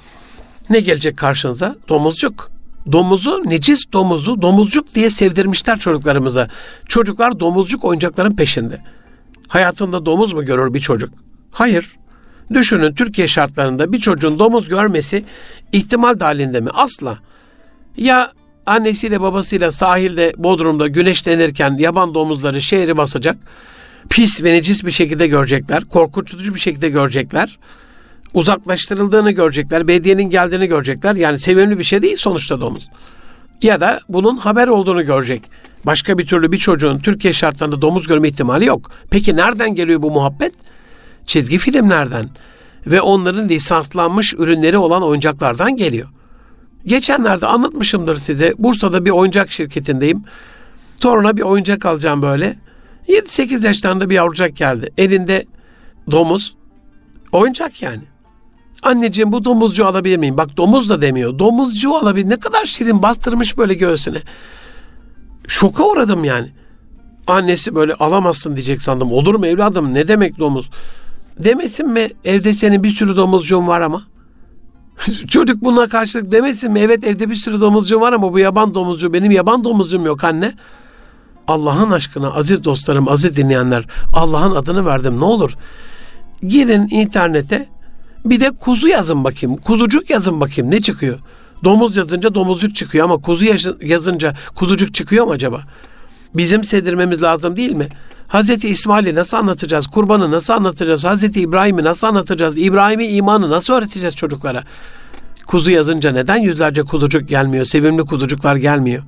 Ne 0.71 0.81
gelecek 0.81 1.17
karşınıza? 1.17 1.77
Domuzcuk. 1.89 2.51
Domuzu, 2.93 3.43
necis 3.47 3.93
domuzu, 3.93 4.43
domuzcuk 4.43 4.95
diye 4.95 5.11
sevdirmişler 5.11 5.79
çocuklarımıza. 5.79 6.49
Çocuklar 6.89 7.41
domuzcuk 7.41 7.85
oyuncakların 7.85 8.37
peşinde. 8.37 8.81
Hayatında 9.49 10.07
domuz 10.07 10.33
mu 10.33 10.45
görür 10.45 10.75
bir 10.75 10.81
çocuk? 10.81 11.11
Hayır. 11.53 11.97
Düşünün 12.53 12.95
Türkiye 12.95 13.29
şartlarında 13.29 13.93
bir 13.93 14.01
çocuğun 14.01 14.39
domuz 14.39 14.69
görmesi 14.69 15.25
ihtimal 15.73 16.19
dahilinde 16.19 16.61
mi? 16.61 16.71
Asla. 16.75 17.19
Ya 17.97 18.33
annesiyle 18.67 19.21
babasıyla 19.21 19.73
sahilde 19.73 20.33
Bodrum'da 20.37 20.89
güneşlenirken 20.89 21.77
yaban 21.79 22.15
domuzları 22.15 22.63
şehri 22.63 22.97
basacak. 22.97 23.37
Pis 24.11 24.43
ve 24.45 24.53
necis 24.53 24.85
bir 24.85 24.91
şekilde 24.91 25.27
görecekler. 25.27 25.85
Korkutucu 25.85 26.55
bir 26.55 26.61
şekilde 26.61 26.89
görecekler. 26.89 27.59
Uzaklaştırıldığını 28.35 29.31
görecekler. 29.31 29.89
Belediyenin 29.89 30.31
geldiğini 30.31 30.67
görecekler. 30.67 31.15
Yani 31.15 31.39
sevimli 31.39 31.79
bir 31.79 31.85
şey 31.85 32.03
değil 32.03 32.17
sonuçta 32.17 32.61
domuz. 32.61 32.89
Ya 33.63 33.81
da 33.81 34.01
bunun 34.09 34.37
haber 34.37 34.69
olduğunu 34.69 35.05
görecek. 35.05 35.43
Başka 35.87 36.19
bir 36.19 36.27
türlü 36.27 36.53
bir 36.53 36.59
çocuğun 36.59 36.99
Türkiye 36.99 37.33
şartlarında 37.33 37.83
domuz 37.83 38.07
görme 38.07 38.29
ihtimali 38.29 38.65
yok. 38.65 38.91
Peki 39.11 39.37
nereden 39.37 39.75
geliyor 39.75 40.03
bu 40.03 40.11
muhabbet? 40.11 40.53
Çizgi 41.27 41.59
filmlerden 41.59 42.29
ve 42.87 43.01
onların 43.01 43.49
lisanslanmış 43.49 44.35
ürünleri 44.35 44.79
olan 44.79 45.03
oyuncaklardan 45.03 45.77
geliyor. 45.77 46.09
Geçenlerde 46.87 47.47
anlatmışımdır 47.47 48.17
size. 48.17 48.55
Bursa'da 48.59 49.05
bir 49.05 49.11
oyuncak 49.11 49.53
şirketindeyim. 49.53 50.25
Toruna 51.01 51.37
bir 51.37 51.43
oyuncak 51.43 51.87
alacağım 51.87 52.23
böyle. 52.23 52.57
7-8 53.09 53.67
yaşlarında 53.67 54.11
bir 54.11 54.15
yavrucak 54.15 54.57
geldi. 54.57 54.93
Elinde 54.99 55.47
domuz. 56.11 56.57
Oyuncak 57.33 57.83
yani. 57.83 58.03
Anneciğim 58.83 59.33
bu 59.33 59.45
domuzcu 59.45 59.87
alabilir 59.87 60.17
miyim? 60.17 60.37
Bak 60.37 60.57
domuz 60.57 60.91
da 60.91 61.03
demiyor. 61.03 61.39
Domuzcu 61.39 61.95
alabilir. 61.95 62.31
Ne 62.31 62.37
kadar 62.37 62.65
şirin 62.67 63.03
bastırmış 63.03 63.59
böyle 63.59 63.75
göğsüne. 63.75 64.19
Şoka 65.49 65.85
uğradım 65.85 66.25
yani. 66.25 66.49
Annesi 67.27 67.75
böyle 67.75 67.95
alamazsın 67.95 68.57
diyecek 68.57 68.83
sandım. 68.83 69.13
Olur 69.13 69.35
mu 69.35 69.47
evladım? 69.47 69.95
Ne 69.95 70.09
demek 70.09 70.39
domuz? 70.39 70.71
Demesin 71.39 71.89
mi? 71.89 72.09
Evde 72.25 72.53
senin 72.53 72.83
bir 72.83 72.91
sürü 72.91 73.17
domuzcuğun 73.17 73.67
var 73.67 73.81
ama. 73.81 74.03
Çocuk 75.29 75.65
buna 75.65 75.89
karşılık 75.89 76.33
demesin 76.33 76.73
mi? 76.73 76.81
Evet 76.81 77.05
evde 77.05 77.31
bir 77.31 77.35
sürü 77.35 77.61
domuzcuğum 77.61 78.01
var 78.01 78.13
ama 78.13 78.33
bu 78.33 78.39
yaban 78.39 78.75
domuzcu 78.75 79.13
benim 79.13 79.31
yaban 79.31 79.65
domuzcuğum 79.65 80.07
yok 80.07 80.25
anne. 80.25 80.53
Allah'ın 81.49 81.91
aşkına 81.91 82.31
aziz 82.31 82.65
dostlarım, 82.65 83.09
aziz 83.09 83.37
dinleyenler 83.37 83.85
Allah'ın 84.13 84.55
adını 84.55 84.87
verdim 84.87 85.21
ne 85.21 85.25
olur. 85.25 85.53
Girin 86.43 86.89
internete 86.91 87.67
bir 88.25 88.41
de 88.41 88.51
kuzu 88.51 88.89
yazın 88.89 89.25
bakayım. 89.25 89.57
Kuzucuk 89.57 90.11
yazın 90.11 90.41
bakayım 90.41 90.71
ne 90.71 90.81
çıkıyor? 90.81 91.19
Domuz 91.65 91.97
yazınca 91.97 92.35
domuzcuk 92.35 92.75
çıkıyor 92.75 93.05
ama 93.05 93.17
kuzu 93.17 93.45
yazınca 93.83 94.35
kuzucuk 94.55 94.95
çıkıyor 94.95 95.25
mu 95.25 95.33
acaba? 95.33 95.61
Bizim 96.35 96.65
sedirmemiz 96.65 97.23
lazım 97.23 97.57
değil 97.57 97.73
mi? 97.73 97.89
Hazreti 98.33 98.69
İsmail'i 98.69 99.15
nasıl 99.15 99.37
anlatacağız? 99.37 99.87
Kurbanı 99.87 100.31
nasıl 100.31 100.53
anlatacağız? 100.53 101.05
Hazreti 101.05 101.41
İbrahim'i 101.41 101.85
nasıl 101.85 102.07
anlatacağız? 102.07 102.59
İbrahim'i 102.59 103.07
imanı 103.07 103.51
nasıl 103.51 103.73
öğreteceğiz 103.73 104.15
çocuklara? 104.15 104.63
Kuzu 105.47 105.71
yazınca 105.71 106.13
neden 106.13 106.37
yüzlerce 106.37 106.83
kuzucuk 106.83 107.29
gelmiyor? 107.29 107.65
Sevimli 107.65 108.03
kuzucuklar 108.03 108.57
gelmiyor. 108.57 109.03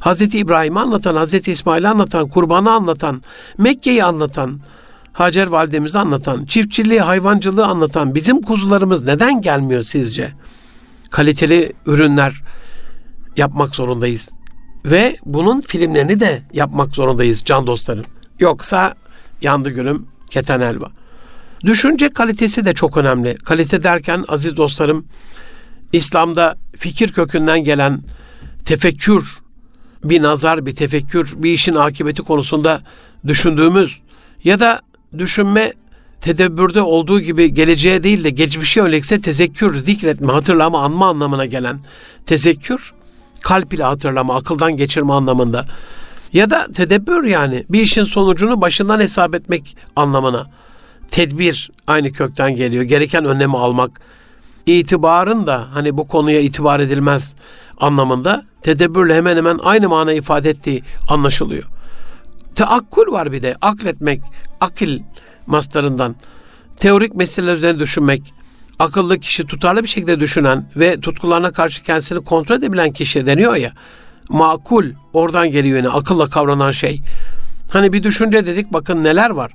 Hazreti 0.00 0.38
İbrahim'i 0.38 0.80
anlatan, 0.80 1.16
Hazreti 1.16 1.52
İsmail'i 1.52 1.88
anlatan, 1.88 2.28
kurbanı 2.28 2.70
anlatan, 2.70 3.22
Mekke'yi 3.58 4.04
anlatan, 4.04 4.60
Hacer 5.12 5.46
validemizi 5.46 5.98
anlatan, 5.98 6.44
çiftçiliği, 6.44 7.00
hayvancılığı 7.00 7.66
anlatan 7.66 8.14
bizim 8.14 8.42
kuzularımız 8.42 9.04
neden 9.04 9.40
gelmiyor 9.40 9.82
sizce? 9.82 10.32
Kaliteli 11.10 11.72
ürünler 11.86 12.42
yapmak 13.36 13.74
zorundayız 13.74 14.28
Ve 14.84 15.16
bunun 15.24 15.60
filmlerini 15.60 16.20
de 16.20 16.42
yapmak 16.52 16.94
zorundayız 16.94 17.42
can 17.44 17.66
dostlarım. 17.66 18.04
Yoksa 18.40 18.94
yandı 19.42 19.70
gülüm 19.70 20.06
keten 20.30 20.60
elva. 20.60 20.90
Düşünce 21.64 22.08
kalitesi 22.08 22.64
de 22.64 22.74
çok 22.74 22.96
önemli. 22.96 23.34
Kalite 23.34 23.82
derken 23.82 24.24
aziz 24.28 24.56
dostlarım 24.56 25.06
İslam'da 25.92 26.56
fikir 26.76 27.12
kökünden 27.12 27.64
gelen 27.64 28.02
tefekkür, 28.64 29.38
bir 30.04 30.22
nazar, 30.22 30.66
bir 30.66 30.76
tefekkür, 30.76 31.34
bir 31.36 31.52
işin 31.52 31.74
akıbeti 31.74 32.22
konusunda 32.22 32.80
düşündüğümüz 33.26 34.00
ya 34.44 34.60
da 34.60 34.80
düşünme 35.18 35.72
tedebbürde 36.20 36.82
olduğu 36.82 37.20
gibi 37.20 37.54
geleceğe 37.54 38.02
değil 38.02 38.24
de 38.24 38.30
geçmişe 38.30 38.80
yönelikse 38.80 39.20
tezekkür, 39.20 39.82
zikretme, 39.82 40.32
hatırlama, 40.32 40.82
anma 40.82 41.08
anlamına 41.08 41.46
gelen 41.46 41.80
tezekkür, 42.26 42.92
kalp 43.40 43.74
ile 43.74 43.82
hatırlama, 43.82 44.36
akıldan 44.36 44.76
geçirme 44.76 45.12
anlamında. 45.12 45.66
Ya 46.36 46.50
da 46.50 46.66
tedebbür 46.66 47.24
yani 47.24 47.64
bir 47.68 47.80
işin 47.80 48.04
sonucunu 48.04 48.60
başından 48.60 49.00
hesap 49.00 49.34
etmek 49.34 49.76
anlamına. 49.96 50.46
Tedbir 51.10 51.70
aynı 51.86 52.12
kökten 52.12 52.56
geliyor. 52.56 52.82
Gereken 52.82 53.24
önlemi 53.24 53.56
almak. 53.56 54.00
İtibarın 54.66 55.46
da 55.46 55.66
hani 55.74 55.96
bu 55.96 56.06
konuya 56.06 56.40
itibar 56.40 56.80
edilmez 56.80 57.34
anlamında 57.80 58.44
tedebbürle 58.62 59.14
hemen 59.14 59.36
hemen 59.36 59.58
aynı 59.64 59.88
mana 59.88 60.12
ifade 60.12 60.50
ettiği 60.50 60.82
anlaşılıyor. 61.08 61.64
Teakkul 62.54 63.12
var 63.12 63.32
bir 63.32 63.42
de. 63.42 63.56
Akletmek, 63.60 64.20
akil 64.60 65.00
mastarından. 65.46 66.16
Teorik 66.76 67.14
meseleler 67.14 67.54
üzerine 67.54 67.80
düşünmek, 67.80 68.34
akıllı 68.78 69.18
kişi 69.18 69.46
tutarlı 69.46 69.82
bir 69.82 69.88
şekilde 69.88 70.20
düşünen 70.20 70.70
ve 70.76 71.00
tutkularına 71.00 71.50
karşı 71.50 71.82
kendisini 71.82 72.24
kontrol 72.24 72.56
edebilen 72.56 72.92
kişi 72.92 73.26
deniyor 73.26 73.56
ya. 73.56 73.72
Makul 74.28 74.84
oradan 75.12 75.50
geliyor 75.50 75.76
yine 75.76 75.88
akılla 75.88 76.28
kavranan 76.28 76.70
şey. 76.70 77.00
Hani 77.70 77.92
bir 77.92 78.02
düşünce 78.02 78.46
dedik 78.46 78.72
bakın 78.72 79.04
neler 79.04 79.30
var. 79.30 79.52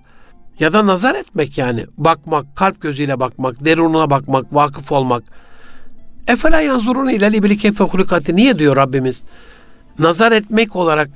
Ya 0.59 0.73
da 0.73 0.87
nazar 0.87 1.15
etmek 1.15 1.57
yani. 1.57 1.85
Bakmak, 1.97 2.55
kalp 2.55 2.81
gözüyle 2.81 3.19
bakmak, 3.19 3.65
derununa 3.65 4.09
bakmak, 4.09 4.53
vakıf 4.53 4.91
olmak. 4.91 5.23
Efela 6.27 6.61
yanzurun 6.61 7.09
ile 7.09 7.33
libili 7.33 7.57
keyfe 7.57 7.83
hulikati. 7.83 8.35
Niye 8.35 8.59
diyor 8.59 8.75
Rabbimiz? 8.75 9.23
Nazar 9.99 10.31
etmek 10.31 10.75
olarak 10.75 11.09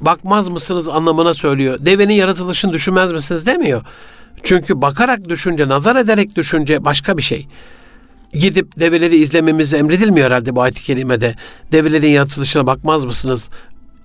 bakmaz 0.00 0.48
mısınız 0.48 0.88
anlamına 0.88 1.34
söylüyor. 1.34 1.78
Devenin 1.80 2.14
yaratılışını 2.14 2.72
düşünmez 2.72 3.12
misiniz 3.12 3.46
demiyor. 3.46 3.82
Çünkü 4.42 4.82
bakarak 4.82 5.28
düşünce, 5.28 5.68
nazar 5.68 5.96
ederek 5.96 6.36
düşünce 6.36 6.84
başka 6.84 7.18
bir 7.18 7.22
şey. 7.22 7.48
Gidip 8.34 8.80
develeri 8.80 9.16
izlememiz 9.16 9.74
emredilmiyor 9.74 10.26
herhalde 10.26 10.56
bu 10.56 10.62
ayet-i 10.62 10.82
kerimede. 10.82 11.34
Develerin 11.72 12.08
yaratılışına 12.08 12.66
bakmaz 12.66 13.04
mısınız? 13.04 13.48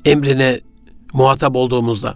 Emrine 0.05 0.59
muhatap 1.13 1.55
olduğumuzda 1.55 2.15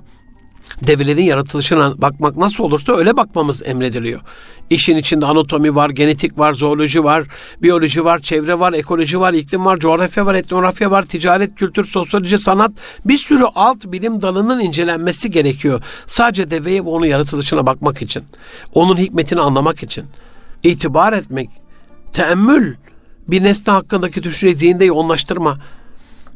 develerin 0.82 1.24
yaratılışına 1.24 2.02
bakmak 2.02 2.38
nasıl 2.38 2.64
olursa 2.64 2.94
öyle 2.94 3.18
bakmamız 3.18 3.62
emrediliyor. 3.66 4.22
İşin 4.70 4.98
içinde 4.98 5.26
anatomi 5.26 5.76
var, 5.76 5.90
genetik 5.90 6.38
var, 6.38 6.54
zooloji 6.54 7.04
var, 7.04 7.24
biyoloji 7.62 8.06
var, 8.06 8.20
çevre 8.20 8.60
var, 8.60 8.74
ekoloji 8.74 9.20
var, 9.20 9.34
iklim 9.34 9.66
var, 9.66 9.80
coğrafya 9.80 10.26
var, 10.26 10.36
etnografya 10.36 10.92
var, 10.92 11.04
ticaret, 11.04 11.56
kültür, 11.56 11.86
sosyoloji, 11.86 12.38
sanat 12.38 12.72
bir 13.06 13.18
sürü 13.18 13.44
alt 13.56 13.86
bilim 13.86 14.22
dalının 14.22 14.60
incelenmesi 14.60 15.32
gerekiyor. 15.32 15.84
Sadece 16.08 16.52
deveye 16.52 16.86
ve 16.86 16.90
onun 16.90 17.06
yaratılışına 17.06 17.66
bakmak 17.66 18.02
için. 18.02 18.24
Onun 18.74 18.98
hikmetini 18.98 19.40
anlamak 19.40 19.84
için. 19.84 20.06
İtibar 20.64 21.14
etmek, 21.14 21.50
teemmül, 22.14 22.76
bir 23.28 23.44
nesne 23.44 23.74
hakkındaki 23.74 24.24
düşünceyi 24.24 24.56
zihinde 24.56 24.86
yoğunlaştırma. 24.86 25.58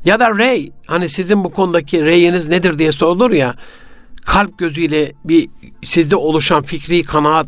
Ya 0.05 0.19
da 0.19 0.37
rey, 0.37 0.71
hani 0.87 1.09
sizin 1.09 1.43
bu 1.43 1.51
konudaki 1.51 2.05
reyiniz 2.05 2.47
nedir 2.47 2.79
diye 2.79 2.91
sorulur 2.91 3.31
ya, 3.31 3.55
kalp 4.25 4.57
gözüyle 4.57 5.11
bir 5.23 5.49
sizde 5.83 6.15
oluşan 6.15 6.63
fikri 6.63 7.03
kanaat, 7.03 7.47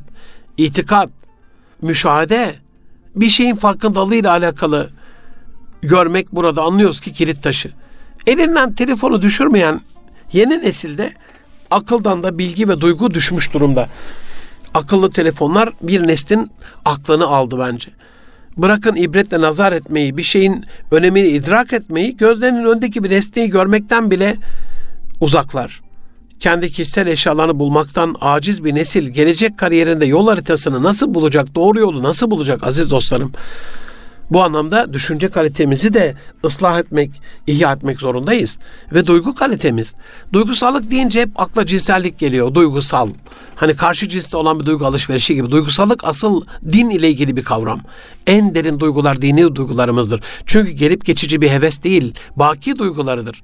itikat, 0.58 1.10
müşahede 1.82 2.56
bir 3.16 3.30
şeyin 3.30 3.56
farkındalığıyla 3.56 4.32
alakalı 4.32 4.90
görmek 5.82 6.36
burada 6.36 6.62
anlıyoruz 6.62 7.02
ki 7.02 7.14
kilit 7.14 7.44
taşı. 7.44 7.72
Elinden 8.28 8.76
telefonu 8.76 9.22
düşürmeyen 9.22 9.82
yeni 10.34 10.60
nesilde 10.60 11.14
akıldan 11.72 12.24
da 12.24 12.38
bilgi 12.38 12.70
ve 12.70 12.82
duygu 12.82 13.14
düşmüş 13.14 13.54
durumda. 13.54 13.90
Akıllı 14.74 15.10
telefonlar 15.10 15.70
bir 15.82 16.08
neslin 16.08 16.52
aklını 16.86 17.28
aldı 17.28 17.60
bence. 17.60 17.90
Bırakın 18.62 18.96
ibretle 18.96 19.42
nazar 19.42 19.72
etmeyi, 19.72 20.18
bir 20.18 20.24
şeyin 20.24 20.66
önemini 20.92 21.28
idrak 21.28 21.74
etmeyi, 21.74 22.18
gözlerinin 22.18 22.66
öndeki 22.66 23.04
bir 23.04 23.10
nesneyi 23.10 23.50
görmekten 23.50 24.12
bile 24.12 24.36
uzaklar 25.22 25.82
kendi 26.40 26.72
kişisel 26.72 27.08
eşyalarını 27.08 27.60
bulmaktan 27.60 28.16
aciz 28.22 28.64
bir 28.64 28.76
nesil 28.76 29.10
gelecek 29.10 29.58
kariyerinde 29.58 30.06
yol 30.06 30.28
haritasını 30.28 30.84
nasıl 30.84 31.14
bulacak, 31.14 31.56
doğru 31.56 31.80
yolu 31.80 32.04
nasıl 32.04 32.32
bulacak 32.32 32.68
aziz 32.68 32.92
dostlarım? 32.92 33.32
Bu 34.32 34.44
anlamda 34.44 34.94
düşünce 34.94 35.30
kalitemizi 35.30 35.94
de 35.94 36.16
ıslah 36.46 36.80
etmek, 36.80 37.12
ihya 37.48 37.74
etmek 37.74 38.00
zorundayız. 38.00 38.60
Ve 38.94 39.08
duygu 39.08 39.36
kalitemiz. 39.36 39.94
Duygusallık 40.34 40.92
deyince 40.92 41.22
hep 41.22 41.40
akla 41.40 41.66
cinsellik 41.66 42.20
geliyor. 42.20 42.54
Duygusal. 42.54 43.10
Hani 43.56 43.76
karşı 43.76 44.10
cinste 44.10 44.38
olan 44.38 44.60
bir 44.60 44.66
duygu 44.66 44.86
alışverişi 44.86 45.36
gibi. 45.36 45.52
Duygusallık 45.52 46.04
asıl 46.04 46.42
din 46.70 46.90
ile 46.90 47.10
ilgili 47.10 47.36
bir 47.36 47.44
kavram. 47.44 47.82
En 48.28 48.56
derin 48.56 48.80
duygular 48.80 49.22
dini 49.22 49.56
duygularımızdır. 49.56 50.22
Çünkü 50.46 50.72
gelip 50.72 51.06
geçici 51.06 51.42
bir 51.42 51.50
heves 51.50 51.84
değil, 51.84 52.14
baki 52.36 52.80
duygularıdır 52.80 53.44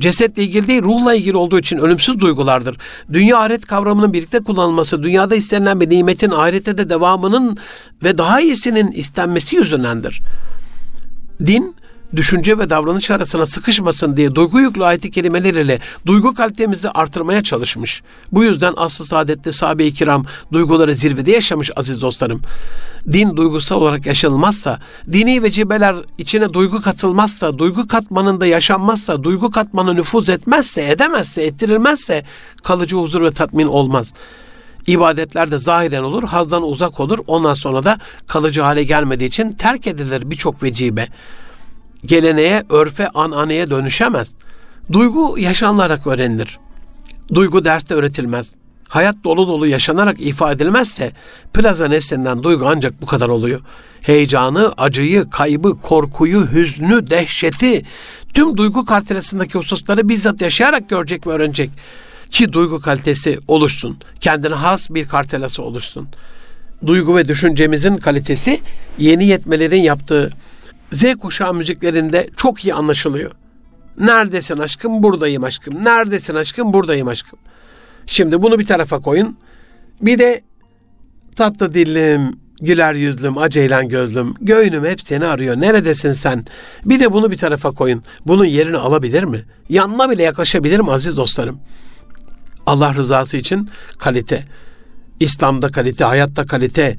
cesetle 0.00 0.42
ilgili 0.42 0.68
değil, 0.68 0.82
ruhla 0.82 1.14
ilgili 1.14 1.36
olduğu 1.36 1.58
için 1.58 1.78
ölümsüz 1.78 2.20
duygulardır. 2.20 2.76
Dünya 3.12 3.38
ahiret 3.38 3.66
kavramının 3.66 4.12
birlikte 4.12 4.38
kullanılması, 4.38 5.02
dünyada 5.02 5.34
istenilen 5.34 5.80
bir 5.80 5.90
nimetin 5.90 6.30
ahirette 6.30 6.78
de 6.78 6.88
devamının 6.88 7.56
ve 8.02 8.18
daha 8.18 8.40
iyisinin 8.40 8.92
istenmesi 8.92 9.56
yüzündendir. 9.56 10.22
Din, 11.46 11.76
düşünce 12.16 12.58
ve 12.58 12.70
davranış 12.70 13.10
arasına 13.10 13.46
sıkışmasın 13.46 14.16
diye 14.16 14.34
duygu 14.34 14.60
yüklü 14.60 14.84
ayeti 14.84 15.10
kelimeler 15.10 15.54
ile 15.54 15.78
duygu 16.06 16.34
kalitemizi 16.34 16.90
artırmaya 16.90 17.42
çalışmış. 17.42 18.02
Bu 18.32 18.44
yüzden 18.44 18.74
asıl 18.76 19.04
saadetli 19.04 19.52
sahabe-i 19.52 19.94
kiram 19.94 20.24
duyguları 20.52 20.94
zirvede 20.94 21.30
yaşamış 21.30 21.70
aziz 21.76 22.00
dostlarım. 22.00 22.42
Din 23.12 23.36
duygusal 23.36 23.76
olarak 23.76 24.06
yaşanılmazsa, 24.06 24.80
dini 25.12 25.42
vecibeler 25.42 25.96
içine 26.18 26.52
duygu 26.52 26.82
katılmazsa, 26.82 27.58
duygu 27.58 27.88
katmanında 27.88 28.46
yaşanmazsa, 28.46 29.22
duygu 29.22 29.50
katmanı 29.50 29.96
nüfuz 29.96 30.28
etmezse, 30.28 30.90
edemezse, 30.90 31.42
ettirilmezse 31.42 32.24
kalıcı 32.62 32.96
huzur 32.96 33.22
ve 33.22 33.30
tatmin 33.30 33.66
olmaz. 33.66 34.12
İbadetler 34.86 35.50
de 35.50 35.58
zahiren 35.58 36.02
olur, 36.02 36.22
hazdan 36.24 36.62
uzak 36.62 37.00
olur. 37.00 37.18
Ondan 37.26 37.54
sonra 37.54 37.84
da 37.84 37.98
kalıcı 38.26 38.60
hale 38.60 38.84
gelmediği 38.84 39.28
için 39.28 39.52
terk 39.52 39.86
edilir 39.86 40.30
birçok 40.30 40.62
vecibe 40.62 41.08
geleneğe, 42.04 42.62
örfe, 42.70 43.08
ananeye 43.08 43.70
dönüşemez. 43.70 44.28
Duygu 44.92 45.38
yaşanılarak 45.38 46.06
öğrenilir. 46.06 46.58
Duygu 47.34 47.64
derste 47.64 47.94
öğretilmez. 47.94 48.52
Hayat 48.88 49.16
dolu 49.24 49.48
dolu 49.48 49.66
yaşanarak 49.66 50.20
ifade 50.20 50.54
edilmezse 50.54 51.12
plaza 51.54 51.88
nefsinden 51.88 52.42
duygu 52.42 52.66
ancak 52.68 53.02
bu 53.02 53.06
kadar 53.06 53.28
oluyor. 53.28 53.60
Heyecanı, 54.00 54.72
acıyı, 54.76 55.30
kaybı, 55.30 55.80
korkuyu, 55.80 56.46
hüznü, 56.52 57.10
dehşeti, 57.10 57.82
tüm 58.34 58.56
duygu 58.56 58.84
kartelesindeki 58.84 59.58
hususları 59.58 60.08
bizzat 60.08 60.40
yaşayarak 60.40 60.88
görecek 60.88 61.26
ve 61.26 61.30
öğrenecek. 61.30 61.70
Ki 62.30 62.52
duygu 62.52 62.80
kalitesi 62.80 63.38
oluşsun. 63.48 63.98
Kendine 64.20 64.54
has 64.54 64.90
bir 64.90 65.08
kartelası 65.08 65.62
oluşsun. 65.62 66.08
Duygu 66.86 67.16
ve 67.16 67.28
düşüncemizin 67.28 67.96
kalitesi 67.96 68.60
yeni 68.98 69.26
yetmelerin 69.26 69.82
yaptığı 69.82 70.30
Z 70.92 71.14
kuşağı 71.14 71.54
müziklerinde 71.54 72.28
çok 72.36 72.64
iyi 72.64 72.74
anlaşılıyor. 72.74 73.30
Neredesin 73.98 74.58
aşkım? 74.58 75.02
Buradayım 75.02 75.44
aşkım. 75.44 75.84
Neredesin 75.84 76.34
aşkım? 76.34 76.72
Buradayım 76.72 77.08
aşkım. 77.08 77.38
Şimdi 78.06 78.42
bunu 78.42 78.58
bir 78.58 78.66
tarafa 78.66 79.00
koyun. 79.00 79.38
Bir 80.02 80.18
de 80.18 80.42
tatlı 81.36 81.74
dillim, 81.74 82.32
güler 82.60 82.94
yüzlüm, 82.94 83.38
aceylen 83.38 83.88
gözlüm, 83.88 84.34
göğünüm 84.40 84.84
hep 84.84 85.00
seni 85.00 85.26
arıyor. 85.26 85.56
Neredesin 85.56 86.12
sen? 86.12 86.46
Bir 86.84 87.00
de 87.00 87.12
bunu 87.12 87.30
bir 87.30 87.36
tarafa 87.36 87.70
koyun. 87.70 88.02
Bunun 88.26 88.44
yerini 88.44 88.76
alabilir 88.76 89.22
mi? 89.22 89.44
Yanına 89.68 90.10
bile 90.10 90.22
yaklaşabilir 90.22 90.80
mi 90.80 90.92
aziz 90.92 91.16
dostlarım? 91.16 91.60
Allah 92.66 92.94
rızası 92.94 93.36
için 93.36 93.70
kalite. 93.98 94.44
İslam'da 95.20 95.68
kalite, 95.68 96.04
hayatta 96.04 96.46
kalite, 96.46 96.96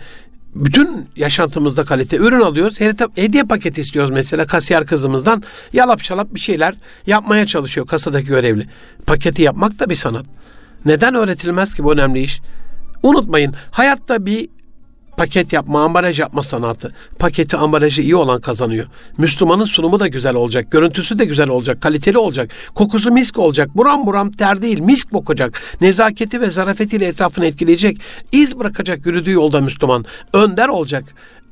bütün 0.56 1.10
yaşantımızda 1.16 1.84
kalite 1.84 2.18
ürün 2.18 2.42
alıyoruz. 2.42 2.80
Hediye 3.16 3.44
paketi 3.44 3.82
istiyoruz 3.82 4.12
mesela 4.14 4.46
kasiyer 4.46 4.86
kızımızdan. 4.86 5.44
Yalap 5.74 6.02
şalap 6.02 6.34
bir 6.34 6.40
şeyler 6.40 6.76
yapmaya 7.08 7.46
çalışıyor 7.46 7.88
kasadaki 7.88 8.28
görevli. 8.28 8.68
Paketi 9.06 9.42
yapmak 9.42 9.80
da 9.80 9.90
bir 9.90 9.96
sanat. 9.96 10.26
Neden 10.86 11.16
öğretilmez 11.16 11.74
ki 11.74 11.84
bu 11.84 11.94
önemli 11.94 12.22
iş? 12.22 12.42
Unutmayın 13.04 13.56
hayatta 13.72 14.26
bir 14.26 14.50
paket 15.18 15.54
yapma, 15.54 15.84
ambalaj 15.84 16.20
yapma 16.20 16.44
sanatı. 16.44 16.94
Paketi, 17.20 17.58
ambalajı 17.58 18.02
iyi 18.02 18.16
olan 18.16 18.42
kazanıyor. 18.42 18.86
Müslümanın 19.18 19.66
sunumu 19.66 20.00
da 20.00 20.08
güzel 20.08 20.36
olacak, 20.36 20.72
görüntüsü 20.72 21.20
de 21.20 21.26
güzel 21.26 21.50
olacak, 21.50 21.82
kaliteli 21.82 22.18
olacak. 22.18 22.52
Kokusu 22.76 23.12
misk 23.12 23.40
olacak, 23.40 23.78
buram 23.78 24.06
buram 24.06 24.32
ter 24.32 24.62
değil, 24.62 24.80
misk 24.80 25.12
kokacak. 25.12 25.62
Nezaketi 25.82 26.42
ve 26.42 26.50
zarafetiyle 26.50 27.06
etrafını 27.06 27.46
etkileyecek. 27.46 27.98
iz 28.32 28.60
bırakacak 28.60 29.06
yürüdüğü 29.06 29.32
yolda 29.32 29.62
Müslüman. 29.62 30.06
Önder 30.34 30.68
olacak 30.68 31.04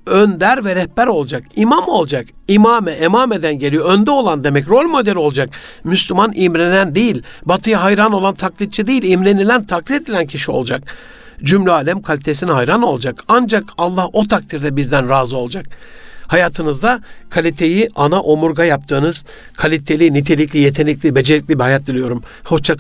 önder 0.06 0.66
ve 0.66 0.76
rehber 0.76 1.08
olacak. 1.08 1.44
İmam 1.56 1.88
olacak. 1.88 2.28
İmame, 2.48 2.92
emameden 2.92 3.60
geliyor. 3.60 3.86
Önde 3.86 4.12
olan 4.12 4.44
demek. 4.44 4.70
Rol 4.70 4.88
model 4.88 5.16
olacak. 5.16 5.50
Müslüman 5.84 6.32
imrenen 6.36 6.96
değil. 6.96 7.24
Batıya 7.46 7.84
hayran 7.84 8.14
olan 8.14 8.34
taklitçi 8.34 8.88
değil. 8.88 9.04
imrenilen, 9.04 9.64
taklit 9.64 10.02
edilen 10.02 10.28
kişi 10.28 10.52
olacak. 10.52 10.84
Cümle 11.44 11.72
alem 11.72 12.02
kalitesine 12.02 12.52
hayran 12.52 12.82
olacak. 12.82 13.24
Ancak 13.28 13.64
Allah 13.78 14.08
o 14.14 14.28
takdirde 14.28 14.76
bizden 14.76 15.10
razı 15.10 15.38
olacak. 15.38 15.66
Hayatınızda 16.28 17.02
kaliteyi 17.30 17.90
ana 17.96 18.22
omurga 18.22 18.64
yaptığınız 18.64 19.26
kaliteli, 19.54 20.14
nitelikli, 20.14 20.60
yetenekli, 20.60 21.16
becerikli 21.16 21.60
bir 21.60 21.64
hayat 21.64 21.88
diliyorum. 21.88 22.24
Hoşça. 22.44 22.76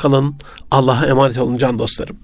Allah'a 0.71 1.05
emanet 1.05 1.37
olun 1.37 1.57
can 1.57 1.79
dostlarım. 1.79 2.17